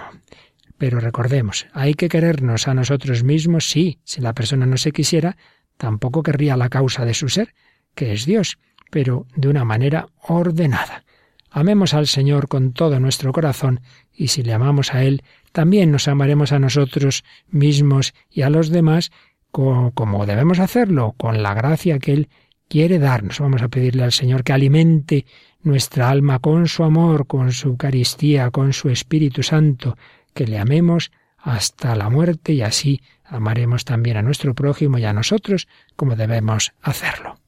Pero 0.80 1.00
recordemos, 1.00 1.68
hay 1.74 1.94
que 1.94 2.10
querernos 2.10 2.68
a 2.68 2.74
nosotros 2.74 3.24
mismos, 3.24 3.70
sí, 3.70 4.00
si 4.04 4.22
la 4.22 4.34
persona 4.34 4.66
no 4.66 4.78
se 4.78 4.92
quisiera, 4.92 5.38
tampoco 5.78 6.24
querría 6.24 6.58
la 6.58 6.70
causa 6.70 7.06
de 7.06 7.14
su 7.14 7.30
ser, 7.30 7.54
que 7.94 8.14
es 8.14 8.26
Dios, 8.26 8.58
pero 8.90 9.28
de 9.36 9.50
una 9.50 9.66
manera 9.66 10.08
ordenada. 10.28 11.04
Amemos 11.52 11.94
al 11.94 12.08
Señor 12.08 12.48
con 12.48 12.74
todo 12.74 13.00
nuestro 13.00 13.32
corazón 13.32 13.82
y 14.14 14.30
si 14.30 14.42
le 14.42 14.54
amamos 14.54 14.94
a 14.96 15.04
Él, 15.04 15.22
también 15.52 15.92
nos 15.92 16.08
amaremos 16.08 16.52
a 16.52 16.60
nosotros 16.60 17.24
mismos 17.50 18.14
y 18.30 18.42
a 18.44 18.50
los 18.50 18.70
demás 18.70 19.12
como 19.52 20.26
debemos 20.26 20.60
hacerlo, 20.60 21.16
con 21.18 21.42
la 21.42 21.54
gracia 21.54 22.00
que 22.00 22.14
Él 22.14 22.30
quiere 22.68 23.00
darnos. 23.00 23.40
Vamos 23.40 23.62
a 23.62 23.68
pedirle 23.68 24.04
al 24.04 24.12
Señor 24.12 24.44
que 24.44 24.54
alimente 24.54 25.26
nuestra 25.64 26.10
alma 26.10 26.40
con 26.40 26.68
su 26.68 26.84
amor, 26.84 27.28
con 27.28 27.52
su 27.52 27.70
Eucaristía, 27.70 28.52
con 28.52 28.74
su 28.74 28.90
Espíritu 28.90 29.44
Santo, 29.44 29.98
que 30.34 30.48
le 30.48 30.60
amemos 30.60 31.12
hasta 31.38 31.96
la 31.96 32.10
muerte 32.10 32.54
y 32.54 32.62
así 32.62 33.02
amaremos 33.24 33.86
también 33.86 34.18
a 34.18 34.22
nuestro 34.22 34.54
prójimo 34.54 34.98
y 34.98 35.06
a 35.06 35.14
nosotros 35.14 35.68
como 35.96 36.16
debemos 36.16 36.74
hacerlo. 36.82 37.40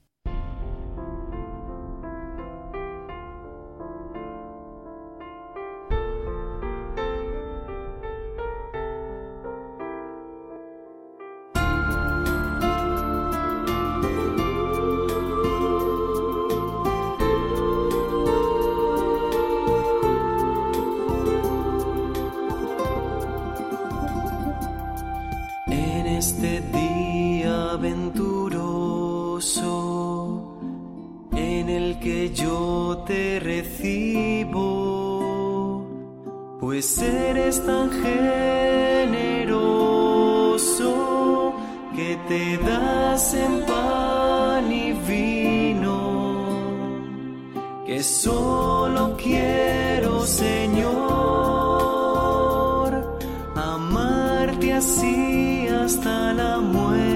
muerte. 56.62 57.11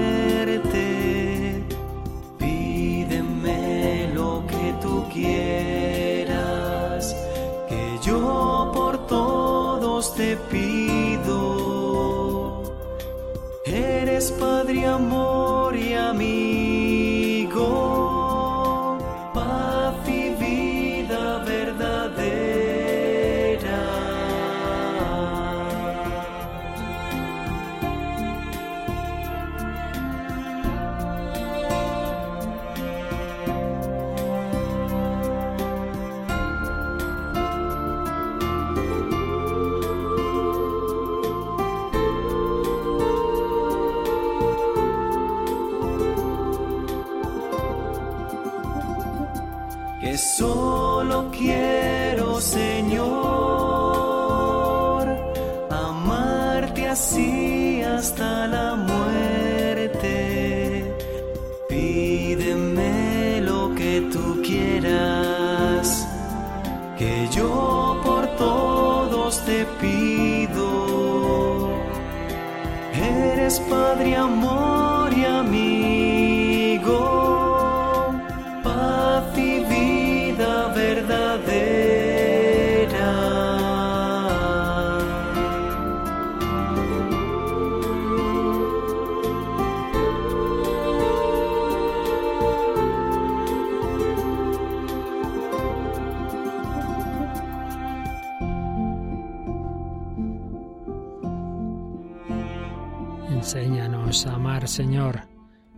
Amar, 103.80 104.68
Señor, 104.68 105.22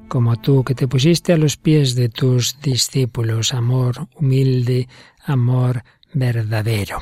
como 0.08 0.36
tú 0.36 0.64
que 0.64 0.74
te 0.74 0.88
pusiste 0.88 1.32
a 1.32 1.36
los 1.36 1.56
pies 1.56 1.94
de 1.94 2.08
tus 2.08 2.60
discípulos, 2.60 3.52
amor 3.52 4.08
humilde, 4.14 4.88
amor 5.24 5.82
verdadero. 6.12 7.00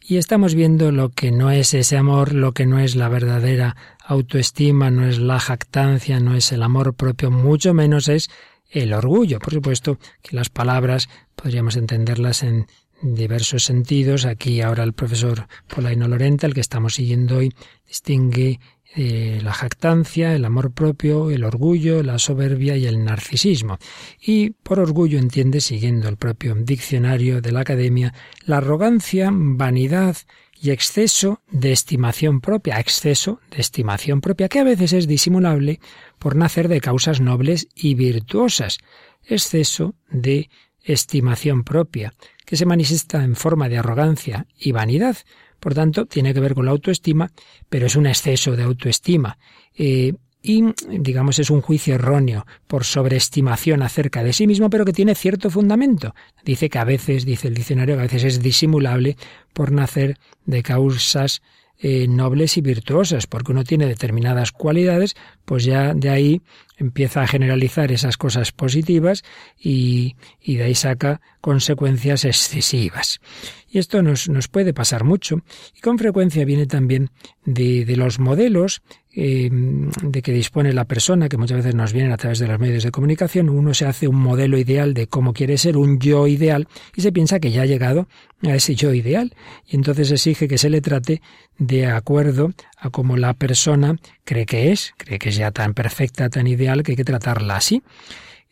Y 0.00 0.16
estamos 0.16 0.54
viendo 0.54 0.90
lo 0.90 1.10
que 1.10 1.30
no 1.30 1.50
es 1.50 1.74
ese 1.74 1.96
amor, 1.96 2.32
lo 2.32 2.52
que 2.52 2.66
no 2.66 2.80
es 2.80 2.96
la 2.96 3.08
verdadera 3.08 3.76
autoestima, 4.04 4.90
no 4.90 5.06
es 5.06 5.18
la 5.18 5.38
jactancia, 5.38 6.18
no 6.18 6.34
es 6.34 6.50
el 6.52 6.62
amor 6.62 6.94
propio, 6.94 7.30
mucho 7.30 7.72
menos 7.72 8.08
es 8.08 8.28
el 8.68 8.92
orgullo. 8.92 9.38
Por 9.38 9.52
supuesto 9.52 9.98
que 10.22 10.34
las 10.34 10.48
palabras 10.48 11.08
podríamos 11.36 11.76
entenderlas 11.76 12.42
en 12.42 12.66
diversos 13.02 13.64
sentidos. 13.64 14.24
Aquí 14.24 14.60
ahora 14.60 14.82
el 14.82 14.92
profesor 14.92 15.46
Polaino 15.68 16.08
Lorenta, 16.08 16.46
el 16.46 16.54
que 16.54 16.60
estamos 16.60 16.94
siguiendo 16.94 17.38
hoy, 17.38 17.54
distingue 17.86 18.58
eh, 18.94 19.40
la 19.42 19.54
jactancia, 19.54 20.34
el 20.34 20.44
amor 20.44 20.72
propio, 20.72 21.30
el 21.30 21.44
orgullo, 21.44 22.02
la 22.02 22.18
soberbia 22.18 22.76
y 22.76 22.86
el 22.86 23.04
narcisismo. 23.04 23.78
Y 24.20 24.50
por 24.50 24.80
orgullo 24.80 25.18
entiende, 25.18 25.62
siguiendo 25.62 26.08
el 26.08 26.18
propio 26.18 26.54
diccionario 26.54 27.40
de 27.40 27.52
la 27.52 27.60
Academia, 27.60 28.12
la 28.44 28.58
arrogancia, 28.58 29.30
vanidad 29.32 30.16
y 30.60 30.70
exceso 30.70 31.40
de 31.50 31.72
estimación 31.72 32.40
propia, 32.40 32.78
exceso 32.78 33.40
de 33.50 33.62
estimación 33.62 34.20
propia, 34.20 34.48
que 34.48 34.60
a 34.60 34.64
veces 34.64 34.92
es 34.92 35.08
disimulable 35.08 35.80
por 36.18 36.36
nacer 36.36 36.68
de 36.68 36.80
causas 36.80 37.20
nobles 37.20 37.68
y 37.74 37.94
virtuosas, 37.94 38.78
exceso 39.24 39.94
de 40.10 40.50
estimación 40.84 41.64
propia, 41.64 42.12
que 42.44 42.56
se 42.56 42.66
manifiesta 42.66 43.24
en 43.24 43.36
forma 43.36 43.68
de 43.68 43.78
arrogancia 43.78 44.46
y 44.58 44.72
vanidad, 44.72 45.16
por 45.62 45.74
tanto, 45.74 46.06
tiene 46.06 46.34
que 46.34 46.40
ver 46.40 46.54
con 46.54 46.64
la 46.64 46.72
autoestima, 46.72 47.30
pero 47.68 47.86
es 47.86 47.94
un 47.94 48.08
exceso 48.08 48.56
de 48.56 48.64
autoestima. 48.64 49.38
Eh, 49.76 50.12
y, 50.42 50.64
digamos, 50.88 51.38
es 51.38 51.50
un 51.50 51.60
juicio 51.60 51.94
erróneo 51.94 52.44
por 52.66 52.82
sobreestimación 52.82 53.80
acerca 53.82 54.24
de 54.24 54.32
sí 54.32 54.48
mismo, 54.48 54.70
pero 54.70 54.84
que 54.84 54.92
tiene 54.92 55.14
cierto 55.14 55.50
fundamento. 55.50 56.16
Dice 56.44 56.68
que 56.68 56.80
a 56.80 56.84
veces, 56.84 57.24
dice 57.24 57.46
el 57.46 57.54
diccionario, 57.54 57.94
que 57.94 58.00
a 58.00 58.02
veces 58.06 58.24
es 58.24 58.42
disimulable 58.42 59.16
por 59.52 59.70
nacer 59.70 60.18
de 60.46 60.64
causas 60.64 61.42
eh, 61.84 62.06
nobles 62.06 62.56
y 62.56 62.60
virtuosas, 62.60 63.26
porque 63.26 63.50
uno 63.50 63.64
tiene 63.64 63.86
determinadas 63.86 64.52
cualidades, 64.52 65.16
pues 65.44 65.64
ya 65.64 65.94
de 65.94 66.10
ahí 66.10 66.40
empieza 66.76 67.22
a 67.22 67.26
generalizar 67.26 67.90
esas 67.90 68.16
cosas 68.16 68.52
positivas 68.52 69.24
y, 69.58 70.14
y 70.40 70.56
de 70.56 70.64
ahí 70.64 70.74
saca 70.76 71.20
consecuencias 71.40 72.24
excesivas. 72.24 73.20
Y 73.68 73.78
esto 73.78 74.00
nos, 74.00 74.28
nos 74.28 74.46
puede 74.46 74.72
pasar 74.72 75.02
mucho 75.02 75.38
y 75.74 75.80
con 75.80 75.98
frecuencia 75.98 76.44
viene 76.44 76.66
también 76.66 77.10
de, 77.44 77.84
de 77.84 77.96
los 77.96 78.20
modelos 78.20 78.82
eh, 79.14 79.50
de 79.50 80.22
que 80.22 80.32
dispone 80.32 80.72
la 80.72 80.84
persona, 80.84 81.28
que 81.28 81.36
muchas 81.36 81.58
veces 81.58 81.74
nos 81.74 81.92
vienen 81.92 82.12
a 82.12 82.16
través 82.16 82.38
de 82.38 82.46
los 82.46 82.58
medios 82.58 82.82
de 82.82 82.90
comunicación. 82.90 83.48
Uno 83.48 83.74
se 83.74 83.86
hace 83.86 84.08
un 84.08 84.16
modelo 84.16 84.56
ideal 84.58 84.94
de 84.94 85.06
cómo 85.06 85.32
quiere 85.32 85.58
ser, 85.58 85.76
un 85.76 85.98
yo 85.98 86.26
ideal, 86.26 86.66
y 86.96 87.02
se 87.02 87.12
piensa 87.12 87.38
que 87.38 87.50
ya 87.50 87.62
ha 87.62 87.66
llegado 87.66 88.08
a 88.42 88.54
ese 88.54 88.74
yo 88.74 88.92
ideal. 88.94 89.34
Y 89.66 89.76
entonces 89.76 90.10
exige 90.10 90.48
que 90.48 90.58
se 90.58 90.70
le 90.70 90.80
trate 90.80 91.20
de 91.58 91.86
acuerdo 91.86 92.52
a 92.78 92.90
cómo 92.90 93.16
la 93.16 93.34
persona 93.34 93.96
cree 94.24 94.46
que 94.46 94.72
es, 94.72 94.94
cree 94.96 95.18
que 95.18 95.28
es 95.28 95.36
ya 95.36 95.50
tan 95.50 95.74
perfecta, 95.74 96.30
tan 96.30 96.46
ideal, 96.46 96.82
que 96.82 96.92
hay 96.92 96.96
que 96.96 97.04
tratarla 97.04 97.56
así 97.56 97.82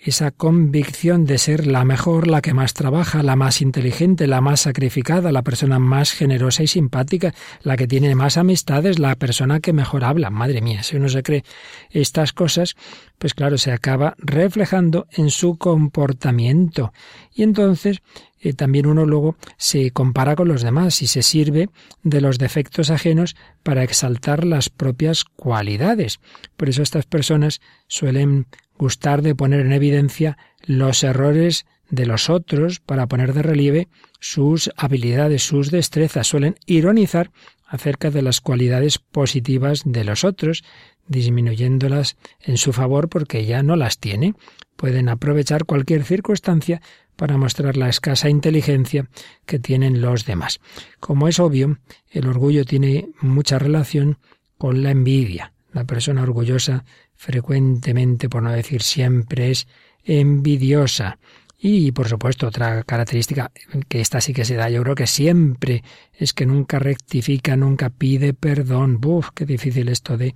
esa 0.02 0.30
convicción 0.30 1.26
de 1.26 1.36
ser 1.36 1.66
la 1.66 1.84
mejor, 1.84 2.26
la 2.26 2.40
que 2.40 2.54
más 2.54 2.72
trabaja, 2.72 3.22
la 3.22 3.36
más 3.36 3.60
inteligente, 3.60 4.26
la 4.26 4.40
más 4.40 4.60
sacrificada, 4.60 5.30
la 5.30 5.42
persona 5.42 5.78
más 5.78 6.12
generosa 6.12 6.62
y 6.62 6.68
simpática, 6.68 7.34
la 7.62 7.76
que 7.76 7.86
tiene 7.86 8.14
más 8.14 8.38
amistades, 8.38 8.98
la 8.98 9.14
persona 9.16 9.60
que 9.60 9.74
mejor 9.74 10.04
habla. 10.04 10.30
Madre 10.30 10.62
mía, 10.62 10.82
si 10.82 10.96
uno 10.96 11.10
se 11.10 11.22
cree 11.22 11.44
estas 11.90 12.32
cosas, 12.32 12.76
pues 13.18 13.34
claro, 13.34 13.58
se 13.58 13.72
acaba 13.72 14.14
reflejando 14.18 15.06
en 15.12 15.30
su 15.30 15.58
comportamiento. 15.58 16.94
Y 17.34 17.42
entonces 17.42 18.00
eh, 18.40 18.54
también 18.54 18.86
uno 18.86 19.04
luego 19.04 19.36
se 19.58 19.90
compara 19.90 20.34
con 20.34 20.48
los 20.48 20.62
demás 20.62 21.02
y 21.02 21.06
se 21.08 21.22
sirve 21.22 21.68
de 22.02 22.22
los 22.22 22.38
defectos 22.38 22.90
ajenos 22.90 23.36
para 23.62 23.82
exaltar 23.82 24.46
las 24.46 24.70
propias 24.70 25.24
cualidades. 25.24 26.20
Por 26.56 26.70
eso 26.70 26.82
estas 26.82 27.04
personas 27.04 27.60
suelen 27.86 28.46
gustar 28.80 29.20
de 29.20 29.34
poner 29.34 29.60
en 29.60 29.72
evidencia 29.74 30.38
los 30.64 31.04
errores 31.04 31.66
de 31.90 32.06
los 32.06 32.30
otros 32.30 32.80
para 32.80 33.06
poner 33.08 33.34
de 33.34 33.42
relieve 33.42 33.88
sus 34.20 34.70
habilidades, 34.74 35.42
sus 35.42 35.70
destrezas. 35.70 36.28
Suelen 36.28 36.54
ironizar 36.64 37.30
acerca 37.66 38.10
de 38.10 38.22
las 38.22 38.40
cualidades 38.40 38.98
positivas 38.98 39.82
de 39.84 40.04
los 40.04 40.24
otros, 40.24 40.64
disminuyéndolas 41.06 42.16
en 42.40 42.56
su 42.56 42.72
favor 42.72 43.10
porque 43.10 43.44
ya 43.44 43.62
no 43.62 43.76
las 43.76 43.98
tiene. 43.98 44.32
Pueden 44.76 45.10
aprovechar 45.10 45.66
cualquier 45.66 46.02
circunstancia 46.04 46.80
para 47.16 47.36
mostrar 47.36 47.76
la 47.76 47.90
escasa 47.90 48.30
inteligencia 48.30 49.10
que 49.44 49.58
tienen 49.58 50.00
los 50.00 50.24
demás. 50.24 50.58
Como 51.00 51.28
es 51.28 51.38
obvio, 51.38 51.80
el 52.10 52.26
orgullo 52.26 52.64
tiene 52.64 53.10
mucha 53.20 53.58
relación 53.58 54.16
con 54.56 54.82
la 54.82 54.90
envidia. 54.90 55.52
La 55.70 55.84
persona 55.84 56.22
orgullosa 56.22 56.84
frecuentemente, 57.20 58.30
por 58.30 58.42
no 58.42 58.50
decir 58.50 58.80
siempre, 58.80 59.50
es 59.50 59.68
envidiosa. 60.04 61.18
Y, 61.58 61.92
por 61.92 62.08
supuesto, 62.08 62.46
otra 62.46 62.82
característica 62.82 63.52
que 63.88 64.00
esta 64.00 64.22
sí 64.22 64.32
que 64.32 64.46
se 64.46 64.54
da, 64.54 64.70
yo 64.70 64.82
creo 64.82 64.94
que 64.94 65.06
siempre, 65.06 65.84
es 66.14 66.32
que 66.32 66.46
nunca 66.46 66.78
rectifica, 66.78 67.56
nunca 67.56 67.90
pide 67.90 68.32
perdón. 68.32 69.02
Buf, 69.02 69.28
qué 69.34 69.44
difícil 69.44 69.90
esto 69.90 70.16
de 70.16 70.34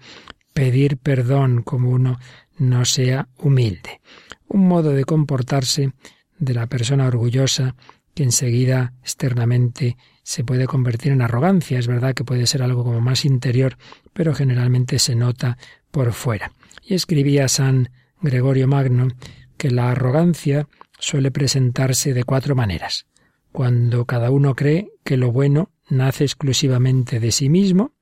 pedir 0.52 0.98
perdón 0.98 1.62
como 1.62 1.88
uno 1.88 2.18
no 2.58 2.84
sea 2.84 3.28
humilde. 3.38 4.02
Un 4.46 4.68
modo 4.68 4.90
de 4.90 5.04
comportarse 5.04 5.92
de 6.38 6.52
la 6.52 6.66
persona 6.66 7.06
orgullosa 7.06 7.76
que 8.14 8.24
enseguida 8.24 8.92
externamente 9.00 9.96
se 10.22 10.44
puede 10.44 10.66
convertir 10.66 11.12
en 11.12 11.22
arrogancia. 11.22 11.78
Es 11.78 11.86
verdad 11.86 12.12
que 12.12 12.24
puede 12.24 12.46
ser 12.46 12.62
algo 12.62 12.84
como 12.84 13.00
más 13.00 13.24
interior, 13.24 13.78
pero 14.12 14.34
generalmente 14.34 14.98
se 14.98 15.14
nota 15.14 15.56
por 15.90 16.12
fuera. 16.12 16.52
Y 16.86 16.94
escribía 16.94 17.48
San 17.48 17.90
Gregorio 18.20 18.68
Magno 18.68 19.08
que 19.56 19.70
la 19.70 19.90
arrogancia 19.90 20.68
suele 20.98 21.30
presentarse 21.30 22.14
de 22.14 22.24
cuatro 22.24 22.54
maneras. 22.54 23.06
Cuando 23.52 24.04
cada 24.04 24.30
uno 24.30 24.54
cree 24.54 24.88
que 25.04 25.16
lo 25.16 25.32
bueno 25.32 25.70
nace 25.88 26.24
exclusivamente 26.24 27.20
de 27.20 27.30
sí 27.30 27.48
mismo, 27.48 27.92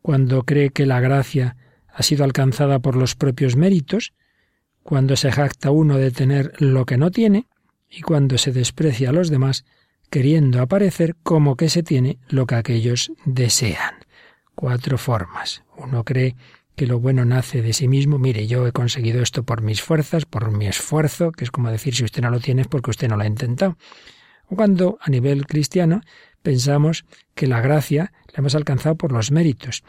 cuando 0.00 0.44
cree 0.44 0.70
que 0.70 0.86
la 0.86 1.00
gracia 1.00 1.56
ha 1.88 2.02
sido 2.02 2.24
alcanzada 2.24 2.78
por 2.78 2.96
los 2.96 3.16
propios 3.16 3.56
méritos, 3.56 4.12
cuando 4.82 5.16
se 5.16 5.32
jacta 5.32 5.70
uno 5.70 5.98
de 5.98 6.12
tener 6.12 6.52
lo 6.60 6.84
que 6.86 6.96
no 6.96 7.10
tiene, 7.10 7.48
y 7.90 8.02
cuando 8.02 8.38
se 8.38 8.52
desprecia 8.52 9.10
a 9.10 9.12
los 9.12 9.30
demás, 9.30 9.64
queriendo 10.10 10.60
aparecer 10.60 11.16
como 11.22 11.56
que 11.56 11.68
se 11.68 11.82
tiene 11.82 12.18
lo 12.28 12.46
que 12.46 12.54
aquellos 12.54 13.12
desean. 13.24 13.94
Cuatro 14.54 14.98
formas. 14.98 15.64
Uno 15.76 16.04
cree 16.04 16.36
que 16.76 16.86
lo 16.86 17.00
bueno 17.00 17.24
nace 17.24 17.62
de 17.62 17.72
sí 17.72 17.88
mismo. 17.88 18.18
Mire, 18.18 18.46
yo 18.46 18.66
he 18.66 18.72
conseguido 18.72 19.22
esto 19.22 19.42
por 19.42 19.62
mis 19.62 19.82
fuerzas, 19.82 20.26
por 20.26 20.52
mi 20.52 20.66
esfuerzo, 20.66 21.32
que 21.32 21.44
es 21.44 21.50
como 21.50 21.70
decir 21.70 21.94
si 21.94 22.04
usted 22.04 22.22
no 22.22 22.30
lo 22.30 22.40
tiene 22.40 22.62
es 22.62 22.68
porque 22.68 22.90
usted 22.90 23.08
no 23.08 23.16
lo 23.16 23.22
ha 23.22 23.26
intentado. 23.26 23.76
O 24.48 24.56
cuando 24.56 24.98
a 25.00 25.10
nivel 25.10 25.46
cristiano 25.46 26.02
pensamos 26.42 27.04
que 27.34 27.46
la 27.46 27.60
gracia 27.60 28.12
la 28.28 28.34
hemos 28.38 28.54
alcanzado 28.54 28.94
por 28.94 29.10
los 29.10 29.32
méritos 29.32 29.82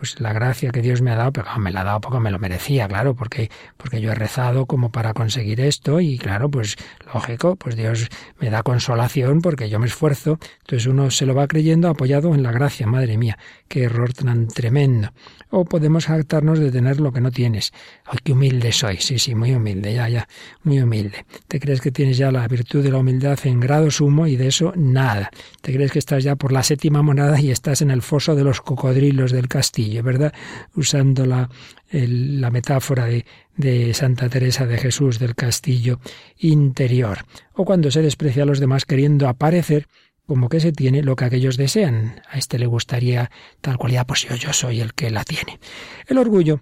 pues 0.00 0.18
la 0.18 0.32
gracia 0.32 0.70
que 0.70 0.80
Dios 0.80 1.02
me 1.02 1.10
ha 1.10 1.16
dado, 1.16 1.30
pero 1.32 1.58
me 1.58 1.70
la 1.70 1.82
ha 1.82 1.84
dado 1.84 2.00
porque 2.00 2.20
me 2.20 2.30
lo 2.30 2.38
merecía, 2.38 2.88
claro, 2.88 3.14
porque, 3.14 3.50
porque 3.76 4.00
yo 4.00 4.12
he 4.12 4.14
rezado 4.14 4.64
como 4.64 4.90
para 4.90 5.12
conseguir 5.12 5.60
esto 5.60 6.00
y 6.00 6.16
claro, 6.16 6.50
pues 6.50 6.76
lógico, 7.12 7.56
pues 7.56 7.76
Dios 7.76 8.08
me 8.38 8.48
da 8.48 8.62
consolación 8.62 9.42
porque 9.42 9.68
yo 9.68 9.78
me 9.78 9.86
esfuerzo, 9.86 10.38
entonces 10.60 10.86
uno 10.86 11.10
se 11.10 11.26
lo 11.26 11.34
va 11.34 11.46
creyendo 11.48 11.88
apoyado 11.88 12.34
en 12.34 12.42
la 12.42 12.50
gracia, 12.50 12.86
madre 12.86 13.18
mía, 13.18 13.36
qué 13.68 13.82
error 13.82 14.14
tan 14.14 14.48
tremendo. 14.48 15.10
O 15.50 15.64
podemos 15.64 16.06
jactarnos 16.06 16.58
de 16.58 16.70
tener 16.70 17.00
lo 17.00 17.12
que 17.12 17.20
no 17.20 17.30
tienes. 17.30 17.72
Ay, 18.04 18.18
qué 18.22 18.32
humilde 18.32 18.72
soy, 18.72 18.98
sí, 18.98 19.18
sí, 19.18 19.34
muy 19.34 19.52
humilde, 19.52 19.92
ya, 19.94 20.08
ya, 20.08 20.28
muy 20.62 20.80
humilde. 20.80 21.24
Te 21.48 21.58
crees 21.58 21.80
que 21.80 21.90
tienes 21.90 22.16
ya 22.16 22.30
la 22.30 22.46
virtud 22.46 22.82
de 22.82 22.90
la 22.90 22.98
humildad 22.98 23.38
en 23.44 23.60
grado 23.60 23.90
sumo 23.90 24.26
y 24.26 24.36
de 24.36 24.46
eso 24.46 24.72
nada. 24.76 25.30
Te 25.60 25.72
crees 25.72 25.92
que 25.92 25.98
estás 25.98 26.22
ya 26.22 26.36
por 26.36 26.52
la 26.52 26.62
séptima 26.62 27.02
monada 27.02 27.40
y 27.40 27.50
estás 27.50 27.82
en 27.82 27.90
el 27.90 28.02
foso 28.02 28.34
de 28.34 28.44
los 28.44 28.60
cocodrilos 28.60 29.32
del 29.32 29.48
castillo 29.48 30.02
¿verdad? 30.02 30.32
Usando 30.74 31.26
la, 31.26 31.48
la 31.90 32.50
metáfora 32.50 33.06
de, 33.06 33.24
de 33.56 33.94
Santa 33.94 34.28
Teresa 34.28 34.66
de 34.66 34.78
Jesús 34.78 35.18
del 35.18 35.34
castillo 35.34 36.00
interior. 36.38 37.18
O 37.54 37.64
cuando 37.64 37.90
se 37.90 38.02
desprecia 38.02 38.44
a 38.44 38.46
los 38.46 38.60
demás 38.60 38.84
queriendo 38.84 39.28
aparecer 39.28 39.86
como 40.30 40.48
que 40.48 40.60
se 40.60 40.70
tiene 40.70 41.02
lo 41.02 41.16
que 41.16 41.24
aquellos 41.24 41.56
desean. 41.56 42.22
A 42.28 42.38
este 42.38 42.56
le 42.56 42.66
gustaría 42.66 43.32
tal 43.60 43.78
cualidad, 43.78 44.06
pues 44.06 44.28
yo, 44.28 44.36
yo 44.36 44.52
soy 44.52 44.80
el 44.80 44.94
que 44.94 45.10
la 45.10 45.24
tiene. 45.24 45.58
El 46.06 46.18
orgullo 46.18 46.60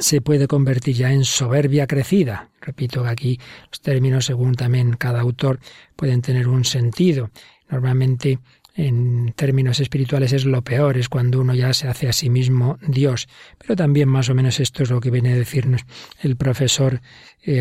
se 0.00 0.22
puede 0.22 0.48
convertir 0.48 0.96
ya 0.96 1.12
en 1.12 1.26
soberbia 1.26 1.86
crecida. 1.86 2.48
Repito 2.58 3.02
que 3.02 3.10
aquí 3.10 3.40
los 3.70 3.82
términos, 3.82 4.24
según 4.24 4.54
también 4.54 4.92
cada 4.92 5.20
autor, 5.20 5.60
pueden 5.94 6.22
tener 6.22 6.48
un 6.48 6.64
sentido. 6.64 7.28
Normalmente 7.68 8.38
en 8.76 9.32
términos 9.34 9.80
espirituales 9.80 10.32
es 10.34 10.44
lo 10.44 10.62
peor, 10.62 10.98
es 10.98 11.08
cuando 11.08 11.40
uno 11.40 11.54
ya 11.54 11.72
se 11.72 11.88
hace 11.88 12.08
a 12.08 12.12
sí 12.12 12.28
mismo 12.28 12.78
Dios. 12.86 13.26
Pero 13.58 13.74
también 13.74 14.08
más 14.08 14.28
o 14.28 14.34
menos 14.34 14.60
esto 14.60 14.82
es 14.82 14.90
lo 14.90 15.00
que 15.00 15.10
viene 15.10 15.32
a 15.32 15.36
decirnos 15.36 15.82
el 16.20 16.36
profesor 16.36 17.00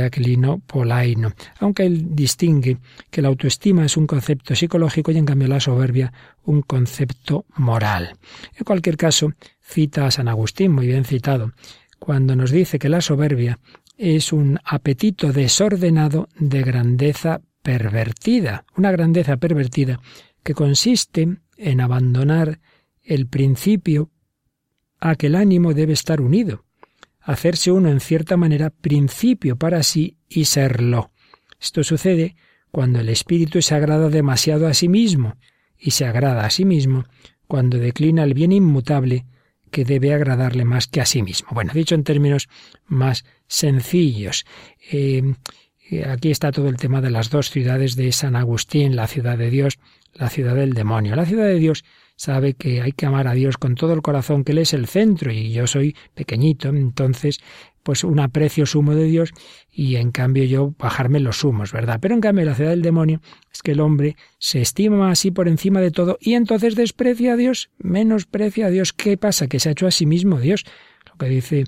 Aquilino 0.03 0.59
Polaino. 0.59 1.31
Aunque 1.59 1.85
él 1.85 2.15
distingue 2.15 2.77
que 3.09 3.21
la 3.21 3.29
autoestima 3.29 3.85
es 3.85 3.95
un 3.95 4.07
concepto 4.07 4.55
psicológico 4.55 5.11
y 5.11 5.17
en 5.17 5.25
cambio 5.25 5.47
la 5.47 5.59
soberbia 5.59 6.11
un 6.43 6.61
concepto 6.61 7.45
moral. 7.55 8.17
En 8.55 8.65
cualquier 8.65 8.97
caso, 8.97 9.33
cita 9.61 10.05
a 10.05 10.11
San 10.11 10.27
Agustín, 10.27 10.71
muy 10.71 10.87
bien 10.87 11.05
citado, 11.05 11.53
cuando 11.97 12.35
nos 12.35 12.51
dice 12.51 12.77
que 12.77 12.89
la 12.89 13.01
soberbia 13.01 13.59
es 13.97 14.33
un 14.33 14.59
apetito 14.65 15.31
desordenado 15.31 16.27
de 16.37 16.61
grandeza 16.61 17.41
pervertida, 17.61 18.65
una 18.75 18.91
grandeza 18.91 19.37
pervertida 19.37 19.99
que 20.45 20.53
consiste 20.53 21.39
en 21.57 21.81
abandonar 21.81 22.61
el 23.01 23.27
principio 23.27 24.11
a 24.99 25.15
que 25.15 25.27
el 25.27 25.35
ánimo 25.35 25.73
debe 25.73 25.93
estar 25.93 26.21
unido, 26.21 26.65
hacerse 27.19 27.71
uno 27.71 27.89
en 27.89 27.99
cierta 27.99 28.37
manera 28.37 28.69
principio 28.69 29.57
para 29.57 29.81
sí 29.81 30.19
y 30.29 30.45
serlo. 30.45 31.11
Esto 31.59 31.83
sucede 31.83 32.35
cuando 32.69 32.99
el 32.99 33.09
espíritu 33.09 33.63
se 33.63 33.73
agrada 33.73 34.09
demasiado 34.09 34.67
a 34.67 34.75
sí 34.75 34.87
mismo, 34.87 35.35
y 35.79 35.91
se 35.91 36.05
agrada 36.05 36.45
a 36.45 36.49
sí 36.51 36.63
mismo 36.63 37.05
cuando 37.47 37.79
declina 37.79 38.23
el 38.23 38.35
bien 38.35 38.51
inmutable 38.51 39.25
que 39.71 39.83
debe 39.83 40.13
agradarle 40.13 40.63
más 40.63 40.85
que 40.85 41.01
a 41.01 41.05
sí 41.05 41.23
mismo. 41.23 41.49
Bueno, 41.53 41.73
dicho 41.73 41.95
en 41.95 42.03
términos 42.03 42.49
más 42.85 43.25
sencillos, 43.47 44.45
eh, 44.91 45.23
eh, 45.89 46.05
aquí 46.05 46.29
está 46.29 46.51
todo 46.51 46.69
el 46.69 46.77
tema 46.77 47.01
de 47.01 47.09
las 47.09 47.31
dos 47.31 47.49
ciudades 47.49 47.95
de 47.95 48.11
San 48.11 48.35
Agustín, 48.35 48.95
la 48.95 49.07
ciudad 49.07 49.37
de 49.37 49.49
Dios 49.49 49.79
la 50.15 50.29
ciudad 50.29 50.55
del 50.55 50.73
demonio. 50.73 51.15
La 51.15 51.25
ciudad 51.25 51.45
de 51.45 51.59
Dios 51.59 51.83
sabe 52.15 52.53
que 52.53 52.81
hay 52.81 52.93
que 52.93 53.05
amar 53.05 53.27
a 53.27 53.33
Dios 53.33 53.57
con 53.57 53.75
todo 53.75 53.93
el 53.93 54.01
corazón, 54.01 54.43
que 54.43 54.53
Él 54.53 54.59
es 54.59 54.73
el 54.73 54.87
centro 54.87 55.31
y 55.31 55.51
yo 55.51 55.67
soy 55.67 55.95
pequeñito, 56.13 56.69
entonces 56.69 57.39
pues 57.83 58.03
un 58.03 58.19
aprecio 58.19 58.65
sumo 58.65 58.95
de 58.95 59.03
Dios 59.03 59.31
y 59.71 59.97
en 59.97 60.11
cambio 60.11 60.43
yo 60.45 60.73
bajarme 60.79 61.19
los 61.19 61.43
humos, 61.43 61.71
¿verdad? 61.71 61.99
Pero 62.01 62.15
en 62.15 62.21
cambio 62.21 62.43
la 62.43 62.55
ciudad 62.55 62.71
del 62.71 62.81
demonio 62.81 63.21
es 63.53 63.61
que 63.61 63.73
el 63.73 63.79
hombre 63.79 64.15
se 64.39 64.59
estima 64.59 65.11
así 65.11 65.29
por 65.29 65.47
encima 65.47 65.81
de 65.81 65.91
todo 65.91 66.17
y 66.19 66.33
entonces 66.33 66.75
desprecia 66.75 67.33
a 67.33 67.35
Dios, 67.35 67.69
menosprecia 67.77 68.67
a 68.67 68.69
Dios. 68.71 68.91
¿Qué 68.91 69.17
pasa? 69.17 69.47
Que 69.47 69.59
se 69.59 69.69
ha 69.69 69.73
hecho 69.73 69.85
a 69.85 69.91
sí 69.91 70.07
mismo 70.07 70.39
Dios. 70.39 70.65
Lo 71.05 71.15
que 71.17 71.27
dice 71.27 71.65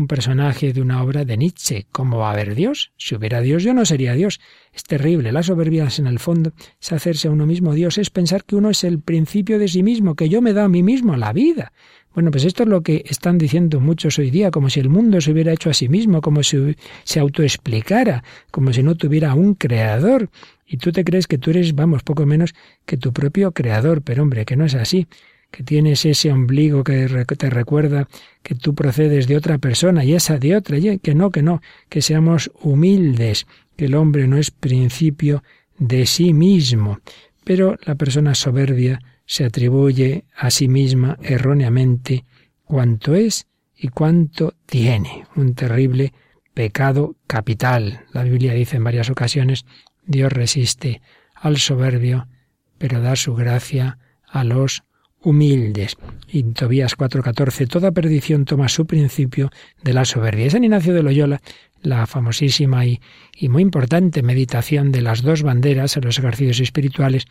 un 0.00 0.06
personaje 0.06 0.72
de 0.72 0.80
una 0.80 1.02
obra 1.02 1.24
de 1.24 1.36
Nietzsche. 1.36 1.86
¿Cómo 1.92 2.18
va 2.18 2.30
a 2.30 2.32
haber 2.32 2.54
Dios? 2.54 2.92
Si 2.96 3.14
hubiera 3.14 3.42
Dios, 3.42 3.62
yo 3.62 3.74
no 3.74 3.84
sería 3.84 4.14
Dios. 4.14 4.40
Es 4.72 4.82
terrible. 4.84 5.30
La 5.30 5.42
soberbia 5.42 5.86
en 5.98 6.06
el 6.06 6.18
fondo 6.18 6.52
es 6.80 6.92
hacerse 6.92 7.28
a 7.28 7.30
uno 7.30 7.46
mismo 7.46 7.74
Dios, 7.74 7.98
es 7.98 8.08
pensar 8.08 8.44
que 8.44 8.56
uno 8.56 8.70
es 8.70 8.82
el 8.82 9.00
principio 9.00 9.58
de 9.58 9.68
sí 9.68 9.82
mismo, 9.82 10.14
que 10.14 10.28
yo 10.28 10.40
me 10.40 10.54
da 10.54 10.64
a 10.64 10.68
mí 10.68 10.82
mismo 10.82 11.16
la 11.16 11.32
vida. 11.32 11.72
Bueno, 12.14 12.30
pues 12.30 12.44
esto 12.44 12.62
es 12.64 12.68
lo 12.68 12.82
que 12.82 13.04
están 13.06 13.38
diciendo 13.38 13.78
muchos 13.78 14.18
hoy 14.18 14.30
día, 14.30 14.50
como 14.50 14.70
si 14.70 14.80
el 14.80 14.88
mundo 14.88 15.20
se 15.20 15.30
hubiera 15.30 15.52
hecho 15.52 15.70
a 15.70 15.74
sí 15.74 15.88
mismo, 15.88 16.22
como 16.22 16.42
si 16.42 16.74
se 17.04 17.20
autoexplicara, 17.20 18.24
como 18.50 18.72
si 18.72 18.82
no 18.82 18.94
tuviera 18.94 19.34
un 19.34 19.54
creador. 19.54 20.30
Y 20.66 20.78
tú 20.78 20.92
te 20.92 21.04
crees 21.04 21.26
que 21.26 21.38
tú 21.38 21.50
eres, 21.50 21.74
vamos, 21.74 22.02
poco 22.02 22.26
menos 22.26 22.54
que 22.86 22.96
tu 22.96 23.12
propio 23.12 23.52
creador, 23.52 24.02
pero 24.02 24.22
hombre, 24.22 24.44
que 24.44 24.56
no 24.56 24.64
es 24.64 24.74
así 24.74 25.06
que 25.50 25.62
tienes 25.62 26.04
ese 26.04 26.32
ombligo 26.32 26.84
que 26.84 27.08
te 27.36 27.50
recuerda 27.50 28.08
que 28.42 28.54
tú 28.54 28.74
procedes 28.74 29.26
de 29.26 29.36
otra 29.36 29.58
persona 29.58 30.04
y 30.04 30.14
esa 30.14 30.38
de 30.38 30.56
otra, 30.56 30.78
y 30.78 30.98
que 30.98 31.14
no, 31.14 31.30
que 31.30 31.42
no, 31.42 31.60
que 31.88 32.02
seamos 32.02 32.50
humildes, 32.62 33.46
que 33.76 33.86
el 33.86 33.94
hombre 33.94 34.26
no 34.26 34.36
es 34.36 34.50
principio 34.50 35.42
de 35.78 36.06
sí 36.06 36.32
mismo, 36.32 37.00
pero 37.44 37.76
la 37.84 37.94
persona 37.94 38.34
soberbia 38.34 39.00
se 39.26 39.44
atribuye 39.44 40.24
a 40.36 40.50
sí 40.50 40.68
misma 40.68 41.16
erróneamente 41.22 42.24
cuanto 42.64 43.14
es 43.14 43.46
y 43.76 43.88
cuanto 43.88 44.54
tiene, 44.66 45.24
un 45.36 45.54
terrible 45.54 46.12
pecado 46.52 47.16
capital. 47.26 48.04
La 48.12 48.24
Biblia 48.24 48.52
dice 48.52 48.76
en 48.76 48.84
varias 48.84 49.08
ocasiones, 49.08 49.64
Dios 50.04 50.32
resiste 50.32 51.00
al 51.34 51.56
soberbio, 51.56 52.28
pero 52.76 53.00
da 53.00 53.16
su 53.16 53.34
gracia 53.34 53.98
a 54.26 54.44
los 54.44 54.82
humildes. 55.22 55.96
Y 56.28 56.42
Tobías 56.42 56.96
4:14, 56.96 57.66
toda 57.66 57.92
perdición 57.92 58.44
toma 58.44 58.68
su 58.68 58.86
principio 58.86 59.50
de 59.82 59.92
la 59.92 60.04
soberbia. 60.04 60.50
San 60.50 60.64
Ignacio 60.64 60.94
de 60.94 61.02
Loyola, 61.02 61.40
la 61.82 62.06
famosísima 62.06 62.86
y, 62.86 63.00
y, 63.34 63.48
muy 63.48 63.62
importante 63.62 64.22
meditación 64.22 64.92
de 64.92 65.02
las 65.02 65.22
dos 65.22 65.42
banderas 65.42 65.96
en 65.96 66.04
los 66.04 66.18
ejercicios 66.18 66.60
espirituales, 66.60 67.26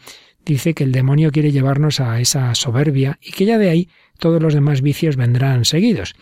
dice 0.45 0.73
que 0.73 0.83
el 0.83 0.91
demonio 0.91 1.31
quiere 1.31 1.51
llevarnos 1.51 1.99
a 1.99 2.19
esa 2.19 2.53
soberbia 2.55 3.19
y 3.21 3.31
que 3.31 3.45
ya 3.45 3.57
de 3.57 3.69
ahí 3.69 3.89
todos 4.17 4.41
los 4.41 4.53
demás 4.53 4.81
vicios 4.81 5.15
vendrán 5.15 5.65
seguidos. 5.65 6.15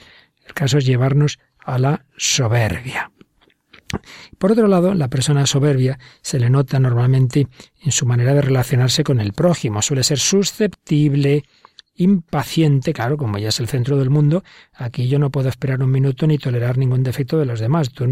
El 0.45 0.53
caso 0.53 0.77
es 0.77 0.85
llevarnos 0.85 1.39
a 1.59 1.77
la 1.77 2.05
soberbia. 2.17 3.11
Por 4.37 4.51
otro 4.51 4.67
lado, 4.67 4.93
la 4.93 5.07
persona 5.07 5.45
soberbia 5.45 5.97
se 6.21 6.39
le 6.39 6.49
nota 6.49 6.79
normalmente 6.79 7.47
en 7.81 7.91
su 7.91 8.05
manera 8.05 8.33
de 8.33 8.41
relacionarse 8.41 9.03
con 9.03 9.19
el 9.19 9.33
prójimo. 9.33 9.81
Suele 9.81 10.03
ser 10.03 10.19
susceptible, 10.19 11.43
impaciente, 11.97 12.93
claro, 12.93 13.17
como 13.17 13.37
ella 13.37 13.49
es 13.49 13.59
el 13.59 13.67
centro 13.67 13.97
del 13.97 14.09
mundo, 14.09 14.43
aquí 14.73 15.07
yo 15.07 15.19
no 15.19 15.31
puedo 15.31 15.49
esperar 15.49 15.81
un 15.81 15.91
minuto 15.91 16.27
ni 16.27 16.37
tolerar 16.37 16.77
ningún 16.77 17.03
defecto 17.03 17.37
de 17.37 17.45
los 17.45 17.59
demás. 17.59 17.91
Tú, 17.91 18.05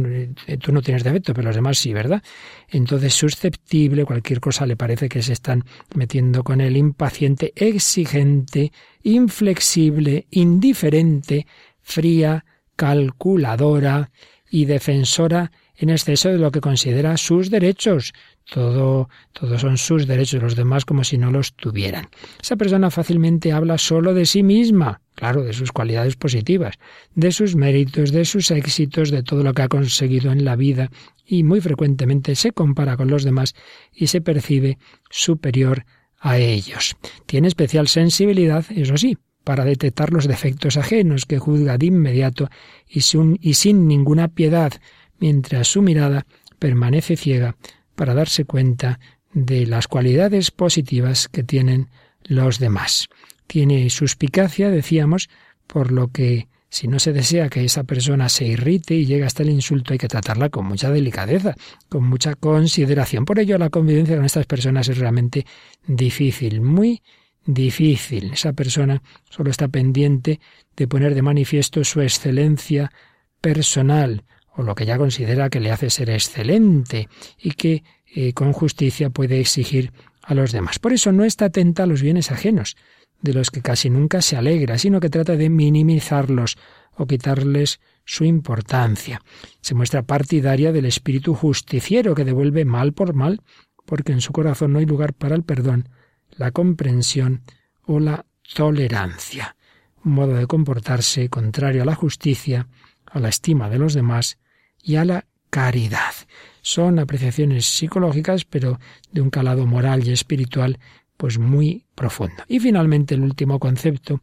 tú, 0.59 0.71
no 0.71 0.81
tienes 0.81 1.03
defecto, 1.03 1.33
pero 1.33 1.47
los 1.47 1.55
demás 1.55 1.77
sí, 1.77 1.93
¿verdad? 1.93 2.21
Entonces, 2.69 3.13
susceptible, 3.13 4.05
cualquier 4.05 4.39
cosa 4.39 4.65
le 4.65 4.75
parece 4.75 5.07
que 5.07 5.21
se 5.21 5.33
están 5.33 5.63
metiendo 5.93 6.43
con 6.43 6.61
él, 6.61 6.77
impaciente, 6.77 7.53
exigente, 7.55 8.71
inflexible, 9.03 10.25
indiferente, 10.31 11.45
fría, 11.81 12.43
calculadora 12.75 14.11
y 14.49 14.65
defensora 14.65 15.51
en 15.77 15.89
exceso 15.89 16.29
de 16.29 16.38
lo 16.38 16.51
que 16.51 16.61
considera 16.61 17.17
sus 17.17 17.49
derechos. 17.49 18.13
Todo, 18.51 19.09
todos 19.33 19.61
son 19.61 19.77
sus 19.77 20.05
derechos, 20.05 20.41
los 20.41 20.55
demás 20.55 20.85
como 20.85 21.03
si 21.03 21.17
no 21.17 21.31
los 21.31 21.53
tuvieran. 21.53 22.09
Esa 22.41 22.55
persona 22.55 22.91
fácilmente 22.91 23.51
habla 23.51 23.77
solo 23.77 24.13
de 24.13 24.25
sí 24.27 24.43
misma, 24.43 25.01
claro, 25.15 25.43
de 25.43 25.53
sus 25.53 25.71
cualidades 25.71 26.15
positivas, 26.15 26.75
de 27.15 27.31
sus 27.31 27.55
méritos, 27.55 28.11
de 28.11 28.23
sus 28.23 28.51
éxitos, 28.51 29.09
de 29.09 29.23
todo 29.23 29.43
lo 29.43 29.53
que 29.53 29.63
ha 29.63 29.67
conseguido 29.67 30.31
en 30.31 30.45
la 30.45 30.55
vida 30.55 30.91
y 31.25 31.43
muy 31.43 31.59
frecuentemente 31.59 32.35
se 32.35 32.51
compara 32.51 32.97
con 32.97 33.09
los 33.09 33.23
demás 33.23 33.55
y 33.91 34.07
se 34.07 34.21
percibe 34.21 34.77
superior 35.09 35.85
a 36.19 36.37
ellos. 36.37 36.95
Tiene 37.25 37.47
especial 37.47 37.87
sensibilidad, 37.87 38.63
eso 38.69 38.97
sí, 38.97 39.17
para 39.43 39.65
detectar 39.65 40.11
los 40.11 40.27
defectos 40.27 40.77
ajenos 40.77 41.25
que 41.25 41.39
juzga 41.39 41.77
de 41.77 41.87
inmediato 41.87 42.49
y 42.87 43.01
sin, 43.01 43.37
y 43.41 43.55
sin 43.55 43.87
ninguna 43.87 44.27
piedad, 44.27 44.73
mientras 45.19 45.67
su 45.67 45.81
mirada 45.81 46.25
permanece 46.59 47.15
ciega 47.15 47.55
para 47.95 48.13
darse 48.13 48.45
cuenta 48.45 48.99
de 49.33 49.65
las 49.65 49.87
cualidades 49.87 50.51
positivas 50.51 51.27
que 51.27 51.43
tienen 51.43 51.89
los 52.23 52.59
demás. 52.59 53.09
Tiene 53.47 53.89
suspicacia, 53.89 54.69
decíamos, 54.69 55.29
por 55.67 55.91
lo 55.91 56.07
que 56.07 56.47
si 56.69 56.87
no 56.87 56.99
se 56.99 57.13
desea 57.13 57.49
que 57.49 57.63
esa 57.63 57.83
persona 57.83 58.27
se 58.27 58.45
irrite 58.45 58.95
y 58.95 59.05
llegue 59.05 59.23
hasta 59.23 59.43
el 59.43 59.49
insulto, 59.49 59.93
hay 59.93 59.97
que 59.97 60.07
tratarla 60.07 60.49
con 60.49 60.65
mucha 60.65 60.91
delicadeza, 60.91 61.55
con 61.87 62.03
mucha 62.03 62.35
consideración. 62.35 63.23
Por 63.23 63.39
ello, 63.39 63.57
la 63.57 63.69
convivencia 63.69 64.17
con 64.17 64.25
estas 64.25 64.45
personas 64.45 64.89
es 64.89 64.97
realmente 64.97 65.45
difícil, 65.87 66.61
muy 66.61 67.01
difícil. 67.45 68.33
Esa 68.33 68.53
persona 68.53 69.01
solo 69.29 69.51
está 69.51 69.67
pendiente 69.67 70.39
de 70.75 70.87
poner 70.87 71.15
de 71.15 71.21
manifiesto 71.21 71.83
su 71.83 72.01
excelencia 72.01 72.91
personal, 73.39 74.23
o 74.56 74.64
lo 74.64 74.76
que 74.76 74.86
ya 74.86 74.97
considera 74.97 75.49
que 75.49 75.60
le 75.60 75.72
hace 75.72 75.89
ser 75.89 76.10
excelente 76.10 77.10
y 77.38 77.51
que 77.51 77.84
eh, 78.14 78.34
con 78.34 78.53
justicia 78.53 79.10
puede 79.10 79.39
exigir 79.39 79.91
a 80.22 80.34
los 80.34 80.51
demás. 80.51 80.80
Por 80.80 80.93
eso 80.93 81.12
no 81.12 81.24
está 81.24 81.45
atenta 81.45 81.84
a 81.84 81.86
los 81.88 82.01
bienes 82.01 82.32
ajenos, 82.32 82.78
de 83.22 83.34
los 83.34 83.51
que 83.51 83.62
casi 83.62 83.89
nunca 83.89 84.22
se 84.22 84.38
alegra, 84.38 84.78
sino 84.78 84.99
que 84.99 85.10
trata 85.10 85.36
de 85.36 85.49
minimizarlos 85.49 86.58
o 86.95 87.06
quitarles 87.06 87.80
su 88.06 88.24
importancia. 88.24 89.22
Se 89.62 89.76
muestra 89.76 90.03
partidaria 90.03 90.72
del 90.72 90.86
espíritu 90.86 91.34
justiciero 91.34 92.16
que 92.16 92.24
devuelve 92.24 92.66
mal 92.66 92.93
por 92.93 93.14
mal, 93.14 93.41
porque 93.86 94.14
en 94.14 94.22
su 94.22 94.32
corazón 94.32 94.74
no 94.74 94.80
hay 94.80 94.86
lugar 94.86 95.14
para 95.14 95.36
el 95.36 95.43
perdón, 95.43 95.89
la 96.32 96.51
comprensión 96.51 97.41
o 97.84 97.99
la 97.99 98.26
tolerancia. 98.53 99.56
Un 100.03 100.14
modo 100.14 100.36
de 100.36 100.47
comportarse 100.47 101.30
contrario 101.30 101.82
a 101.82 101.86
la 101.86 101.95
justicia, 101.95 102.68
a 103.06 103.20
la 103.20 103.30
estima 103.30 103.70
de 103.70 103.80
los 103.80 103.93
demás 103.93 104.38
y 104.86 104.95
a 104.95 105.05
la 105.05 105.25
caridad. 105.49 106.13
Son 106.61 106.99
apreciaciones 106.99 107.65
psicológicas, 107.65 108.45
pero 108.45 108.79
de 109.11 109.21
un 109.21 109.29
calado 109.29 109.65
moral 109.65 110.07
y 110.07 110.11
espiritual 110.11 110.79
pues 111.17 111.39
muy 111.39 111.86
profundo. 111.95 112.43
Y 112.47 112.59
finalmente 112.59 113.15
el 113.15 113.21
último 113.21 113.59
concepto 113.59 114.21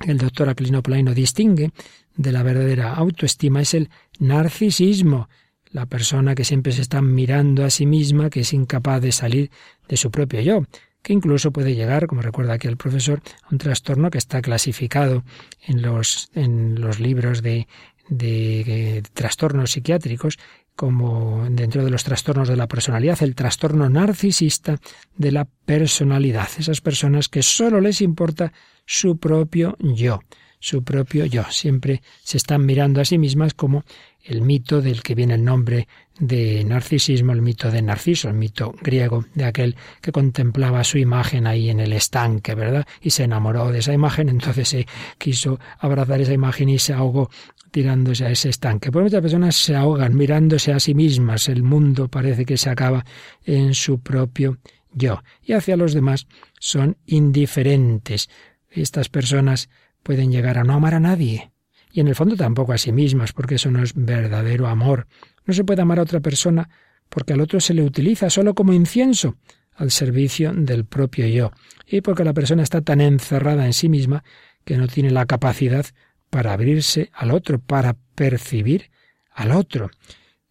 que 0.00 0.10
el 0.10 0.18
doctor 0.18 0.48
Aquilino 0.48 0.82
Plaino 0.82 1.14
distingue 1.14 1.70
de 2.16 2.32
la 2.32 2.42
verdadera 2.42 2.94
autoestima 2.94 3.60
es 3.60 3.74
el 3.74 3.90
narcisismo, 4.18 5.28
la 5.70 5.86
persona 5.86 6.34
que 6.34 6.44
siempre 6.44 6.72
se 6.72 6.82
está 6.82 7.02
mirando 7.02 7.64
a 7.64 7.70
sí 7.70 7.86
misma, 7.86 8.30
que 8.30 8.40
es 8.40 8.52
incapaz 8.52 9.02
de 9.02 9.12
salir 9.12 9.50
de 9.88 9.96
su 9.96 10.10
propio 10.10 10.40
yo, 10.40 10.64
que 11.02 11.12
incluso 11.12 11.52
puede 11.52 11.74
llegar, 11.74 12.06
como 12.06 12.22
recuerda 12.22 12.54
aquí 12.54 12.66
el 12.68 12.76
profesor, 12.76 13.20
a 13.42 13.48
un 13.50 13.58
trastorno 13.58 14.10
que 14.10 14.18
está 14.18 14.40
clasificado 14.40 15.24
en 15.66 15.82
los, 15.82 16.30
en 16.34 16.80
los 16.80 17.00
libros 17.00 17.42
de, 17.42 17.66
de, 18.08 19.02
trastornos 19.12 19.72
psiquiátricos 19.72 20.38
como 20.76 21.46
dentro 21.50 21.84
de 21.84 21.90
los 21.90 22.02
trastornos 22.02 22.48
de 22.48 22.56
la 22.56 22.66
personalidad, 22.66 23.22
el 23.22 23.34
trastorno 23.34 23.88
narcisista 23.88 24.80
de 25.16 25.32
la 25.32 25.44
personalidad. 25.44 26.48
Esas 26.58 26.80
personas 26.80 27.28
que 27.28 27.42
solo 27.42 27.80
les 27.80 28.00
importa 28.00 28.52
su 28.84 29.18
propio 29.18 29.76
yo, 29.78 30.20
su 30.58 30.82
propio 30.82 31.26
yo. 31.26 31.44
Siempre 31.50 32.02
se 32.22 32.38
están 32.38 32.66
mirando 32.66 33.00
a 33.00 33.04
sí 33.04 33.18
mismas 33.18 33.54
como 33.54 33.84
el 34.24 34.42
mito 34.42 34.80
del 34.80 35.02
que 35.02 35.14
viene 35.14 35.34
el 35.34 35.44
nombre 35.44 35.86
de 36.18 36.64
narcisismo, 36.64 37.32
el 37.32 37.42
mito 37.42 37.70
de 37.70 37.82
Narciso, 37.82 38.28
el 38.28 38.34
mito 38.34 38.74
griego 38.80 39.24
de 39.34 39.44
aquel 39.44 39.76
que 40.00 40.12
contemplaba 40.12 40.84
su 40.84 40.98
imagen 40.98 41.46
ahí 41.46 41.70
en 41.70 41.80
el 41.80 41.92
estanque, 41.92 42.54
¿verdad? 42.54 42.86
Y 43.00 43.10
se 43.10 43.24
enamoró 43.24 43.70
de 43.72 43.80
esa 43.80 43.92
imagen, 43.92 44.28
entonces 44.30 44.68
se 44.68 44.86
quiso 45.18 45.58
abrazar 45.78 46.20
esa 46.20 46.32
imagen 46.32 46.68
y 46.68 46.78
se 46.78 46.92
ahogó 46.92 47.30
tirándose 47.70 48.24
a 48.24 48.30
ese 48.30 48.50
estanque. 48.50 48.92
Pues 48.92 49.02
muchas 49.02 49.20
personas 49.20 49.56
se 49.56 49.74
ahogan 49.74 50.16
mirándose 50.16 50.72
a 50.72 50.78
sí 50.78 50.94
mismas, 50.94 51.48
el 51.48 51.64
mundo 51.64 52.08
parece 52.08 52.44
que 52.44 52.56
se 52.56 52.70
acaba 52.70 53.04
en 53.44 53.74
su 53.74 54.00
propio 54.00 54.58
yo, 54.92 55.22
y 55.42 55.54
hacia 55.54 55.76
los 55.76 55.92
demás 55.92 56.28
son 56.60 56.96
indiferentes. 57.06 58.30
Estas 58.70 59.08
personas 59.08 59.68
pueden 60.04 60.30
llegar 60.30 60.58
a 60.58 60.62
no 60.62 60.74
amar 60.74 60.94
a 60.94 61.00
nadie, 61.00 61.50
y 61.92 62.00
en 62.00 62.06
el 62.06 62.14
fondo 62.14 62.36
tampoco 62.36 62.72
a 62.72 62.78
sí 62.78 62.92
mismas, 62.92 63.32
porque 63.32 63.56
eso 63.56 63.72
no 63.72 63.82
es 63.82 63.92
verdadero 63.94 64.68
amor. 64.68 65.08
No 65.44 65.54
se 65.54 65.64
puede 65.64 65.82
amar 65.82 65.98
a 65.98 66.02
otra 66.02 66.20
persona 66.20 66.68
porque 67.08 67.32
al 67.32 67.40
otro 67.40 67.60
se 67.60 67.74
le 67.74 67.82
utiliza 67.82 68.30
solo 68.30 68.54
como 68.54 68.72
incienso 68.72 69.36
al 69.76 69.90
servicio 69.90 70.52
del 70.52 70.84
propio 70.84 71.26
yo, 71.26 71.52
y 71.86 72.00
porque 72.00 72.24
la 72.24 72.32
persona 72.32 72.62
está 72.62 72.80
tan 72.80 73.00
encerrada 73.00 73.66
en 73.66 73.72
sí 73.72 73.88
misma 73.88 74.24
que 74.64 74.76
no 74.76 74.86
tiene 74.86 75.10
la 75.10 75.26
capacidad 75.26 75.84
para 76.30 76.52
abrirse 76.52 77.10
al 77.12 77.30
otro, 77.30 77.58
para 77.58 77.96
percibir 78.14 78.90
al 79.32 79.52
otro. 79.52 79.90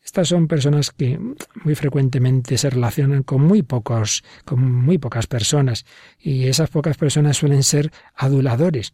Estas 0.04 0.28
son 0.28 0.48
personas 0.48 0.92
que 0.92 1.18
muy 1.64 1.76
frecuentemente 1.76 2.58
se 2.58 2.70
relacionan 2.70 3.24
con 3.24 3.42
muy 3.42 3.64
pocos, 3.64 4.24
con 4.44 4.62
muy 4.62 4.98
pocas 4.98 5.28
personas, 5.28 5.86
y 6.20 6.48
esas 6.48 6.70
pocas 6.70 6.98
personas 6.98 7.38
suelen 7.38 7.64
ser 7.64 7.92
aduladores 8.16 8.94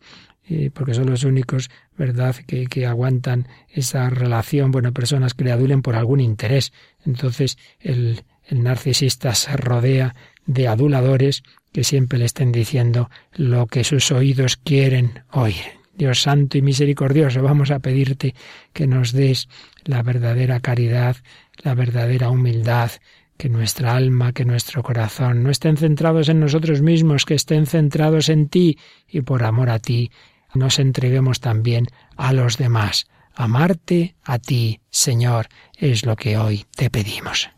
porque 0.74 0.93
son 0.93 1.10
los 1.10 1.24
únicos, 1.24 1.70
¿verdad?, 1.97 2.36
que, 2.47 2.68
que, 2.68 2.86
aguantan 2.86 3.47
esa 3.70 4.10
relación, 4.10 4.72
bueno, 4.72 4.93
personas 4.93 5.34
que 5.34 5.43
le 5.43 5.52
adulen 5.52 5.82
por 5.82 5.95
algún 5.95 6.20
interés. 6.20 6.74
Entonces, 7.06 7.58
el, 7.80 8.24
el 8.47 8.64
narcisista 8.64 9.36
se 9.36 9.56
rodea 9.56 10.16
de 10.45 10.68
aduladores 10.68 11.43
que 11.72 11.84
siempre 11.84 12.18
le 12.18 12.26
estén 12.26 12.52
diciendo 12.52 13.10
lo 13.34 13.68
que 13.68 13.84
sus 13.84 14.12
oídos 14.12 14.58
quieren 14.58 15.24
oír. 15.32 15.80
Dios 15.93 16.22
santo 16.22 16.58
y 16.58 16.62
misericordioso, 16.62 17.43
vamos 17.43 17.72
a 17.72 17.80
pedirte 17.80 18.34
que 18.74 18.88
nos 18.88 19.12
des 19.12 19.50
la 19.84 20.02
verdadera 20.02 20.62
caridad, 20.62 21.18
la 21.62 21.76
verdadera 21.76 22.30
humildad, 22.30 22.91
que 23.38 23.50
nuestra 23.50 23.95
alma, 23.95 24.34
que 24.34 24.45
nuestro 24.45 24.82
corazón 24.82 25.43
no 25.43 25.50
estén 25.50 25.78
centrados 25.78 26.30
en 26.30 26.39
nosotros 26.39 26.82
mismos, 26.82 27.26
que 27.26 27.36
estén 27.36 27.66
centrados 27.66 28.30
en 28.30 28.50
ti 28.50 28.78
y 29.08 29.22
por 29.22 29.43
amor 29.43 29.70
a 29.70 29.80
ti 29.80 30.12
nos 30.54 30.80
entreguemos 30.80 31.39
también 31.39 31.88
a 32.18 32.34
los 32.34 32.58
demás. 32.58 33.08
Amarte 33.36 34.16
a 34.24 34.39
ti, 34.39 34.82
Señor, 34.89 35.47
es 35.78 36.06
lo 36.06 36.16
que 36.16 36.38
hoy 36.38 36.66
te 36.76 36.89
pedimos. 36.89 37.50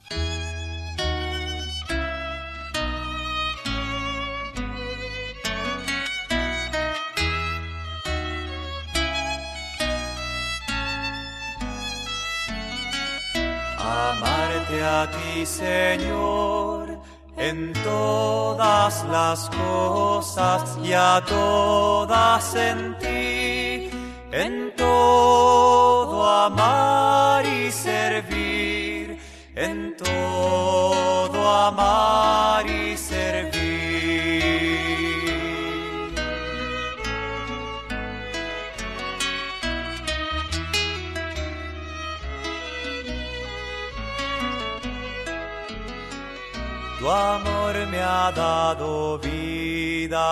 Amarte 13.77 14.83
a 14.83 15.09
ti, 15.09 15.45
Señor 15.45 16.80
en 17.41 17.73
todas 17.73 19.03
las 19.09 19.49
cosas 19.49 20.77
y 20.83 20.93
a 20.93 21.23
todas 21.27 22.55
en 22.55 22.95
ti, 22.99 23.89
en 24.31 24.75
todo 24.75 26.20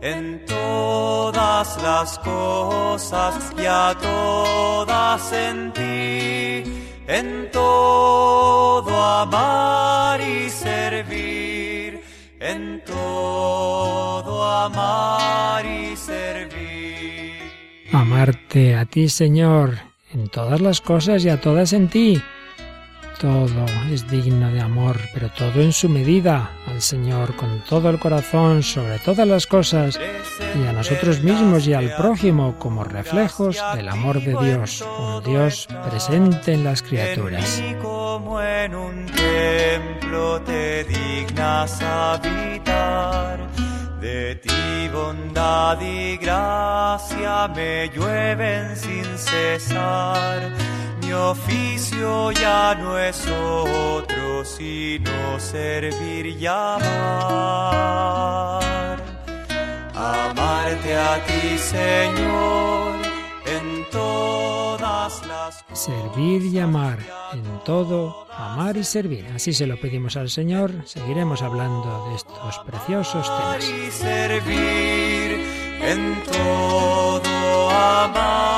en 0.00 0.44
todas 0.46 1.82
las 1.82 2.18
cosas 2.20 3.34
y 3.58 3.66
a 3.66 3.96
todas 4.00 5.32
en 5.32 5.72
ti, 5.72 6.62
en 7.06 7.50
todo 7.50 9.02
amar 9.02 10.20
y 10.20 10.48
servir, 10.48 12.00
en 12.38 12.82
todo 12.84 14.44
amar 14.44 15.66
y 15.66 15.96
servir. 15.96 17.32
Amarte 17.92 18.76
a 18.76 18.84
ti, 18.84 19.08
Señor, 19.08 19.78
en 20.12 20.28
todas 20.28 20.60
las 20.60 20.80
cosas 20.80 21.24
y 21.24 21.28
a 21.28 21.40
todas 21.40 21.72
en 21.72 21.88
ti 21.88 22.22
todo 23.20 23.66
es 23.90 24.08
digno 24.08 24.50
de 24.50 24.60
amor, 24.60 24.96
pero 25.12 25.28
todo 25.30 25.60
en 25.60 25.72
su 25.72 25.88
medida, 25.88 26.52
al 26.66 26.80
Señor 26.80 27.34
con 27.36 27.60
todo 27.68 27.90
el 27.90 27.98
corazón, 27.98 28.62
sobre 28.62 28.98
todas 29.00 29.26
las 29.26 29.46
cosas, 29.46 29.98
y 30.54 30.66
a 30.66 30.72
nosotros 30.72 31.22
mismos 31.22 31.66
y 31.66 31.74
al 31.74 31.94
prójimo 31.96 32.56
como 32.58 32.84
reflejos 32.84 33.58
del 33.74 33.88
amor 33.88 34.20
de 34.20 34.36
Dios, 34.44 34.84
un 34.98 35.22
Dios 35.24 35.68
presente 35.88 36.52
en 36.52 36.64
las 36.64 36.82
criaturas. 36.82 37.62
Como 37.82 38.40
en 38.40 38.74
un 38.74 39.06
templo 39.06 40.40
te 40.42 40.84
dignas 40.84 41.82
habitar, 41.82 43.48
de 44.00 44.36
ti 44.36 44.88
bondad 44.92 45.80
y 45.80 46.16
gracia 46.16 47.48
me 47.48 47.90
llueven 47.94 48.76
sin 48.76 49.04
cesar 49.18 50.67
mi 51.08 51.14
oficio 51.14 52.30
ya 52.32 52.74
no 52.74 52.98
es 52.98 53.26
otro 53.26 54.44
sino 54.44 55.40
servir 55.40 56.26
y 56.26 56.46
amar. 56.46 56.88
Amarte 59.94 60.96
a 60.96 61.24
ti, 61.24 61.56
Señor, 61.58 62.96
en 63.46 63.88
todas 63.90 65.26
las 65.26 65.62
cosas. 65.62 65.80
Servir 65.80 66.44
y 66.44 66.58
amar, 66.58 66.98
en 67.32 67.64
todo, 67.64 68.26
amar 68.30 68.76
y 68.76 68.84
servir. 68.84 69.26
Así 69.34 69.54
se 69.54 69.66
lo 69.66 69.80
pedimos 69.80 70.16
al 70.18 70.28
Señor. 70.28 70.72
Seguiremos 70.84 71.40
hablando 71.42 72.08
de 72.10 72.16
estos 72.16 72.58
preciosos 72.66 73.26
temas. 73.26 73.64
Y 73.64 73.90
servir, 73.90 75.42
en 75.80 76.22
todo, 76.24 77.70
amar 77.70 78.57